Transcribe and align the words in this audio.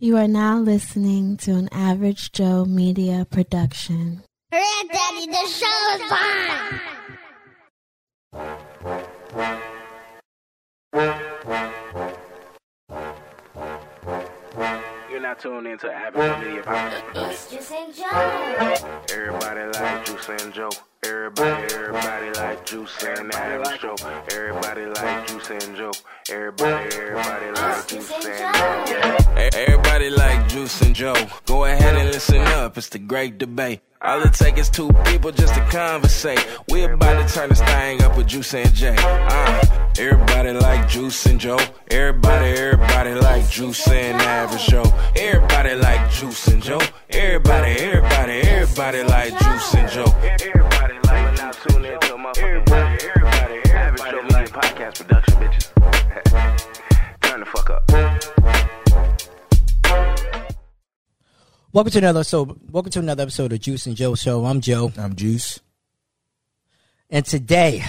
You 0.00 0.16
are 0.16 0.28
now 0.28 0.58
listening 0.58 1.38
to 1.38 1.56
an 1.56 1.68
Average 1.72 2.30
Joe 2.30 2.64
Media 2.64 3.26
production. 3.28 4.22
Hurry 4.52 4.62
Daddy, 4.92 5.26
the 5.26 5.44
show 5.48 5.96
is 5.96 6.02
You're 10.94 12.17
not 15.28 15.40
tuned 15.40 15.66
into 15.66 15.92
Average 15.92 16.42
Media 16.46 16.62
Podcast. 16.62 17.30
It's 17.30 17.52
Joose 17.52 17.72
and 17.72 17.94
Joe. 17.94 19.02
Everybody 19.12 19.60
like 19.78 20.06
Joose 20.06 20.28
and 20.30 20.54
Joe. 20.54 20.70
Everybody, 21.04 21.74
everybody 21.74 22.30
like 22.30 22.66
Joose 22.66 23.04
and 23.04 23.34
Average 23.34 23.80
Joe. 23.82 23.96
Everybody 24.32 24.86
like 24.86 25.28
Joose 25.28 25.50
and 25.50 25.76
Joe. 25.76 25.92
Everybody, 26.30 26.96
everybody 26.96 27.50
like 27.60 27.88
Joose 27.88 28.10
and 28.10 28.24
yeah. 28.88 29.38
E- 29.38 29.50
Everybody 29.52 30.08
like 30.08 30.50
Joose 30.50 30.80
and 30.80 30.94
Joe. 30.94 31.14
Go 31.44 31.66
ahead 31.66 31.96
and 31.96 32.08
listen 32.10 32.40
up. 32.40 32.78
It's 32.78 32.88
the 32.88 32.98
great 32.98 33.36
debate. 33.36 33.80
All 34.00 34.22
it 34.22 34.32
takes 34.32 34.60
is 34.60 34.70
two 34.70 34.90
people 35.04 35.30
just 35.32 35.52
to 35.52 35.60
conversate. 35.68 36.46
We 36.70 36.84
about 36.84 37.28
to 37.28 37.34
turn 37.34 37.50
this 37.50 37.60
thing 37.60 38.02
up 38.02 38.16
with 38.16 38.30
Joose 38.30 38.54
and 38.54 38.72
Jay. 38.72 38.96
Uh, 38.98 39.87
everybody 39.98 40.52
like 40.52 40.88
Joose 40.88 41.26
and 41.26 41.40
Joe. 41.40 41.58
Everybody, 41.90 42.46
everybody 42.58 43.14
like 43.14 43.50
Joose 43.50 43.88
and 43.88 44.20
Average 44.20 44.66
Joe. 44.66 44.84
Everybody 45.16 45.74
like 45.74 46.10
Joose 46.12 46.46
and 46.48 46.62
Joe. 46.62 46.80
Everybody, 47.10 47.72
everybody, 47.72 48.32
everybody 48.32 49.02
like 49.02 49.32
Joose 49.34 49.74
and 49.74 49.90
Joe. 49.90 50.14
Everybody 50.22 50.94
like 51.04 51.36
now 51.36 51.50
tune 51.50 51.84
into 51.84 52.14
a 52.14 52.18
motherfucking 52.18 52.42
everybody, 52.42 53.04
everybody, 53.08 53.70
Average 53.70 54.02
Joe 54.02 54.22
Media 54.22 54.46
Podcast 54.46 54.94
production, 54.98 55.34
bitches. 55.34 55.68
Turn 57.22 57.40
the 57.40 57.46
fuck 57.46 57.70
up. 57.70 57.90
Welcome 61.72 61.90
to 61.92 61.98
another 61.98 62.20
episode. 62.20 62.58
Welcome 62.70 62.92
to 62.92 62.98
another 63.00 63.22
episode 63.24 63.52
of 63.52 63.60
Joose 63.64 63.86
and 63.86 63.96
Joe 63.96 64.14
Show. 64.14 64.44
I'm 64.46 64.60
Joe, 64.60 64.92
I'm 64.96 65.14
Joose. 65.16 65.60
and 67.10 67.24
today, 67.24 67.84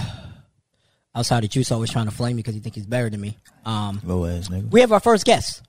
outside 1.20 1.44
of 1.44 1.52
Joose, 1.54 1.72
always 1.72 1.92
trying 1.92 2.06
to 2.06 2.12
flame 2.12 2.36
me 2.38 2.40
because 2.42 2.56
he 2.56 2.62
think 2.62 2.76
he's 2.76 2.86
better 2.86 3.10
than 3.10 3.20
me. 3.22 3.38
Um, 3.66 4.00
Low 4.04 4.26
ass 4.26 4.48
nigga. 4.48 4.72
we 4.72 4.80
have 4.82 4.92
our 4.92 5.00
first 5.00 5.26
guest. 5.26 5.62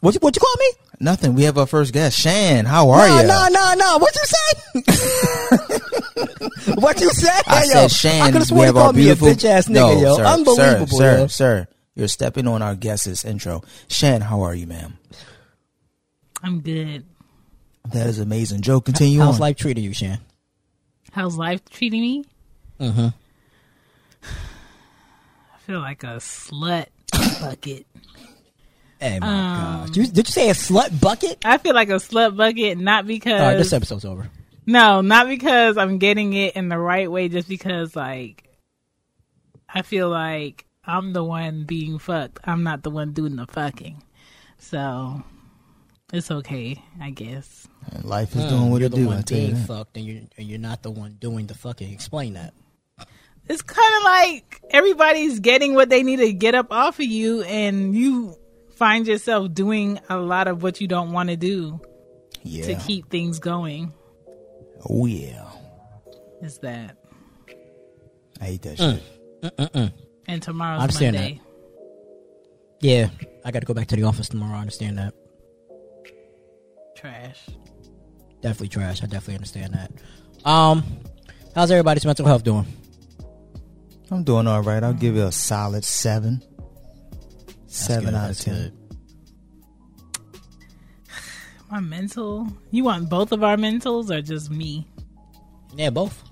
What 0.00 0.14
you, 0.14 0.20
what 0.20 0.36
you 0.36 0.40
call 0.40 0.54
me? 0.58 0.72
Nothing. 1.00 1.34
We 1.34 1.42
have 1.42 1.58
our 1.58 1.66
first 1.66 1.92
guest. 1.92 2.16
Chan, 2.18 2.64
how 2.64 2.90
are 2.90 3.08
you? 3.08 3.26
no, 3.26 3.46
no, 3.50 3.74
no. 3.76 3.98
What 3.98 4.14
you 4.14 4.22
say? 4.24 4.74
what 6.76 7.00
you 7.00 7.10
say? 7.10 7.28
I 7.48 7.64
yo, 7.64 7.68
said 7.68 7.84
I 7.84 7.88
Chan. 7.88 8.24
could 8.26 8.34
have 8.34 8.42
we 8.42 8.46
sworn 8.46 8.60
you 8.60 8.66
have 8.66 8.76
our 8.76 8.82
called 8.84 8.96
me 8.96 9.02
a 9.02 9.16
beautiful 9.16 9.28
bitch 9.28 9.44
ass 9.44 9.66
nigga, 9.66 9.72
no, 9.74 10.00
yo. 10.00 10.16
Sir, 10.16 10.24
Unbelievable, 10.24 10.86
sir, 10.98 11.18
yo. 11.18 11.26
sir, 11.26 11.28
sir. 11.28 11.68
You're 11.96 12.08
stepping 12.08 12.46
on 12.46 12.62
our 12.62 12.76
guest's 12.76 13.24
intro. 13.24 13.62
Chan, 13.88 14.20
how 14.20 14.42
are 14.42 14.54
you, 14.54 14.68
ma'am? 14.68 14.96
I'm 16.44 16.60
good. 16.60 17.04
That 17.92 18.06
is 18.06 18.20
amazing. 18.20 18.60
Joe, 18.62 18.80
continue 18.80 19.18
How's 19.18 19.34
on. 19.36 19.40
life 19.40 19.56
treating 19.56 19.82
you, 19.82 19.92
Chan? 19.94 20.20
How's 21.10 21.36
life 21.36 21.68
treating 21.70 22.00
me? 22.00 22.24
Mm-hmm. 22.78 23.06
I 23.06 23.12
feel 25.68 25.80
like 25.80 26.02
a 26.02 26.16
slut 26.16 26.86
bucket. 27.42 27.86
Hey, 28.98 29.18
my 29.20 29.26
Um, 29.26 29.56
God. 29.60 29.86
Did 29.88 29.96
you, 29.96 30.06
did 30.06 30.26
you 30.28 30.32
say 30.32 30.48
a 30.48 30.54
slut 30.54 30.98
bucket? 30.98 31.38
I 31.44 31.58
feel 31.58 31.74
like 31.74 31.90
a 31.90 31.96
slut 32.00 32.34
bucket, 32.38 32.78
not 32.78 33.06
because 33.06 33.38
All 33.40 33.46
right, 33.48 33.56
this 33.58 33.74
episode's 33.74 34.06
over. 34.06 34.30
no, 34.64 35.02
not 35.02 35.28
because 35.28 35.76
I'm 35.76 35.98
getting 35.98 36.32
it 36.32 36.56
in 36.56 36.70
the 36.70 36.78
right 36.78 37.10
way, 37.10 37.28
just 37.28 37.48
because 37.50 37.94
like 37.94 38.44
I 39.68 39.82
feel 39.82 40.08
like 40.08 40.64
I'm 40.84 41.12
the 41.12 41.22
one 41.22 41.64
being 41.64 41.98
fucked. 41.98 42.38
I'm 42.44 42.62
not 42.62 42.82
the 42.82 42.88
one 42.90 43.12
doing 43.12 43.36
the 43.36 43.46
fucking. 43.46 44.02
So 44.56 45.22
it's 46.14 46.30
okay, 46.30 46.82
I 46.98 47.10
guess. 47.10 47.68
And 47.92 48.06
Life 48.06 48.34
is 48.34 48.46
doing 48.46 48.70
what 48.70 48.78
you're 48.80 48.86
it 48.86 48.92
the 48.92 48.96
do. 48.96 49.06
One 49.06 49.18
you 49.18 49.24
being 49.24 49.56
fucked, 49.56 49.98
and 49.98 50.06
you're, 50.06 50.22
and 50.38 50.48
you're 50.48 50.58
not 50.58 50.82
the 50.82 50.90
one 50.90 51.18
doing 51.20 51.46
the 51.46 51.54
fucking. 51.54 51.92
Explain 51.92 52.32
that. 52.34 52.54
It's 53.48 53.62
kind 53.62 53.96
of 53.96 54.02
like 54.04 54.60
everybody's 54.70 55.40
getting 55.40 55.74
what 55.74 55.88
they 55.88 56.02
need 56.02 56.16
to 56.18 56.32
get 56.32 56.54
up 56.54 56.66
off 56.70 56.98
of 56.98 57.06
you, 57.06 57.42
and 57.42 57.94
you 57.94 58.36
find 58.76 59.06
yourself 59.06 59.52
doing 59.54 59.98
a 60.08 60.16
lot 60.18 60.48
of 60.48 60.62
what 60.62 60.80
you 60.80 60.86
don't 60.88 61.12
want 61.12 61.30
to 61.30 61.36
do 61.36 61.80
to 62.44 62.74
keep 62.86 63.10
things 63.10 63.38
going. 63.38 63.92
Oh 64.88 65.06
yeah. 65.06 65.44
Is 66.42 66.58
that? 66.58 66.96
I 68.40 68.44
hate 68.44 68.62
that 68.62 68.78
Mm. 68.78 69.00
shit. 69.80 69.92
And 70.28 70.42
tomorrow's 70.42 70.80
I 70.80 70.82
understand 70.82 71.16
Monday. 71.16 71.40
Yeah, 72.80 73.08
I 73.44 73.50
got 73.50 73.60
to 73.60 73.66
go 73.66 73.74
back 73.74 73.88
to 73.88 73.96
the 73.96 74.04
office 74.04 74.28
tomorrow. 74.28 74.56
I 74.56 74.60
understand 74.60 74.98
that. 74.98 75.14
Trash. 76.96 77.40
Definitely 78.40 78.68
trash. 78.68 79.02
I 79.02 79.06
definitely 79.06 79.34
understand 79.34 79.74
that. 79.74 79.90
Um, 80.48 80.84
how's 81.54 81.70
everybody's 81.70 82.04
mental 82.06 82.26
health 82.26 82.44
doing? 82.44 82.66
I'm 84.10 84.24
doing 84.24 84.46
all 84.46 84.62
right. 84.62 84.82
I'll 84.82 84.92
give 84.94 85.16
you 85.16 85.24
a 85.26 85.32
solid 85.32 85.84
seven. 85.84 86.42
That's 87.46 87.76
Seven 87.76 88.04
good, 88.06 88.14
out 88.14 88.30
of 88.30 88.38
ten. 88.38 88.54
good. 88.54 88.72
My 91.70 91.80
mental. 91.80 92.48
You 92.70 92.84
want 92.84 93.10
both 93.10 93.32
of 93.32 93.44
our 93.44 93.56
mentals 93.56 94.10
or 94.10 94.22
just 94.22 94.50
me? 94.50 94.86
Yeah, 95.76 95.90
both. 95.90 96.24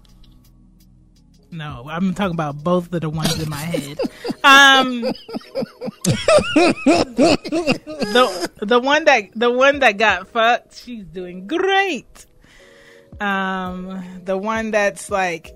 No, 1.51 1.87
I'm 1.89 2.13
talking 2.15 2.35
about 2.35 2.63
both 2.65 2.93
of 2.93 3.01
the 3.01 3.09
ones 3.11 3.41
in 3.41 3.49
my 3.49 3.57
head. 3.57 3.99
Um, 4.45 5.01
the 6.95 8.51
the 8.63 8.79
one 8.79 9.05
that 9.07 9.25
the 9.35 9.51
one 9.51 9.81
that 9.81 9.99
got 9.99 10.29
fucked, 10.29 10.77
she's 10.85 11.05
doing 11.05 11.49
great. 11.49 12.27
Um, 13.21 14.21
the 14.25 14.39
one 14.39 14.71
that's 14.71 15.11
like 15.11 15.53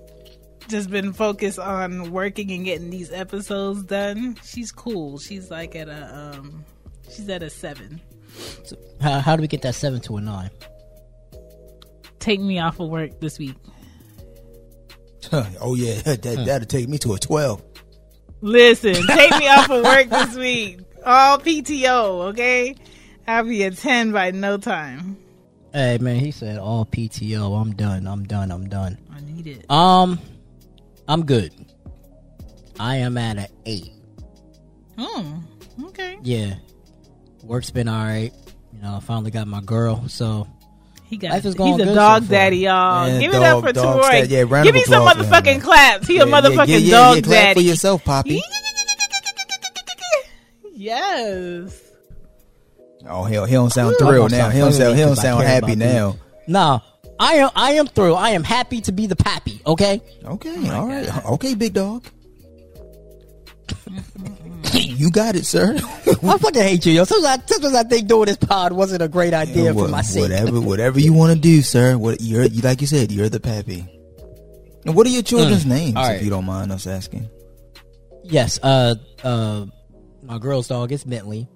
just 0.67 0.89
been 0.89 1.13
focused 1.13 1.59
on 1.59 2.11
working 2.11 2.51
and 2.51 2.65
getting 2.65 2.89
these 2.89 3.11
episodes 3.11 3.83
done, 3.83 4.37
she's 4.43 4.71
cool. 4.71 5.19
She's 5.19 5.51
like 5.51 5.75
at 5.75 5.87
a 5.87 6.33
um, 6.37 6.65
she's 7.09 7.29
at 7.29 7.43
a 7.43 7.49
seven. 7.49 8.01
So 8.63 8.77
how, 9.01 9.19
how 9.19 9.35
do 9.35 9.41
we 9.41 9.47
get 9.47 9.61
that 9.63 9.75
seven 9.75 10.01
to 10.01 10.17
a 10.17 10.21
nine? 10.21 10.49
Take 12.19 12.39
me 12.39 12.59
off 12.59 12.79
of 12.79 12.89
work 12.89 13.19
this 13.19 13.39
week. 13.39 13.55
oh 15.31 15.75
yeah, 15.75 16.01
that 16.01 16.21
that'll 16.21 16.67
take 16.67 16.87
me 16.87 16.97
to 16.99 17.13
a 17.13 17.19
twelve. 17.19 17.63
Listen, 18.41 18.93
take 19.07 19.37
me 19.37 19.47
off 19.47 19.69
of 19.69 19.83
work 19.83 20.09
this 20.09 20.35
week. 20.35 20.79
All 21.05 21.39
PTO, 21.39 22.29
okay? 22.29 22.75
I'll 23.27 23.43
be 23.43 23.63
a 23.63 23.71
10 23.71 24.11
by 24.11 24.31
no 24.31 24.57
time. 24.57 25.17
Hey 25.73 25.99
man, 25.99 26.17
he 26.19 26.31
said 26.31 26.57
all 26.57 26.85
PTO. 26.85 27.59
I'm 27.59 27.73
done. 27.73 28.05
I'm 28.05 28.25
done. 28.25 28.51
I'm 28.51 28.67
done. 28.67 28.97
I 29.09 29.21
need 29.21 29.47
it. 29.47 29.71
Um, 29.71 30.19
I'm 31.07 31.25
good. 31.25 31.53
I 32.79 32.97
am 32.97 33.17
at 33.17 33.37
an 33.37 33.47
eight. 33.65 33.91
Hmm. 34.97 35.39
Okay. 35.85 36.17
Yeah, 36.23 36.55
work's 37.43 37.71
been 37.71 37.87
all 37.87 38.03
right. 38.05 38.31
You 38.73 38.81
know, 38.81 38.95
I 38.95 38.99
finally 38.99 39.31
got 39.31 39.47
my 39.47 39.61
girl. 39.61 40.07
So 40.07 40.47
He 41.05 41.17
got. 41.17 41.31
Life 41.31 41.45
is 41.45 41.55
going 41.55 41.79
he's 41.79 41.87
a 41.89 41.93
dog 41.95 42.23
so 42.23 42.29
daddy, 42.29 42.57
y'all. 42.59 43.07
Yeah, 43.07 43.19
Give 43.19 43.31
it 43.33 43.39
dog- 43.39 43.43
up 43.43 43.63
for 43.69 43.73
dog 43.73 43.99
Troy. 44.01 44.07
stat- 44.09 44.29
yeah, 44.29 44.43
round 44.47 44.65
Give 44.65 44.75
me 44.75 44.83
some 44.83 45.01
applause 45.07 45.15
for 45.17 45.23
him, 45.23 45.31
motherfucking 45.59 45.61
claps. 45.61 46.07
He 46.07 46.17
a 46.17 46.19
Yeah, 46.19 46.25
yeah, 46.25 46.41
motherfucking 46.41 46.67
yeah, 46.67 46.77
yeah, 46.77 46.91
dog 46.91 47.15
yeah, 47.17 47.21
clap 47.21 47.33
daddy. 47.43 47.53
for 47.61 47.67
yourself, 47.67 48.03
Poppy. 48.05 48.41
yes. 50.73 51.81
Oh 53.07 53.23
hell, 53.23 53.45
he 53.45 53.53
don't 53.53 53.71
sound 53.71 53.95
I'm 53.99 54.07
thrilled 54.07 54.31
now. 54.31 54.37
stop 54.37 54.51
He 54.53 54.59
don't 54.59 54.71
sound. 54.73 54.83
He 54.83 54.89
with 54.89 54.97
don't 54.99 55.09
you 55.09 55.15
'cause 55.15 55.19
I 55.19 55.21
sound 55.23 55.43
happy 55.43 55.75
now. 55.75 56.15
nah, 56.47 56.79
I 57.21 57.33
am. 57.35 57.49
I 57.55 57.71
am 57.73 57.85
through. 57.87 58.15
I 58.15 58.31
am 58.31 58.43
happy 58.43 58.81
to 58.81 58.91
be 58.91 59.05
the 59.05 59.15
pappy. 59.15 59.61
Okay. 59.65 60.01
Okay, 60.25 60.69
all 60.69 60.87
right. 60.87 61.25
Okay, 61.25 61.53
big 61.55 61.73
dog. 61.73 62.03
you 64.73 65.11
got 65.11 65.35
it, 65.35 65.45
sir. 65.45 65.75
I 65.77 66.37
fucking 66.37 66.61
hate 66.61 66.85
you, 66.85 66.93
yo. 66.93 67.03
Sometimes, 67.03 67.43
I, 67.43 67.45
sometimes 67.45 67.75
I 67.75 67.83
think 67.83 68.07
doing 68.07 68.25
this 68.25 68.37
pod 68.37 68.73
wasn't 68.73 69.01
a 69.01 69.07
great 69.07 69.33
idea 69.33 69.73
for 69.73 69.87
my 69.87 70.01
sake. 70.01 70.21
Whatever, 70.21 70.59
whatever 70.61 70.99
you 70.99 71.13
want 71.13 71.33
to 71.33 71.39
do, 71.39 71.61
sir. 71.61 71.97
What 71.97 72.21
you're, 72.21 72.43
you 72.45 72.61
like 72.61 72.81
you 72.81 72.87
said, 72.87 73.11
you're 73.11 73.29
the 73.29 73.39
pappy. 73.39 73.85
And 74.85 74.95
what 74.95 75.05
are 75.05 75.11
your 75.11 75.21
children's 75.23 75.65
names, 75.65 75.93
Mm. 75.93 75.97
All 75.97 76.07
right. 76.07 76.15
if 76.17 76.23
you 76.23 76.29
don't 76.29 76.45
mind 76.45 76.71
us 76.71 76.87
asking? 76.87 77.29
Yes. 78.23 78.59
Uh. 78.63 78.95
Uh. 79.23 79.65
My 80.23 80.37
girl's 80.37 80.67
dog 80.67 80.91
is 80.91 81.03
Bentley. 81.03 81.47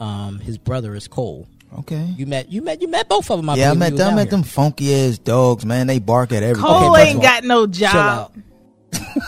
Um. 0.00 0.38
His 0.38 0.58
brother 0.58 0.94
is 0.94 1.08
Cole. 1.08 1.48
Okay. 1.80 2.14
You 2.16 2.26
met. 2.26 2.50
You 2.50 2.62
met. 2.62 2.80
You 2.80 2.88
met 2.88 3.08
both 3.08 3.30
of 3.30 3.38
them. 3.38 3.50
I 3.50 3.54
yeah, 3.56 3.70
I 3.70 3.74
met 3.74 3.96
them. 3.96 4.12
I 4.12 4.16
met 4.16 4.28
out 4.28 4.30
them 4.30 4.42
funky 4.42 4.94
ass 4.94 5.18
dogs, 5.18 5.66
man. 5.66 5.86
They 5.86 5.98
bark 5.98 6.32
at 6.32 6.42
everything. 6.42 6.64
Cole 6.64 6.94
first 6.94 7.06
ain't 7.06 7.16
all, 7.16 7.22
got 7.22 7.44
no 7.44 7.66
job. 7.66 8.32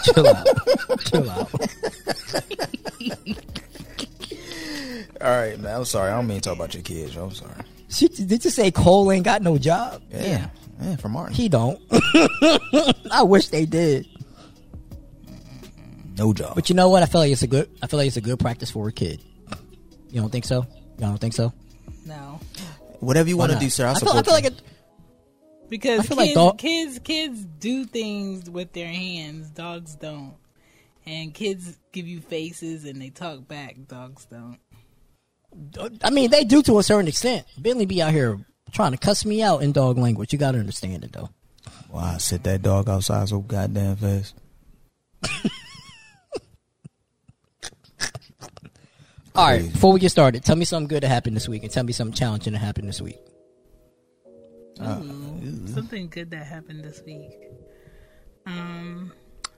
Chill 0.04 0.26
out. 0.26 0.46
Chill 0.46 0.50
out. 0.50 1.00
Chill 1.04 1.30
out. 1.30 1.54
All 5.20 5.30
right, 5.30 5.58
man. 5.60 5.76
I'm 5.76 5.84
sorry. 5.84 6.10
I 6.10 6.16
don't 6.16 6.26
mean 6.26 6.40
to 6.40 6.48
talk 6.48 6.56
about 6.56 6.72
your 6.72 6.82
kids. 6.82 7.14
I'm 7.16 7.30
sorry. 7.32 7.52
She, 7.88 8.08
did 8.08 8.44
you 8.44 8.50
say 8.50 8.70
Cole 8.70 9.10
ain't 9.12 9.24
got 9.24 9.42
no 9.42 9.58
job? 9.58 10.00
Yeah, 10.10 10.48
yeah, 10.80 10.96
from 10.96 11.12
Martin. 11.12 11.34
He 11.34 11.48
don't. 11.48 11.78
I 13.10 13.22
wish 13.24 13.48
they 13.48 13.66
did. 13.66 14.06
no 16.16 16.32
job. 16.32 16.54
But 16.54 16.70
you 16.70 16.74
know 16.74 16.88
what? 16.88 17.02
I 17.02 17.06
feel 17.06 17.20
like 17.20 17.32
it's 17.32 17.42
a 17.42 17.48
good. 17.48 17.68
I 17.82 17.86
feel 17.86 17.98
like 17.98 18.06
it's 18.06 18.16
a 18.16 18.22
good 18.22 18.38
practice 18.38 18.70
for 18.70 18.88
a 18.88 18.92
kid. 18.92 19.22
You 20.10 20.20
don't 20.20 20.30
think 20.30 20.44
so? 20.44 20.66
Y'all 20.98 21.10
don't 21.10 21.18
think 21.18 21.34
so? 21.34 21.52
No. 23.00 23.06
Whatever 23.06 23.28
you 23.28 23.36
want 23.36 23.52
to 23.52 23.58
do, 23.58 23.70
sir. 23.70 23.86
I'll 23.86 23.96
I 23.96 23.98
feel, 23.98 24.08
support 24.08 24.26
I 24.26 24.26
feel 24.26 24.34
like 24.34 24.44
it, 24.44 24.62
Because 25.68 26.00
I 26.00 26.02
feel 26.02 26.16
kids, 26.16 26.26
like 26.28 26.34
dog- 26.34 26.58
kids, 26.58 26.98
kids 26.98 27.44
do 27.58 27.84
things 27.84 28.48
with 28.50 28.72
their 28.72 28.88
hands. 28.88 29.50
Dogs 29.50 29.94
don't. 29.96 30.34
And 31.06 31.32
kids 31.34 31.78
give 31.92 32.06
you 32.06 32.20
faces 32.20 32.84
and 32.84 33.00
they 33.00 33.10
talk 33.10 33.48
back. 33.48 33.76
Dogs 33.88 34.26
don't. 34.26 34.58
I 36.04 36.10
mean, 36.10 36.30
they 36.30 36.44
do 36.44 36.62
to 36.62 36.78
a 36.78 36.82
certain 36.82 37.08
extent. 37.08 37.46
Bentley 37.58 37.86
be 37.86 38.00
out 38.02 38.12
here 38.12 38.38
trying 38.72 38.92
to 38.92 38.98
cuss 38.98 39.24
me 39.24 39.42
out 39.42 39.62
in 39.62 39.72
dog 39.72 39.98
language. 39.98 40.32
You 40.32 40.38
got 40.38 40.52
to 40.52 40.58
understand 40.58 41.02
it, 41.04 41.12
though. 41.12 41.30
Wow, 41.90 42.12
I 42.14 42.18
sit 42.18 42.44
that 42.44 42.62
dog 42.62 42.88
outside 42.88 43.28
so 43.28 43.40
goddamn 43.40 43.96
fast. 43.96 44.34
All 49.34 49.46
right, 49.46 49.72
before 49.72 49.92
we 49.92 50.00
get 50.00 50.10
started, 50.10 50.44
tell 50.44 50.56
me 50.56 50.64
something 50.64 50.88
good 50.88 51.02
that 51.02 51.08
happened 51.08 51.36
this 51.36 51.48
week, 51.48 51.62
and 51.62 51.70
tell 51.72 51.84
me 51.84 51.92
something 51.92 52.14
challenging 52.14 52.52
that 52.52 52.58
happened 52.58 52.88
this 52.88 53.00
week. 53.00 53.18
Ooh, 54.82 55.66
something 55.66 56.08
good 56.08 56.30
that 56.30 56.44
happened 56.46 56.82
this 56.84 57.02
week. 57.06 57.30
Um, 58.46 59.12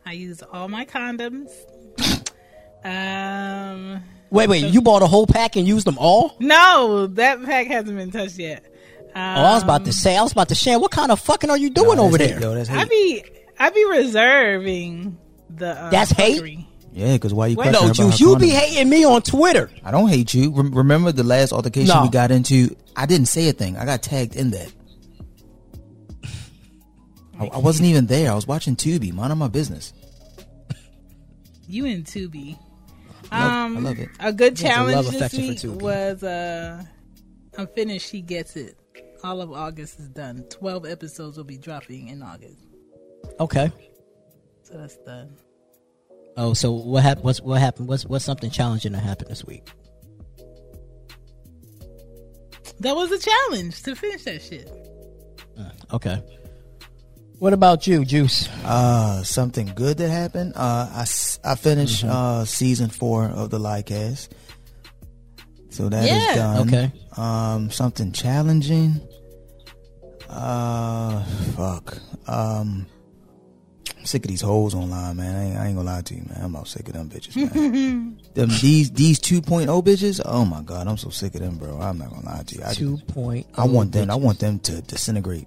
I 0.05 0.13
used 0.13 0.43
all 0.53 0.69
my 0.69 0.85
condoms. 0.85 1.51
Um, 2.85 4.03
Wait, 4.31 4.49
wait, 4.49 4.65
you 4.75 4.83
bought 4.83 5.03
a 5.03 5.07
whole 5.07 5.25
pack 5.25 5.55
and 5.55 5.65
used 5.69 5.87
them 5.87 5.97
all? 5.99 6.35
no, 6.41 7.07
that 7.07 7.41
pack 7.45 7.69
hasn't 7.69 7.97
been 7.97 8.11
touched 8.11 8.41
yet. 8.41 8.65
Um, 9.15 9.37
Oh, 9.39 9.41
I 9.45 9.55
was 9.55 9.63
about 9.63 9.85
to 9.85 9.93
say, 9.93 10.17
I 10.17 10.23
was 10.25 10.33
about 10.33 10.49
to 10.49 10.57
share. 10.57 10.81
What 10.81 10.91
kind 10.91 11.13
of 11.13 11.21
fucking 11.21 11.49
are 11.49 11.57
you 11.57 11.71
doing 11.71 11.99
Nah, 11.99 12.03
over 12.03 12.19
that's 12.19 12.41
there? 12.41 12.41
yo, 12.41 12.61
I 12.61 12.65
hate. 12.65 12.89
be 12.89 13.25
I 13.57 13.71
be 13.71 13.85
reserving 13.85 15.17
the. 15.49 15.81
Uh, 15.81 15.91
That's 15.91 16.11
hate? 16.11 16.59
Fuckery. 16.93 16.99
Yeah, 16.99 17.13
because 17.15 17.35
why 17.35 17.47
you 17.49 17.57
Wait, 17.57 17.65
questioning 17.71 17.89
no, 17.89 18.05
about 18.05 18.11
Joose, 18.13 18.21
you 18.21 18.37
be 18.39 18.51
hating 18.51 18.89
me 18.89 19.05
on 19.05 19.23
Twitter. 19.23 19.71
I 19.85 19.91
don't 19.91 20.09
hate 20.09 20.35
you. 20.35 20.51
Rem- 20.53 20.73
remember 20.75 21.13
the 21.13 21.25
last 21.25 21.53
altercation 21.53 21.95
No. 21.95 22.03
we 22.03 22.09
got 22.11 22.31
into? 22.31 22.77
I 22.97 23.07
didn't 23.07 23.29
say 23.29 23.49
a 23.49 23.53
thing. 23.53 23.77
I 23.77 23.85
got 23.85 24.03
tagged 24.03 24.37
in 24.37 24.51
that. 24.51 24.73
I, 27.39 27.47
I 27.47 27.59
wasn't 27.59 27.89
even 27.89 28.07
there. 28.07 28.31
I 28.31 28.35
was 28.35 28.47
watching 28.47 28.77
Tubi. 28.77 29.13
Minding 29.13 29.39
my 29.39 29.49
business. 29.49 29.93
You 31.67 31.87
and 31.87 32.05
Tubi. 32.05 32.59
I 33.31 33.45
love, 33.45 33.53
Um, 33.53 33.77
I 33.77 33.81
love 33.81 33.99
it. 33.99 34.09
A 34.21 34.33
good 34.33 34.57
There's 34.57 34.61
a 34.61 34.75
challenge 34.75 35.09
this 35.09 35.33
week 35.65 35.81
was 35.83 36.23
uh, 36.23 36.85
I'm 37.57 37.67
finished. 37.69 38.11
She 38.11 38.21
gets 38.21 38.57
it. 38.57 38.77
All 39.25 39.41
of 39.41 39.53
August 39.53 39.99
is 39.99 40.09
done. 40.09 40.43
Twelve 40.51 40.85
episodes 40.85 41.37
will 41.39 41.45
be 41.45 41.57
dropping 41.57 42.09
in 42.09 42.23
August, 42.23 42.59
Okay. 43.41 43.71
so 44.65 44.75
that's 44.77 44.97
done. 44.99 45.31
Oh, 46.37 46.55
so 46.55 46.73
what 46.73 47.03
happened? 47.03 47.25
What's 47.25 47.41
what 47.41 47.61
happened? 47.61 47.89
What's 47.89 48.07
what's 48.07 48.25
something 48.25 48.51
challenging 48.51 48.93
that 48.93 49.03
happened 49.03 49.31
this 49.31 49.45
week? 49.45 49.69
That 52.81 52.97
was 52.97 53.11
a 53.13 53.19
challenge 53.19 53.83
to 53.83 53.95
finish 53.95 54.25
that 54.25 54.43
shit. 54.43 54.69
Okay. 55.93 56.23
What 57.39 57.53
about 57.53 57.87
you, 57.87 58.05
Joose? 58.05 58.49
Uh, 58.65 59.23
something 59.25 59.73
good 59.75 59.99
that 59.99 60.11
happened. 60.11 60.53
Uh, 60.57 60.89
I, 60.95 61.03
s- 61.03 61.39
I 61.45 61.55
finished 61.57 62.05
uh 62.05 62.45
season 62.45 62.89
four 62.89 63.25
of 63.27 63.51
the 63.51 63.59
Lycast. 63.59 64.29
So 65.71 65.89
that 65.89 66.05
is 66.05 66.11
Yeah. 66.11 66.35
done. 66.35 66.69
Okay. 66.69 66.93
Um, 67.17 67.71
something 67.71 68.13
challenging. 68.13 69.01
Uh, 70.29 71.23
fuck. 71.57 71.99
Um, 72.27 72.87
I'm 74.03 74.07
sick 74.07 74.25
of 74.25 74.29
these 74.31 74.41
hoes 74.41 74.75
online, 74.75 75.17
man. 75.17 75.37
I 75.37 75.45
ain't, 75.45 75.57
I 75.59 75.67
ain't 75.69 75.77
gonna 75.77 75.89
lie 75.89 76.03
to 76.03 76.15
you, 76.17 76.23
man. 76.23 76.39
I'm 76.43 76.55
about 76.57 76.67
sick 76.67 76.89
of 76.89 76.95
them 76.95 77.09
bitches, 77.09 77.37
man. 77.37 78.21
them 78.35 78.49
these 78.61 78.91
these 78.91 79.21
2.0 79.21 79.67
bitches. 79.85 80.21
Oh 80.25 80.45
my 80.45 80.61
god, 80.63 80.89
I'm 80.89 80.97
so 80.97 81.09
sick 81.11 81.37
of 81.37 81.41
them, 81.41 81.57
bro. 81.57 81.79
I'm 81.81 81.99
not 81.99 82.11
gonna 82.11 82.27
lie 82.27 82.43
to 82.45 82.55
you. 82.57 82.63
I, 82.67 82.73
Two 82.75 82.97
point. 83.07 83.47
I 83.57 83.65
want 83.65 83.93
them. 83.93 84.11
I 84.11 84.17
want 84.17 84.41
them 84.41 84.59
to 84.59 84.83
disintegrate. 84.83 85.47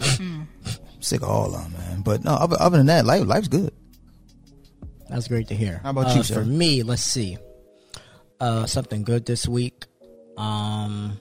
sick 0.98 1.22
of 1.22 1.28
all 1.28 1.54
of 1.54 1.62
them, 1.62 1.72
man. 1.72 2.00
But 2.02 2.24
no, 2.24 2.32
other, 2.32 2.56
other 2.58 2.78
than 2.78 2.86
that, 2.86 3.06
life 3.06 3.24
life's 3.26 3.46
good. 3.46 3.72
That's 5.08 5.28
great 5.28 5.46
to 5.48 5.54
hear. 5.54 5.78
How 5.84 5.90
about 5.90 6.06
Uh, 6.08 6.14
you, 6.16 6.22
sir? 6.24 6.34
For 6.34 6.44
me, 6.44 6.82
let's 6.82 7.02
see. 7.02 7.38
Uh, 8.40 8.66
something 8.66 9.04
good 9.04 9.24
this 9.24 9.46
week. 9.46 9.84
Um, 10.36 11.16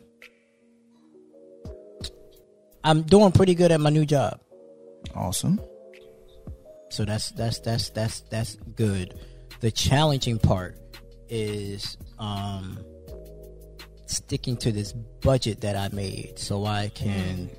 I'm 2.84 3.04
doing 3.04 3.32
pretty 3.32 3.54
good 3.54 3.72
at 3.72 3.80
my 3.80 3.92
new 3.92 4.06
job, 4.08 4.40
Awesome. 5.16 5.60
so 6.90 7.06
that's 7.06 7.32
that's 7.32 7.60
that's 7.60 7.90
that's 7.90 8.22
that's 8.22 8.56
good. 8.76 9.16
The 9.60 9.72
challenging 9.72 10.40
part 10.40 10.78
is 11.30 11.98
um 12.18 12.80
sticking 14.06 14.58
to 14.58 14.72
this 14.72 14.92
budget 14.94 15.62
that 15.62 15.76
I 15.76 15.90
made, 15.96 16.40
so 16.40 16.66
I 16.66 16.90
can 16.90 17.50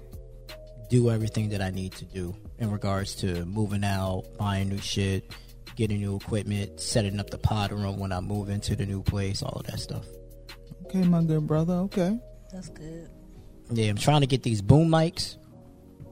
do 0.89 1.11
everything 1.11 1.51
that 1.51 1.63
I 1.63 1.71
need 1.71 1.93
to 1.93 2.05
do 2.05 2.35
in 2.59 2.71
regards 2.71 3.15
to 3.17 3.45
moving 3.47 3.85
out, 3.85 4.25
buying 4.37 4.69
new 4.69 4.79
shit, 4.79 5.31
getting 5.77 6.01
new 6.01 6.17
equipment, 6.17 6.81
setting 6.81 7.21
up 7.21 7.31
the 7.31 7.39
pod 7.39 7.73
room 7.73 7.99
when 7.99 8.11
I 8.13 8.21
move 8.21 8.49
into 8.49 8.75
the 8.75 8.87
new 8.87 9.03
place, 9.03 9.43
all 9.43 9.61
of 9.61 9.67
that 9.67 9.79
stuff. 9.79 10.05
Okay, 10.87 11.03
my 11.03 11.23
good 11.23 11.47
brother. 11.47 11.75
Okay. 11.75 12.19
That's 12.53 12.69
good. 12.71 13.09
Yeah, 13.71 13.91
I'm 13.91 13.97
trying 13.97 14.23
to 14.23 14.27
get 14.27 14.43
these 14.43 14.61
boom 14.61 14.89
mics. 14.89 15.37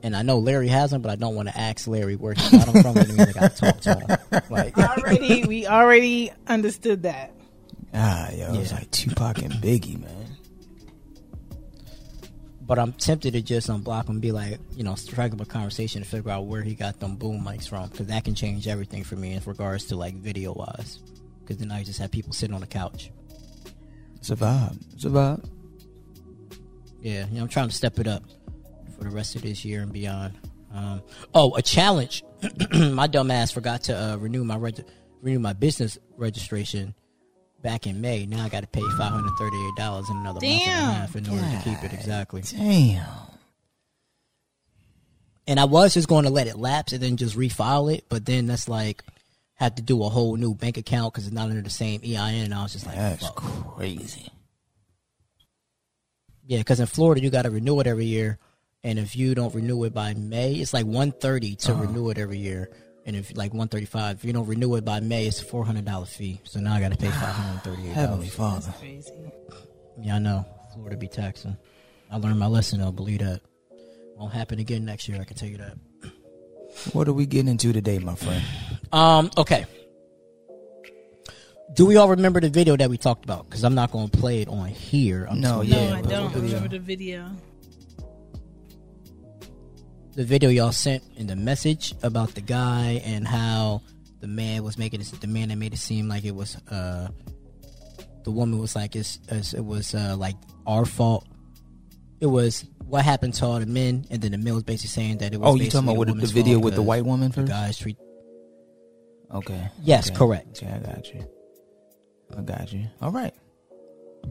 And 0.02 0.14
I 0.14 0.22
know 0.22 0.38
Larry 0.38 0.68
has 0.68 0.90
them, 0.92 1.02
but 1.02 1.10
I 1.10 1.16
don't 1.16 1.34
want 1.34 1.48
to 1.48 1.58
ask 1.58 1.86
Larry 1.88 2.14
where 2.16 2.32
he 2.34 2.56
got 2.56 2.66
them 2.66 2.82
from. 2.82 2.94
That 2.94 3.08
means 3.08 3.20
I 3.20 3.32
got 3.32 3.56
to 3.56 3.60
talk 3.60 3.80
to 3.80 3.94
him. 3.94 4.42
Like, 4.50 4.78
Already, 4.78 5.44
we 5.44 5.66
already 5.66 6.30
understood 6.46 7.02
that. 7.02 7.32
Ah, 7.92 8.30
yo, 8.30 8.54
it's 8.60 8.70
Yeah. 8.70 8.78
like 8.78 8.90
Tupac 8.92 9.38
and 9.42 9.52
Biggie, 9.54 10.00
man. 10.00 10.36
but 12.62 12.78
I'm 12.78 12.92
tempted 12.92 13.32
to 13.32 13.40
just 13.40 13.68
unblock 13.68 14.04
him 14.04 14.16
and 14.16 14.20
be 14.22 14.30
like, 14.30 14.58
you 14.76 14.84
know, 14.84 14.94
strike 14.94 15.32
up 15.32 15.40
a 15.40 15.46
conversation 15.46 16.02
to 16.02 16.08
figure 16.08 16.30
out 16.30 16.44
where 16.46 16.60
he 16.62 16.74
got 16.74 17.00
them 17.00 17.16
boom 17.16 17.42
mics 17.42 17.66
from, 17.68 17.88
because 17.88 18.08
that 18.08 18.24
can 18.24 18.34
change 18.34 18.68
everything 18.68 19.04
for 19.04 19.16
me 19.16 19.32
in 19.32 19.42
regards 19.46 19.86
to 19.86 19.96
like 19.96 20.14
video 20.16 20.52
wise. 20.52 20.98
Because 21.40 21.56
then 21.56 21.72
I 21.72 21.82
just 21.82 21.98
have 21.98 22.10
people 22.10 22.32
sitting 22.34 22.54
on 22.54 22.60
the 22.60 22.66
couch. 22.66 23.10
It's 24.16 24.28
a 24.30 24.36
vibe. 24.36 24.78
It's 24.92 25.04
a 25.06 25.08
vibe. 25.08 25.48
Yeah, 27.00 27.26
you 27.28 27.36
know, 27.36 27.42
I'm 27.42 27.48
trying 27.48 27.68
to 27.70 27.74
step 27.74 27.98
it 27.98 28.06
up 28.06 28.22
for 28.98 29.04
the 29.04 29.10
rest 29.10 29.36
of 29.36 29.42
this 29.42 29.64
year 29.64 29.80
and 29.82 29.92
beyond. 29.92 30.34
Um, 30.74 31.02
oh, 31.34 31.54
a 31.54 31.62
challenge. 31.62 32.24
my 32.72 33.06
dumb 33.06 33.30
ass 33.30 33.50
forgot 33.50 33.84
to 33.84 33.96
uh, 33.96 34.16
renew 34.16 34.44
my 34.44 34.56
reg- 34.56 34.84
renew 35.22 35.38
my 35.38 35.52
business 35.52 35.98
registration 36.16 36.94
back 37.62 37.86
in 37.86 38.00
May. 38.00 38.26
Now 38.26 38.44
I 38.44 38.48
got 38.48 38.60
to 38.60 38.66
pay 38.66 38.82
five 38.98 39.12
hundred 39.12 39.32
thirty 39.38 39.56
eight 39.56 39.76
dollars 39.76 40.08
in 40.10 40.16
another 40.16 40.40
month 40.40 40.44
and 40.44 40.70
a 40.70 40.92
half 40.92 41.16
in 41.16 41.28
order 41.28 41.42
to 41.42 41.60
keep 41.64 41.82
it 41.84 41.92
exactly. 41.92 42.42
Damn. 42.42 43.06
And 45.46 45.58
I 45.58 45.64
was 45.64 45.94
just 45.94 46.08
going 46.08 46.24
to 46.24 46.30
let 46.30 46.46
it 46.46 46.58
lapse 46.58 46.92
and 46.92 47.02
then 47.02 47.16
just 47.16 47.34
refile 47.36 47.92
it, 47.92 48.04
but 48.10 48.26
then 48.26 48.46
that's 48.46 48.68
like 48.68 49.02
had 49.54 49.76
to 49.76 49.82
do 49.82 50.04
a 50.04 50.08
whole 50.08 50.36
new 50.36 50.54
bank 50.54 50.76
account 50.76 51.12
because 51.12 51.26
it's 51.26 51.34
not 51.34 51.48
under 51.48 51.62
the 51.62 51.70
same 51.70 52.02
EIN. 52.04 52.44
And 52.44 52.54
I 52.54 52.62
was 52.62 52.74
just 52.74 52.86
like, 52.86 52.96
That's 52.96 53.24
fuck. 53.26 53.36
crazy. 53.36 54.28
Yeah, 56.46 56.58
because 56.58 56.80
in 56.80 56.86
Florida 56.86 57.22
you 57.22 57.30
got 57.30 57.42
to 57.42 57.50
renew 57.50 57.80
it 57.80 57.86
every 57.86 58.04
year, 58.04 58.38
and 58.88 58.98
if 58.98 59.14
you 59.16 59.34
don't 59.34 59.54
renew 59.54 59.84
it 59.84 59.92
by 59.92 60.14
May, 60.14 60.54
it's 60.54 60.72
like 60.72 60.86
one 60.86 61.12
thirty 61.12 61.54
to 61.56 61.72
Uh-huh. 61.72 61.82
renew 61.84 62.08
it 62.10 62.18
every 62.18 62.38
year, 62.38 62.70
and 63.06 63.14
if 63.14 63.36
like 63.36 63.52
one 63.52 63.68
thirty 63.68 63.84
five, 63.86 64.16
if 64.18 64.24
you 64.24 64.32
don't 64.32 64.46
renew 64.46 64.74
it 64.76 64.84
by 64.84 65.00
May, 65.00 65.26
it's 65.26 65.40
a 65.40 65.44
four 65.44 65.64
hundred 65.64 65.84
dollar 65.84 66.06
fee. 66.06 66.40
So 66.44 66.58
now 66.60 66.74
I 66.74 66.80
got 66.80 66.92
to 66.92 66.96
pay 66.98 67.10
five 67.24 67.34
hundred 67.40 67.62
thirty 67.62 67.82
eight 67.88 67.92
Heavenly 67.92 68.28
dollars. 68.28 68.62
Father. 68.64 68.74
Crazy. 68.78 69.12
Yeah, 70.00 70.16
I 70.16 70.18
know 70.18 70.46
Florida 70.74 70.96
be 70.96 71.08
taxing. 71.08 71.56
I 72.10 72.16
learned 72.16 72.38
my 72.38 72.46
lesson. 72.46 72.80
though. 72.80 72.90
believe 72.92 73.18
that 73.20 73.40
won't 74.16 74.32
happen 74.32 74.58
again 74.58 74.84
next 74.84 75.08
year. 75.08 75.20
I 75.20 75.24
can 75.24 75.36
tell 75.36 75.48
you 75.48 75.58
that. 75.58 75.76
What 76.92 77.08
are 77.08 77.12
we 77.14 77.24
getting 77.26 77.48
into 77.48 77.72
today, 77.72 77.98
my 77.98 78.14
friend? 78.14 78.42
Um. 78.92 79.30
Okay. 79.36 79.66
Do 81.74 81.84
we 81.84 81.96
all 81.96 82.08
remember 82.08 82.40
the 82.40 82.48
video 82.48 82.76
that 82.76 82.88
we 82.88 82.96
talked 82.96 83.24
about? 83.24 83.44
Because 83.44 83.62
I'm 83.64 83.74
not 83.74 83.90
going 83.92 84.08
to 84.08 84.16
play 84.18 84.40
it 84.40 84.48
on 84.48 84.68
here. 84.68 85.26
I'm 85.30 85.40
No, 85.40 85.62
just 85.62 85.76
No, 85.76 85.82
Yeah, 85.88 85.94
I 85.96 86.00
but 86.02 86.10
don't 86.10 86.24
what 86.24 86.32
video? 86.34 86.48
remember 86.56 86.68
the 86.68 86.78
video. 86.78 87.30
The 90.18 90.24
video 90.24 90.50
y'all 90.50 90.72
sent 90.72 91.00
in 91.16 91.28
the 91.28 91.36
message 91.36 91.94
about 92.02 92.34
the 92.34 92.40
guy 92.40 93.00
and 93.04 93.24
how 93.24 93.80
the 94.18 94.26
man 94.26 94.64
was 94.64 94.76
making 94.76 95.00
it, 95.00 95.06
the 95.20 95.28
man 95.28 95.48
that 95.48 95.54
made 95.54 95.72
it 95.72 95.76
seem 95.78 96.08
like 96.08 96.24
it 96.24 96.34
was 96.34 96.56
uh 96.72 97.06
the 98.24 98.30
woman 98.32 98.58
was 98.58 98.74
like 98.74 98.96
it's, 98.96 99.20
it's 99.28 99.54
it 99.54 99.64
was 99.64 99.94
uh 99.94 100.16
like 100.18 100.34
our 100.66 100.84
fault. 100.84 101.24
It 102.20 102.26
was 102.26 102.64
what 102.84 103.04
happened 103.04 103.34
to 103.34 103.44
all 103.46 103.60
the 103.60 103.66
men, 103.66 104.06
and 104.10 104.20
then 104.20 104.32
the 104.32 104.38
men 104.38 104.54
was 104.54 104.64
basically 104.64 104.88
saying 104.88 105.18
that 105.18 105.32
it 105.32 105.36
was. 105.38 105.48
Oh, 105.48 105.54
you 105.54 105.70
talking 105.70 105.88
about 105.88 106.08
the 106.08 106.14
with 106.14 106.20
the 106.20 106.26
video 106.26 106.58
with 106.58 106.74
the 106.74 106.82
white 106.82 107.04
woman 107.04 107.28
the 107.28 107.34
first? 107.34 107.48
guys 107.52 107.78
treat. 107.78 107.96
Okay. 109.32 109.68
Yes, 109.84 110.08
Okay. 110.08 110.18
correct. 110.18 110.62
Okay, 110.64 110.72
I 110.72 110.78
got 110.80 111.14
you. 111.14 111.24
I 112.36 112.40
got 112.42 112.72
you. 112.72 112.86
All 113.00 113.12
right. 113.12 113.32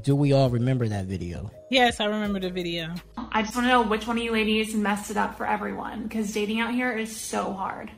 Do 0.02 0.16
we 0.16 0.34
all 0.34 0.50
remember 0.50 0.88
that 0.88 1.06
video? 1.06 1.52
Yes, 1.70 2.00
I 2.00 2.06
remember 2.06 2.40
the 2.40 2.50
video. 2.50 2.94
I 3.18 3.42
just 3.42 3.56
want 3.56 3.66
to 3.66 3.70
know 3.70 3.82
which 3.82 4.08
one 4.08 4.18
of 4.18 4.24
you 4.24 4.32
ladies 4.32 4.74
messed 4.76 5.12
it 5.12 5.18
up 5.18 5.38
for 5.38 5.46
everyone 5.48 6.04
because 6.04 6.34
dating 6.34 6.60
out 6.60 6.74
here 6.74 6.92
is 6.92 7.16
so 7.16 7.54
hard. 7.54 7.92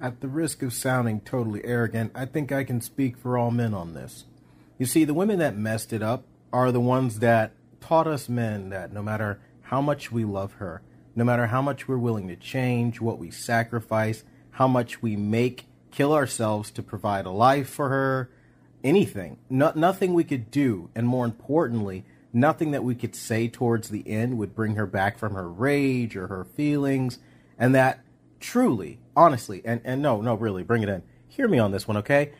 At 0.00 0.20
the 0.20 0.28
risk 0.28 0.62
of 0.62 0.72
sounding 0.72 1.20
totally 1.20 1.64
arrogant, 1.64 2.12
I 2.14 2.26
think 2.26 2.52
I 2.52 2.64
can 2.64 2.80
speak 2.80 3.16
for 3.16 3.38
all 3.38 3.50
men 3.50 3.74
on 3.74 3.94
this. 3.94 4.24
You 4.78 4.86
see, 4.86 5.04
the 5.04 5.14
women 5.14 5.38
that 5.38 5.56
messed 5.56 5.92
it 5.92 6.02
up 6.02 6.24
are 6.52 6.72
the 6.72 6.80
ones 6.80 7.20
that 7.20 7.52
taught 7.80 8.06
us 8.06 8.28
men 8.28 8.70
that 8.70 8.92
no 8.92 9.02
matter 9.02 9.40
how 9.62 9.80
much 9.80 10.12
we 10.12 10.24
love 10.24 10.54
her, 10.54 10.82
no 11.14 11.24
matter 11.24 11.46
how 11.46 11.62
much 11.62 11.88
we're 11.88 11.96
willing 11.96 12.28
to 12.28 12.36
change, 12.36 13.00
what 13.00 13.18
we 13.18 13.30
sacrifice, 13.30 14.24
how 14.50 14.68
much 14.68 15.02
we 15.02 15.16
make, 15.16 15.66
kill 15.90 16.12
ourselves 16.12 16.70
to 16.72 16.82
provide 16.82 17.24
a 17.24 17.30
life 17.30 17.68
for 17.68 17.88
her, 17.88 18.30
anything, 18.86 19.38
no, 19.50 19.72
nothing 19.74 20.14
we 20.14 20.24
could 20.24 20.50
do, 20.50 20.90
and 20.94 21.06
more 21.06 21.24
importantly, 21.24 22.04
nothing 22.32 22.70
that 22.70 22.84
we 22.84 22.94
could 22.94 23.16
say 23.16 23.48
towards 23.48 23.88
the 23.88 24.08
end 24.08 24.38
would 24.38 24.54
bring 24.54 24.76
her 24.76 24.86
back 24.86 25.18
from 25.18 25.34
her 25.34 25.50
rage 25.50 26.16
or 26.16 26.28
her 26.28 26.44
feelings, 26.44 27.18
and 27.58 27.74
that 27.74 28.00
truly, 28.38 29.00
honestly, 29.16 29.60
and, 29.64 29.80
and 29.84 30.00
no, 30.00 30.20
no, 30.20 30.34
really, 30.34 30.62
bring 30.62 30.82
it 30.82 30.88
in. 30.88 31.02
Hear 31.28 31.48
me 31.48 31.58
on 31.58 31.72
this 31.72 31.88
one, 31.88 31.96
okay? 31.98 32.32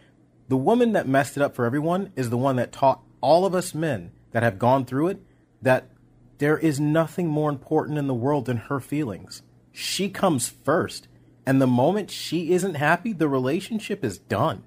The 0.48 0.56
woman 0.56 0.92
that 0.92 1.08
messed 1.08 1.36
it 1.36 1.42
up 1.42 1.54
for 1.54 1.64
everyone 1.64 2.12
is 2.14 2.30
the 2.30 2.38
one 2.38 2.56
that 2.56 2.72
taught 2.72 3.02
all 3.20 3.44
of 3.44 3.54
us 3.54 3.74
men 3.74 4.12
that 4.30 4.42
have 4.42 4.58
gone 4.58 4.84
through 4.84 5.08
it 5.08 5.22
that 5.62 5.90
there 6.38 6.58
is 6.58 6.78
nothing 6.78 7.26
more 7.26 7.50
important 7.50 7.98
in 7.98 8.06
the 8.06 8.14
world 8.14 8.46
than 8.46 8.58
her 8.58 8.78
feelings. 8.78 9.42
She 9.72 10.08
comes 10.08 10.48
first. 10.48 11.08
And 11.46 11.60
the 11.62 11.66
moment 11.66 12.10
she 12.10 12.52
isn't 12.52 12.74
happy, 12.74 13.12
the 13.12 13.28
relationship 13.28 14.04
is 14.04 14.18
done. 14.18 14.64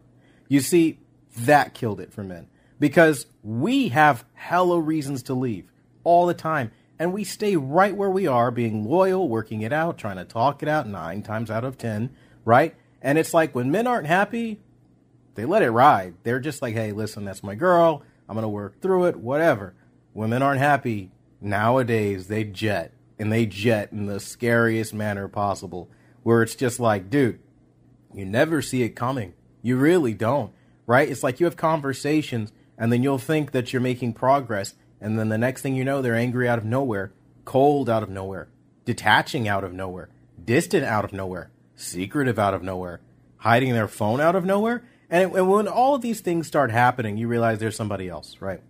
You 0.48 0.62
see, 0.62 1.00
that 1.46 1.74
killed 1.74 2.00
it 2.00 2.14
for 2.14 2.24
men. 2.24 2.48
Because 2.80 3.26
we 3.44 3.90
have 3.90 4.26
hella 4.34 4.80
reasons 4.80 5.24
to 5.24 5.34
leave 5.34 5.72
all 6.04 6.26
the 6.26 6.34
time. 6.34 6.72
And 6.98 7.14
we 7.14 7.24
stay 7.24 7.56
right 7.56 7.96
where 7.96 8.10
we 8.10 8.28
are, 8.28 8.52
being 8.52 8.86
loyal, 8.86 9.28
working 9.28 9.62
it 9.62 9.72
out, 9.72 9.98
trying 9.98 10.18
to 10.18 10.26
talk 10.26 10.62
it 10.62 10.70
out 10.70 10.88
nine 10.88 11.24
times 11.24 11.50
out 11.50 11.64
of 11.64 11.78
ten, 11.78 12.10
right? 12.44 12.76
And 13.02 13.18
it's 13.18 13.34
like 13.34 13.56
when 13.56 13.72
men 13.72 13.88
aren't 13.88 14.08
happy, 14.08 14.60
they 15.36 15.46
let 15.46 15.62
it 15.62 15.72
ride. 15.72 16.16
They're 16.24 16.42
just 16.42 16.62
like, 16.62 16.74
hey, 16.74 16.92
listen, 16.92 17.24
that's 17.24 17.44
my 17.44 17.56
girl. 17.56 18.04
I'm 18.28 18.36
to 18.36 18.48
work 18.48 18.82
through 18.82 19.06
it, 19.06 19.16
whatever. 19.16 19.74
Women 20.14 20.42
aren't 20.42 20.60
happy. 20.60 21.12
Nowadays, 21.40 22.28
they 22.28 22.44
jet, 22.44 22.92
and 23.18 23.32
they 23.32 23.46
jet 23.46 23.94
in 23.94 24.06
the 24.06 24.20
scariest 24.20 24.94
manner 24.94 25.30
possible, 25.30 25.90
where 26.24 26.44
it's 26.44 26.56
just 26.56 26.80
like, 26.82 27.10
dude, 27.10 27.40
you 28.14 28.26
never 28.26 28.62
see 28.62 28.84
it 28.84 28.90
coming. 28.90 29.34
You 29.62 29.78
really 29.78 30.14
don't, 30.14 30.52
right? 30.90 31.08
It's 31.08 31.22
like 31.22 31.40
you 31.40 31.46
have 31.46 31.56
conversations, 31.56 32.52
and 32.76 32.92
then 32.92 33.04
you'll 33.04 33.20
think 33.20 33.52
that 33.52 33.72
you're 33.72 33.80
making 33.80 34.14
progress, 34.14 34.74
and 35.00 35.20
then 35.20 35.30
the 35.30 35.38
next 35.38 35.62
thing 35.62 35.76
you 35.76 35.86
know, 35.86 36.02
they're 36.02 36.16
angry 36.16 36.50
out 36.50 36.58
of 36.58 36.66
nowhere, 36.66 37.14
cold 37.46 37.88
out 37.88 38.02
of 38.02 38.10
nowhere, 38.10 38.50
detaching 38.86 39.48
out 39.48 39.64
of 39.64 39.72
nowhere, 39.72 40.10
distant 40.44 40.84
out 40.84 41.06
of 41.06 41.14
nowhere, 41.14 41.52
secretive 41.76 42.40
out 42.40 42.56
of 42.56 42.64
nowhere, 42.64 43.02
hiding 43.38 43.74
their 43.74 43.88
phone 43.88 44.20
out 44.20 44.36
of 44.36 44.46
nowhere. 44.46 44.84
And, 45.12 45.32
and 45.36 45.48
when 45.48 45.68
all 45.68 45.94
of 45.94 46.02
these 46.02 46.22
things 46.22 46.48
start 46.48 46.72
happening, 46.72 47.18
you 47.18 47.28
realize 47.28 47.60
there's 47.60 47.76
somebody 47.76 48.10
else, 48.10 48.38
right? 48.40 48.64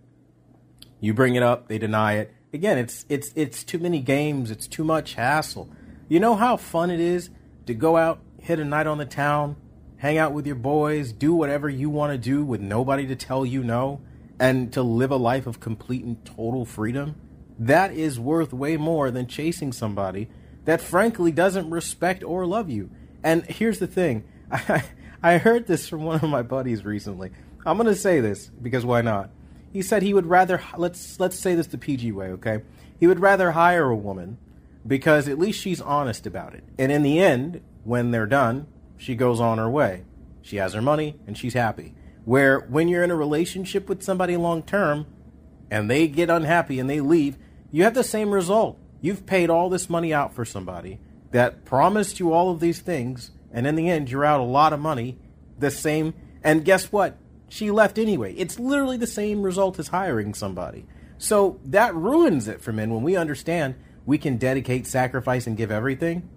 You 1.00 1.14
bring 1.14 1.36
it 1.36 1.42
up, 1.42 1.68
they 1.68 1.78
deny 1.78 2.18
it. 2.18 2.34
Again, 2.52 2.76
it's 2.76 3.06
it's 3.08 3.32
it's 3.34 3.64
too 3.64 3.78
many 3.78 4.00
games, 4.00 4.50
it's 4.50 4.66
too 4.66 4.84
much 4.84 5.14
hassle. 5.14 5.70
You 6.06 6.20
know 6.20 6.34
how 6.34 6.58
fun 6.58 6.90
it 6.90 7.00
is 7.00 7.30
to 7.64 7.72
go 7.72 7.96
out, 7.96 8.20
hit 8.42 8.60
a 8.60 8.64
night 8.64 8.86
on 8.86 8.98
the 8.98 9.06
town, 9.06 9.56
hang 10.00 10.16
out 10.16 10.32
with 10.32 10.46
your 10.46 10.56
boys, 10.56 11.12
do 11.12 11.34
whatever 11.34 11.68
you 11.68 11.90
want 11.90 12.10
to 12.10 12.18
do 12.18 12.42
with 12.42 12.60
nobody 12.60 13.06
to 13.06 13.14
tell 13.14 13.44
you 13.44 13.62
no, 13.62 14.00
and 14.38 14.72
to 14.72 14.82
live 14.82 15.10
a 15.10 15.16
life 15.16 15.46
of 15.46 15.60
complete 15.60 16.02
and 16.02 16.24
total 16.24 16.64
freedom? 16.64 17.14
That 17.58 17.92
is 17.92 18.18
worth 18.18 18.54
way 18.54 18.78
more 18.78 19.10
than 19.10 19.26
chasing 19.26 19.72
somebody 19.72 20.28
that 20.64 20.80
frankly 20.80 21.32
doesn't 21.32 21.68
respect 21.68 22.24
or 22.24 22.46
love 22.46 22.70
you. 22.70 22.90
And 23.22 23.44
here's 23.44 23.78
the 23.78 23.86
thing. 23.86 24.24
I, 24.50 24.84
I 25.22 25.36
heard 25.36 25.66
this 25.66 25.86
from 25.86 26.04
one 26.04 26.16
of 26.16 26.30
my 26.30 26.42
buddies 26.42 26.82
recently. 26.82 27.30
I'm 27.66 27.76
going 27.76 27.86
to 27.86 27.94
say 27.94 28.20
this 28.20 28.46
because 28.46 28.86
why 28.86 29.02
not? 29.02 29.28
He 29.70 29.82
said 29.82 30.02
he 30.02 30.14
would 30.14 30.26
rather 30.26 30.62
let's 30.78 31.20
let's 31.20 31.38
say 31.38 31.54
this 31.54 31.68
the 31.68 31.78
PG 31.78 32.12
way, 32.12 32.28
okay? 32.28 32.62
He 32.98 33.06
would 33.06 33.20
rather 33.20 33.52
hire 33.52 33.90
a 33.90 33.96
woman 33.96 34.38
because 34.86 35.28
at 35.28 35.38
least 35.38 35.60
she's 35.60 35.80
honest 35.80 36.26
about 36.26 36.54
it. 36.54 36.64
And 36.78 36.90
in 36.90 37.02
the 37.02 37.20
end, 37.20 37.60
when 37.84 38.10
they're 38.10 38.26
done, 38.26 38.66
she 39.00 39.14
goes 39.14 39.40
on 39.40 39.56
her 39.56 39.68
way. 39.68 40.04
She 40.42 40.56
has 40.56 40.74
her 40.74 40.82
money 40.82 41.18
and 41.26 41.36
she's 41.36 41.54
happy. 41.54 41.94
Where 42.26 42.60
when 42.60 42.86
you're 42.86 43.02
in 43.02 43.10
a 43.10 43.16
relationship 43.16 43.88
with 43.88 44.02
somebody 44.02 44.36
long 44.36 44.62
term 44.62 45.06
and 45.70 45.90
they 45.90 46.06
get 46.06 46.28
unhappy 46.28 46.78
and 46.78 46.88
they 46.88 47.00
leave, 47.00 47.38
you 47.70 47.84
have 47.84 47.94
the 47.94 48.04
same 48.04 48.30
result. 48.30 48.78
You've 49.00 49.24
paid 49.24 49.48
all 49.48 49.70
this 49.70 49.88
money 49.88 50.12
out 50.12 50.34
for 50.34 50.44
somebody 50.44 51.00
that 51.30 51.64
promised 51.64 52.20
you 52.20 52.32
all 52.32 52.50
of 52.50 52.60
these 52.60 52.80
things, 52.80 53.30
and 53.50 53.66
in 53.66 53.74
the 53.74 53.88
end, 53.88 54.10
you're 54.10 54.24
out 54.24 54.40
a 54.40 54.44
lot 54.44 54.74
of 54.74 54.80
money. 54.80 55.18
The 55.58 55.70
same, 55.70 56.12
and 56.42 56.64
guess 56.64 56.92
what? 56.92 57.16
She 57.48 57.70
left 57.70 57.98
anyway. 57.98 58.34
It's 58.34 58.58
literally 58.58 58.98
the 58.98 59.06
same 59.06 59.42
result 59.42 59.78
as 59.78 59.88
hiring 59.88 60.34
somebody. 60.34 60.84
So 61.16 61.58
that 61.64 61.94
ruins 61.94 62.48
it 62.48 62.60
for 62.60 62.72
men 62.72 62.92
when 62.92 63.02
we 63.02 63.16
understand 63.16 63.76
we 64.04 64.18
can 64.18 64.36
dedicate, 64.36 64.86
sacrifice, 64.86 65.46
and 65.46 65.56
give 65.56 65.70
everything, 65.70 66.28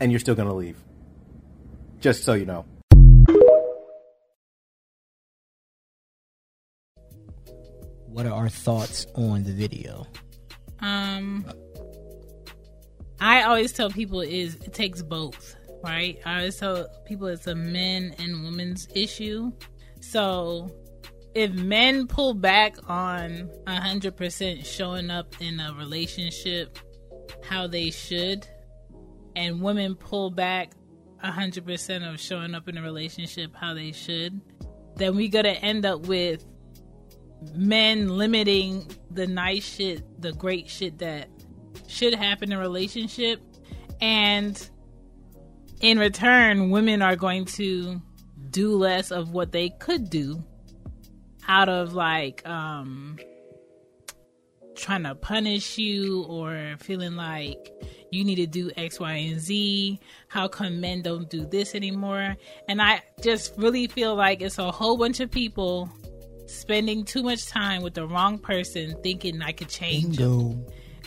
and 0.00 0.10
you're 0.10 0.20
still 0.20 0.34
going 0.34 0.48
to 0.48 0.54
leave. 0.54 0.85
Just 2.00 2.24
so 2.24 2.34
you 2.34 2.44
know. 2.44 2.64
What 8.06 8.26
are 8.26 8.32
our 8.32 8.48
thoughts 8.48 9.06
on 9.14 9.44
the 9.44 9.52
video? 9.52 10.06
Um, 10.80 11.44
I 13.20 13.42
always 13.42 13.72
tell 13.72 13.90
people 13.90 14.20
is 14.20 14.54
it 14.56 14.72
takes 14.72 15.02
both, 15.02 15.56
right? 15.84 16.18
I 16.24 16.38
always 16.38 16.56
tell 16.56 16.86
people 17.06 17.26
it's 17.28 17.46
a 17.46 17.54
men 17.54 18.14
and 18.18 18.44
women's 18.44 18.88
issue. 18.94 19.52
So 20.00 20.70
if 21.34 21.52
men 21.52 22.06
pull 22.06 22.34
back 22.34 22.76
on 22.88 23.50
hundred 23.66 24.16
percent 24.16 24.64
showing 24.64 25.10
up 25.10 25.34
in 25.40 25.60
a 25.60 25.74
relationship 25.74 26.78
how 27.42 27.66
they 27.66 27.90
should, 27.90 28.46
and 29.34 29.60
women 29.60 29.94
pull 29.94 30.30
back 30.30 30.72
hundred 31.30 31.66
percent 31.66 32.04
of 32.04 32.20
showing 32.20 32.54
up 32.54 32.68
in 32.68 32.76
a 32.78 32.82
relationship 32.82 33.54
how 33.54 33.74
they 33.74 33.92
should, 33.92 34.40
then 34.96 35.16
we 35.16 35.28
gotta 35.28 35.52
end 35.52 35.84
up 35.86 36.06
with 36.06 36.44
men 37.54 38.08
limiting 38.08 38.90
the 39.10 39.26
nice 39.26 39.64
shit, 39.64 40.20
the 40.20 40.32
great 40.32 40.68
shit 40.68 40.98
that 40.98 41.28
should 41.86 42.14
happen 42.14 42.52
in 42.52 42.58
a 42.58 42.60
relationship. 42.60 43.40
And 44.00 44.70
in 45.80 45.98
return, 45.98 46.70
women 46.70 47.02
are 47.02 47.16
going 47.16 47.44
to 47.46 48.00
do 48.50 48.76
less 48.76 49.10
of 49.10 49.32
what 49.32 49.52
they 49.52 49.70
could 49.70 50.08
do 50.08 50.42
out 51.48 51.68
of 51.68 51.92
like 51.92 52.46
um 52.46 53.18
trying 54.74 55.04
to 55.04 55.14
punish 55.14 55.78
you 55.78 56.22
or 56.24 56.76
feeling 56.78 57.16
like 57.16 57.72
you 58.10 58.24
need 58.24 58.36
to 58.36 58.46
do 58.46 58.70
X, 58.76 59.00
Y, 59.00 59.12
and 59.12 59.40
Z. 59.40 60.00
How 60.28 60.48
come 60.48 60.80
men 60.80 61.02
don't 61.02 61.28
do 61.28 61.44
this 61.46 61.74
anymore? 61.74 62.36
And 62.68 62.80
I 62.80 63.02
just 63.22 63.54
really 63.56 63.86
feel 63.88 64.14
like 64.14 64.40
it's 64.42 64.58
a 64.58 64.70
whole 64.70 64.96
bunch 64.96 65.20
of 65.20 65.30
people 65.30 65.90
spending 66.46 67.04
too 67.04 67.22
much 67.22 67.46
time 67.46 67.82
with 67.82 67.94
the 67.94 68.06
wrong 68.06 68.38
person 68.38 68.96
thinking 69.02 69.42
I 69.42 69.52
could 69.52 69.68
change. 69.68 70.16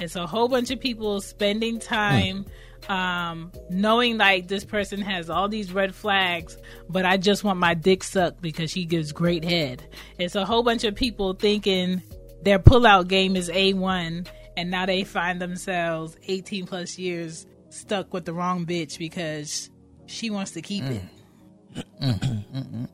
It's 0.01 0.15
a 0.15 0.27
whole 0.27 0.48
bunch 0.48 0.72
of 0.72 0.79
people 0.79 1.20
spending 1.22 1.79
time 1.79 2.46
um, 2.88 3.51
knowing 3.70 4.18
like 4.18 4.48
this 4.48 4.63
person 4.63 5.01
has 5.01 5.29
all 5.29 5.50
these 5.50 5.72
red 5.74 5.94
flags, 5.94 6.58
but 6.88 7.06
I 7.06 7.18
just 7.18 7.44
want 7.44 7.60
my 7.60 7.74
dick 7.74 8.03
sucked 8.03 8.41
because 8.41 8.72
she 8.72 8.86
gives 8.86 9.12
great 9.12 9.44
head. 9.44 9.84
It's 10.18 10.36
a 10.36 10.46
whole 10.46 10.63
bunch 10.63 10.86
of 10.86 10.96
people 10.96 11.34
thinking 11.34 12.01
their 12.41 12.60
pullout 12.60 13.08
game 13.10 13.36
is 13.36 13.50
A1 13.50 14.27
and 14.60 14.70
now 14.70 14.86
they 14.86 15.06
find 15.06 15.42
themselves 15.42 16.18
18 16.28 16.66
plus 16.66 16.98
years 16.98 17.48
stuck 17.70 18.13
with 18.13 18.25
the 18.25 18.34
wrong 18.34 18.66
bitch 18.66 19.00
because 19.00 19.70
she 20.06 20.30
wants 20.30 20.51
to 20.51 20.62
keep 20.62 20.84
mm. 20.84 20.98
it. 20.98 21.86
Mm, 22.01 22.20
mm, 22.51 22.89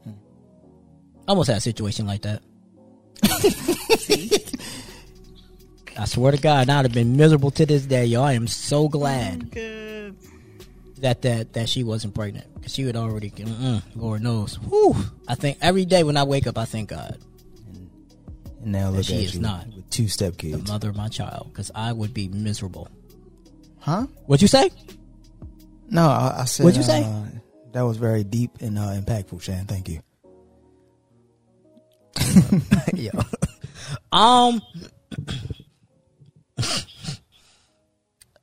I 1.27 1.31
almost 1.31 1.47
had 1.47 1.57
a 1.57 1.61
situation 1.61 2.05
like 2.05 2.21
that. 2.21 2.43
I 5.97 6.05
swear 6.05 6.33
to 6.33 6.37
God, 6.37 6.69
I'd 6.69 6.85
have 6.85 6.93
been 6.93 7.17
miserable 7.17 7.49
to 7.51 7.65
this 7.65 7.87
day, 7.87 8.05
yo. 8.05 8.21
I 8.21 8.33
am 8.33 8.45
so 8.45 8.83
oh, 8.83 8.89
glad 8.89 9.49
Good. 9.49 10.15
that 10.99 11.23
that 11.23 11.53
that 11.53 11.67
she 11.67 11.83
wasn't 11.83 12.13
pregnant 12.13 12.53
because 12.53 12.75
she 12.75 12.83
would 12.83 12.95
already. 12.95 13.33
Lord 13.95 14.21
knows. 14.21 14.55
Whew. 14.55 14.95
I 15.27 15.33
think 15.33 15.57
every 15.61 15.85
day 15.85 16.03
when 16.03 16.17
I 16.17 16.25
wake 16.25 16.45
up, 16.45 16.59
I 16.59 16.65
thank 16.65 16.89
God, 16.89 17.17
And 18.65 18.71
now 18.73 18.89
look 18.89 19.05
she 19.05 19.13
at 19.15 19.21
is 19.25 19.35
you 19.35 19.41
not. 19.41 19.67
with 19.67 19.87
two 19.91 20.03
the 20.05 20.09
stepkids. 20.09 20.67
mother 20.67 20.89
of 20.89 20.95
my 20.95 21.07
child, 21.07 21.49
because 21.51 21.69
I 21.75 21.93
would 21.93 22.13
be 22.15 22.27
miserable. 22.27 22.89
Huh? 23.79 24.07
What'd 24.25 24.41
you 24.41 24.47
say? 24.47 24.71
No, 25.91 26.07
I, 26.09 26.41
I 26.41 26.45
said. 26.45 26.63
What'd 26.63 26.77
you 26.77 26.83
say? 26.83 27.03
uh, 27.03 27.25
that 27.73 27.83
was 27.83 27.97
very 27.97 28.23
deep 28.23 28.51
and 28.61 28.79
uh, 28.79 28.93
impactful, 28.99 29.39
Chan. 29.41 29.65
Thank 29.67 29.87
you. 29.89 30.01
Yo. 32.95 33.11
um 34.11 34.61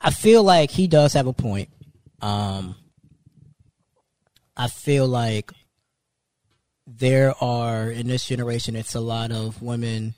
I 0.00 0.11
feel 0.11 0.43
like 0.45 0.71
he 0.71 0.87
does 0.87 1.14
have 1.14 1.26
a 1.26 1.33
point. 1.33 1.69
Um 2.21 2.76
I 4.57 4.69
feel 4.69 5.09
like 5.09 5.50
there 6.99 7.34
are 7.42 7.90
in 7.90 8.08
this 8.08 8.26
generation 8.26 8.76
it's 8.76 8.94
a 8.94 9.00
lot 9.00 9.32
of 9.32 9.62
women 9.62 10.14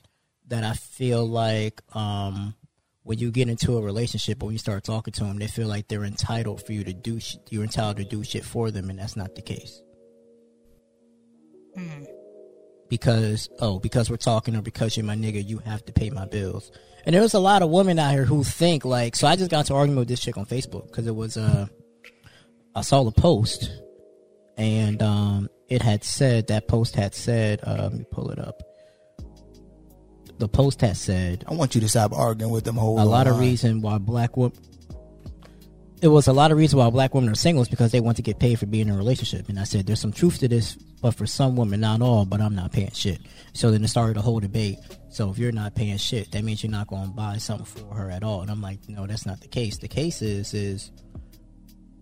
that 0.47 0.63
I 0.63 0.73
feel 0.73 1.27
like 1.27 1.81
um, 1.95 2.55
when 3.03 3.19
you 3.19 3.31
get 3.31 3.49
into 3.49 3.77
a 3.77 3.81
relationship 3.81 4.41
or 4.41 4.47
when 4.47 4.53
you 4.53 4.59
start 4.59 4.83
talking 4.83 5.13
to 5.13 5.23
them, 5.23 5.37
they 5.37 5.47
feel 5.47 5.67
like 5.67 5.87
they're 5.87 6.03
entitled 6.03 6.65
for 6.65 6.73
you 6.73 6.83
to 6.83 6.93
do. 6.93 7.19
Sh- 7.19 7.37
you're 7.49 7.63
entitled 7.63 7.97
to 7.97 8.03
do 8.03 8.23
shit 8.23 8.45
for 8.45 8.71
them, 8.71 8.89
and 8.89 8.99
that's 8.99 9.15
not 9.15 9.35
the 9.35 9.41
case. 9.41 9.81
Because 12.89 13.49
oh, 13.59 13.79
because 13.79 14.09
we're 14.09 14.17
talking 14.17 14.55
or 14.55 14.61
because 14.61 14.95
you're 14.95 15.05
my 15.05 15.15
nigga, 15.15 15.45
you 15.45 15.57
have 15.59 15.83
to 15.85 15.93
pay 15.93 16.09
my 16.09 16.25
bills. 16.25 16.71
And 17.05 17.13
there's 17.13 17.33
a 17.33 17.39
lot 17.39 17.61
of 17.61 17.69
women 17.69 17.99
out 17.99 18.11
here 18.11 18.25
who 18.25 18.43
think 18.43 18.85
like. 18.85 19.15
So 19.15 19.27
I 19.27 19.35
just 19.35 19.51
got 19.51 19.65
to 19.67 19.75
argument 19.75 19.99
with 19.99 20.07
this 20.07 20.21
chick 20.21 20.37
on 20.37 20.45
Facebook 20.45 20.87
because 20.87 21.05
it 21.05 21.15
was 21.15 21.37
uh, 21.37 21.67
I 22.75 22.81
saw 22.81 23.03
the 23.03 23.11
post, 23.11 23.71
and 24.57 25.01
um, 25.01 25.49
it 25.69 25.81
had 25.81 26.03
said 26.03 26.47
that 26.47 26.67
post 26.67 26.95
had 26.95 27.15
said. 27.15 27.61
Uh, 27.63 27.83
let 27.83 27.93
me 27.93 28.05
pull 28.11 28.29
it 28.29 28.39
up. 28.39 28.61
The 30.37 30.47
post 30.47 30.81
had 30.81 30.97
said 30.97 31.45
I 31.47 31.53
want 31.53 31.75
you 31.75 31.81
to 31.81 31.87
stop 31.89 32.11
arguing 32.11 32.51
with 32.51 32.65
them 32.65 32.75
whole 32.75 33.01
a 33.01 33.05
lot 33.05 33.27
of 33.27 33.39
reason 33.39 33.81
why 33.81 33.97
black 33.97 34.35
women 34.35 34.57
it 36.01 36.09
was 36.09 36.27
a 36.27 36.33
lot 36.33 36.51
of 36.51 36.57
reason 36.57 36.77
why 36.77 36.89
black 36.89 37.13
women 37.13 37.29
are 37.29 37.35
single 37.35 37.61
is 37.61 37.69
because 37.69 37.91
they 37.91 38.01
want 38.01 38.17
to 38.17 38.21
get 38.21 38.37
paid 38.37 38.59
for 38.59 38.65
being 38.65 38.89
in 38.89 38.93
a 38.93 38.97
relationship. 38.97 39.47
And 39.47 39.57
i 39.57 39.63
said 39.63 39.87
there's 39.87 40.01
some 40.01 40.11
truth 40.11 40.39
to 40.39 40.47
this 40.47 40.75
but 41.01 41.11
for 41.11 41.25
some 41.25 41.55
women 41.55 41.79
not 41.79 42.01
all 42.01 42.25
but 42.25 42.41
i'm 42.41 42.53
not 42.53 42.73
paying 42.73 42.91
shit. 42.91 43.21
So 43.53 43.71
then 43.71 43.83
it 43.83 43.87
started 43.87 44.17
a 44.17 44.21
whole 44.21 44.41
debate. 44.41 44.77
So 45.09 45.31
if 45.31 45.37
you're 45.37 45.53
not 45.53 45.73
paying 45.73 45.97
shit 45.97 46.31
that 46.31 46.43
means 46.43 46.63
you're 46.63 46.71
not 46.71 46.87
going 46.87 47.05
to 47.05 47.11
buy 47.15 47.37
something 47.37 47.65
for 47.65 47.95
her 47.95 48.11
at 48.11 48.23
all. 48.23 48.41
And 48.41 48.51
i'm 48.51 48.61
like 48.61 48.79
no 48.89 49.07
that's 49.07 49.25
not 49.25 49.39
the 49.39 49.47
case. 49.47 49.77
The 49.77 49.87
case 49.87 50.21
is 50.21 50.53
is 50.53 50.91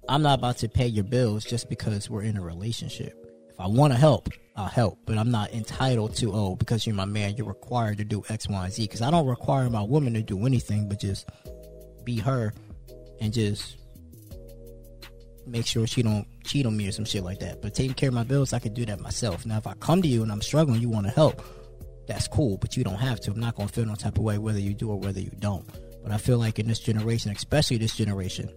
i'm 0.10 0.24
not 0.24 0.40
about 0.40 0.58
to 0.58 0.70
pay 0.70 0.88
your 0.88 1.04
bills 1.04 1.46
just 1.46 1.70
because 1.70 2.10
we're 2.10 2.24
in 2.24 2.36
a 2.36 2.42
relationship 2.42 3.23
if 3.54 3.60
i 3.60 3.68
want 3.68 3.94
to 3.94 4.00
help 4.00 4.30
i'll 4.56 4.66
help 4.66 5.00
but 5.06 5.18
i'm 5.18 5.32
not 5.32 5.52
entitled 5.54 6.16
to 6.16 6.34
oh 6.34 6.56
because 6.56 6.86
you're 6.86 6.96
my 6.96 7.06
man 7.06 7.36
you're 7.36 7.48
required 7.48 7.98
to 7.98 8.04
do 8.04 8.24
x 8.30 8.48
y 8.48 8.66
and 8.66 8.74
z 8.74 8.84
because 8.84 9.02
i 9.02 9.10
don't 9.10 9.28
require 9.28 9.70
my 9.70 9.82
woman 9.82 10.14
to 10.14 10.22
do 10.22 10.46
anything 10.46 10.88
but 10.90 11.00
just 11.00 11.30
be 12.04 12.20
her 12.20 12.54
and 13.22 13.34
just 13.34 13.78
make 15.46 15.66
sure 15.66 15.88
she 15.88 16.04
don't 16.04 16.28
cheat 16.44 16.66
on 16.66 16.76
me 16.76 16.88
or 16.88 16.92
some 16.92 17.06
shit 17.06 17.24
like 17.24 17.40
that. 17.40 17.62
But 17.62 17.74
taking 17.74 17.94
care 17.94 18.10
of 18.10 18.16
my 18.16 18.24
bills, 18.24 18.54
I 18.54 18.60
could 18.60 18.74
do 18.74 18.86
that 18.86 19.00
myself. 19.00 19.46
Now, 19.46 19.58
if 19.58 19.68
I 19.68 19.74
come 19.76 20.02
to 20.02 20.08
you 20.08 20.24
and 20.24 20.32
I'm 20.32 20.42
struggling, 20.42 20.82
you 20.82 20.90
want 20.90 21.06
to 21.06 21.12
help, 21.12 21.42
that's 22.08 22.28
cool. 22.28 22.58
But 22.58 22.78
you 22.78 22.84
don't 22.84 22.96
have 22.96 23.20
to. 23.22 23.32
I'm 23.32 23.40
not 23.40 23.56
gonna 23.56 23.70
feel 23.70 23.86
no 23.86 23.96
type 23.96 24.18
of 24.18 24.24
way 24.24 24.38
whether 24.38 24.60
you 24.60 24.74
do 24.74 24.90
or 24.90 25.00
whether 25.00 25.20
you 25.20 25.32
don't. 25.40 25.68
But 26.04 26.12
I 26.12 26.18
feel 26.18 26.38
like 26.38 26.60
in 26.60 26.68
this 26.68 26.80
generation, 26.80 27.32
especially 27.32 27.78
this 27.78 27.96
generation, 27.96 28.50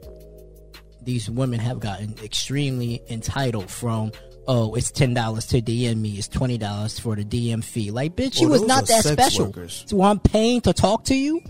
these 1.03 1.31
women 1.31 1.61
have 1.61 1.79
gotten 1.81 2.15
extremely 2.23 3.03
entitled 3.09 3.71
from. 3.71 4.13
Oh, 4.49 4.75
it's 4.75 4.91
ten 4.93 5.13
dollars 5.15 5.47
to 5.47 5.61
DM 5.61 5.97
me. 5.99 6.11
It's 6.19 6.29
twenty 6.29 6.57
dollars 6.59 6.99
for 6.99 7.17
the 7.17 7.25
DM 7.25 7.65
fee. 7.65 7.91
Like, 7.91 8.15
bitch, 8.15 8.41
you 8.41 8.49
Well, 8.49 8.61
was 8.61 8.69
not 8.69 8.87
that 8.87 9.05
special. 9.05 9.47
workers. 9.47 9.85
So 9.89 10.03
I'm 10.03 10.21
paying 10.21 10.61
to 10.63 10.73
talk 10.73 11.05
to 11.07 11.15
you. 11.17 11.41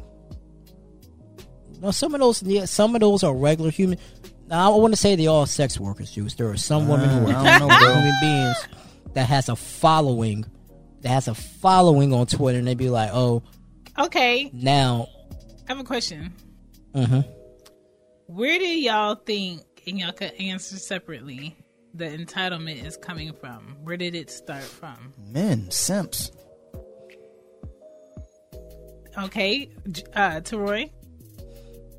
No, 1.81 1.91
some 1.91 2.15
of 2.15 2.21
those, 2.21 2.43
yeah, 2.43 2.65
some 2.65 2.95
of 2.95 3.01
those 3.03 3.23
are 3.23 3.35
regular 3.35 3.71
human. 3.71 3.99
Now, 4.49 4.73
I 4.73 4.79
want 4.79 4.95
to 4.95 4.97
say 4.97 5.15
they 5.15 5.27
all 5.27 5.45
sex 5.45 5.79
workers, 5.79 6.15
Joose. 6.15 6.35
There 6.35 6.49
are 6.49 6.57
some 6.57 6.89
women 6.89 7.11
who 7.11 7.27
Uh, 7.27 7.33
are 7.33 7.37
I 7.47 7.59
don't 7.59 7.69
know, 7.69 7.95
human 7.95 8.15
beings 8.21 8.57
that 9.15 9.27
has 9.29 9.49
a 9.51 9.57
following, 9.57 10.47
that 11.03 11.09
has 11.11 11.29
a 11.29 11.35
following 11.35 12.15
on 12.15 12.27
Twitter, 12.27 12.59
and 12.59 12.67
they 12.67 12.75
be 12.75 12.89
like, 12.89 13.11
"Oh, 13.13 13.43
Okay, 13.99 14.51
now, 14.55 15.09
I 15.69 15.73
have 15.73 15.79
a 15.81 15.85
question. 15.85 16.33
hmm 16.95 17.21
Where 18.27 18.59
do 18.59 18.65
y'all 18.67 19.15
think, 19.17 19.63
and 19.87 19.99
y'all 19.99 20.13
could 20.13 20.33
answer 20.35 20.77
separately, 20.79 21.57
the 21.97 22.05
entitlement 22.07 22.85
is 22.85 22.97
coming 22.97 23.33
from? 23.33 23.77
Where 23.83 23.97
did 23.97 24.15
it 24.15 24.31
start 24.31 24.63
from? 24.63 25.13
Men, 25.19 25.71
simps. 25.71 26.31
Okay, 29.19 29.71
J- 29.91 30.03
uh, 30.15 30.41
Teroy. 30.41 30.91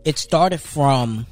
it 0.05 0.17
started 0.19 0.59
from 0.61 1.25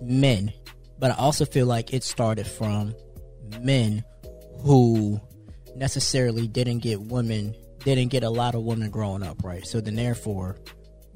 men, 0.00 0.52
but 0.98 1.10
I 1.10 1.14
also 1.16 1.44
feel 1.44 1.66
like 1.66 1.92
it 1.92 2.02
started 2.04 2.46
from 2.46 2.94
men 3.60 4.02
who 4.62 5.20
necessarily 5.76 6.46
didn't 6.48 6.78
get 6.78 7.00
women, 7.02 7.54
didn't 7.84 8.08
get 8.08 8.22
a 8.24 8.30
lot 8.30 8.54
of 8.54 8.62
women 8.62 8.88
growing 8.90 9.22
up, 9.22 9.44
right? 9.44 9.66
So 9.66 9.80
then, 9.82 9.94
therefore, 9.94 10.56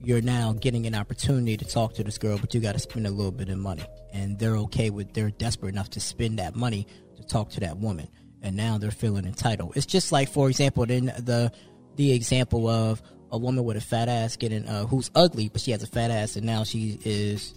you're 0.03 0.23
now 0.23 0.53
getting 0.53 0.87
an 0.87 0.95
opportunity 0.95 1.57
to 1.57 1.65
talk 1.65 1.95
to 1.95 2.05
this 2.05 2.19
girl, 2.19 2.39
but 2.39 2.55
you 2.55 2.61
got 2.61 2.73
to 2.73 2.79
spend 2.79 3.07
a 3.07 3.11
little 3.11 3.33
bit 3.33 3.49
of 3.49 3.59
money, 3.59 3.85
and 4.13 4.39
they're 4.39 4.57
okay 4.57 4.91
with, 4.91 5.13
they're 5.13 5.31
desperate 5.31 5.71
enough 5.71 5.91
to 5.91 6.01
spend 6.01 6.39
that 6.39 6.55
money 6.55 6.87
to 7.17 7.27
talk 7.27 7.51
to 7.51 7.61
that 7.61 7.79
woman, 7.79 8.09
and 8.43 8.57
now 8.57 8.79
they're 8.79 8.91
feeling 8.91 9.25
entitled. 9.25 9.73
It's 9.77 9.87
just 9.87 10.13
like, 10.13 10.29
for 10.29 10.49
example, 10.49 10.87
then 10.87 11.07
the 11.07 11.53
the 11.97 12.13
example 12.13 12.69
of 12.69 13.03
a 13.33 13.39
woman 13.39 13.65
with 13.65 13.77
a 13.77 13.81
fat 13.81 14.09
ass 14.09 14.37
getting 14.37 14.67
uh, 14.69 14.87
who's 14.87 15.11
ugly, 15.15 15.49
but 15.49 15.61
she 15.61 15.73
has 15.73 15.83
a 15.83 15.87
fat 15.87 16.11
ass, 16.11 16.37
and 16.37 16.47
now 16.47 16.65
she 16.65 16.99
is 17.05 17.55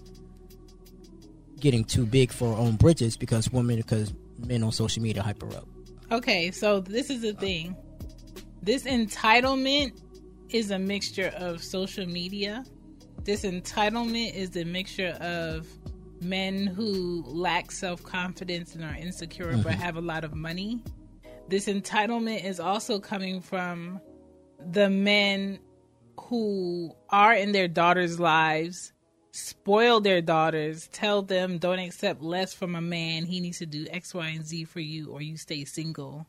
getting 1.60 1.84
too 1.84 2.06
big 2.08 2.32
for 2.32 2.56
her 2.56 2.60
own 2.60 2.76
bridges 2.76 3.18
because 3.18 3.52
women, 3.52 3.78
because 3.78 4.14
men 4.40 4.64
on 4.64 4.72
social 4.72 5.04
media 5.04 5.22
hype 5.22 5.42
her 5.42 5.58
up. 5.58 5.68
Okay, 6.12 6.52
so 6.52 6.80
this 6.80 7.10
is 7.10 7.22
the 7.22 7.34
thing. 7.34 7.76
This 8.64 8.84
entitlement 8.84 9.94
is 10.54 10.72
a 10.72 10.80
mixture 10.80 11.34
of 11.38 11.64
social 11.64 12.06
media. 12.06 12.64
This 13.24 13.44
entitlement 13.44 14.34
is 14.34 14.56
a 14.56 14.64
mixture 14.64 15.18
of 15.22 15.68
men 16.22 16.68
who 16.68 17.24
lack 17.26 17.72
self 17.72 18.04
confidence 18.04 18.76
and 18.76 18.84
are 18.84 18.96
insecure 18.96 19.52
but 19.58 19.60
mm-hmm. 19.60 19.82
have 19.82 19.98
a 19.98 20.02
lot 20.02 20.24
of 20.24 20.34
money. 20.34 20.84
This 21.48 21.68
entitlement 21.68 22.46
is 22.46 22.60
also 22.60 23.00
coming 23.00 23.42
from 23.42 24.00
the 24.72 24.90
men 24.90 25.60
who 26.20 26.96
are 27.10 27.34
in 27.34 27.52
their 27.52 27.68
daughters' 27.68 28.20
lives, 28.20 28.94
spoil 29.32 30.00
their 30.00 30.22
daughters, 30.22 30.88
tell 30.90 31.22
them 31.22 31.58
don't 31.58 31.80
accept 31.80 32.22
less 32.22 32.54
from 32.54 32.76
a 32.76 32.82
man. 32.82 33.26
He 33.26 33.40
needs 33.40 33.58
to 33.60 33.66
do 33.66 33.88
X, 33.90 34.14
Y, 34.14 34.28
and 34.28 34.46
Z 34.46 34.66
for 34.66 34.80
you, 34.80 35.10
or 35.12 35.22
you 35.22 35.38
stay 35.38 35.66
single. 35.66 36.28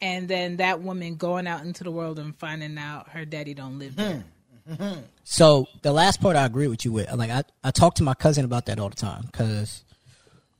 And 0.00 0.28
then 0.28 0.58
that 0.58 0.82
woman 0.82 1.16
going 1.16 1.46
out 1.46 1.64
into 1.64 1.84
the 1.84 1.90
world 1.90 2.18
and 2.18 2.36
finding 2.36 2.76
out 2.76 3.08
her 3.10 3.24
daddy 3.24 3.54
don't 3.54 3.78
live 3.78 3.96
there. 3.96 4.24
Mm-hmm. 4.68 4.72
Mm-hmm. 4.72 5.00
So 5.24 5.66
the 5.82 5.92
last 5.92 6.20
part 6.20 6.36
I 6.36 6.44
agree 6.44 6.68
with 6.68 6.84
you 6.84 6.92
with. 6.92 7.12
Like 7.12 7.30
I, 7.30 7.44
I 7.62 7.70
talk 7.70 7.94
to 7.96 8.02
my 8.02 8.14
cousin 8.14 8.44
about 8.44 8.66
that 8.66 8.78
all 8.78 8.88
the 8.88 8.96
time 8.96 9.22
because, 9.26 9.84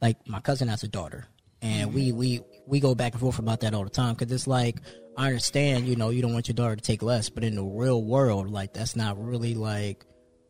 like, 0.01 0.16
my 0.29 0.40
cousin 0.40 0.68
has 0.68 0.83
a 0.85 0.88
daughter, 0.88 1.27
and 1.61 1.92
we 1.92 2.09
mm-hmm. 2.09 2.18
we 2.18 2.40
we 2.66 2.81
go 2.81 2.94
back 2.94 3.12
and 3.12 3.20
forth 3.20 3.38
about 3.38 3.61
that 3.61 3.75
all 3.75 3.85
the 3.85 3.90
time 3.90 4.14
because 4.14 4.31
it's 4.31 4.46
like 4.46 4.77
I 5.16 5.27
understand, 5.27 5.88
you 5.88 5.96
know, 5.96 6.11
you 6.11 6.22
don't 6.22 6.33
want 6.33 6.49
your 6.49 6.55
daughter 6.55 6.77
to 6.77 6.83
take 6.83 7.03
less, 7.03 7.31
but 7.31 7.42
in 7.42 7.57
the 7.57 7.64
real 7.64 8.03
world, 8.03 8.51
like 8.51 8.75
that's 8.75 8.96
not 8.96 9.22
really 9.22 9.55
like 9.55 10.05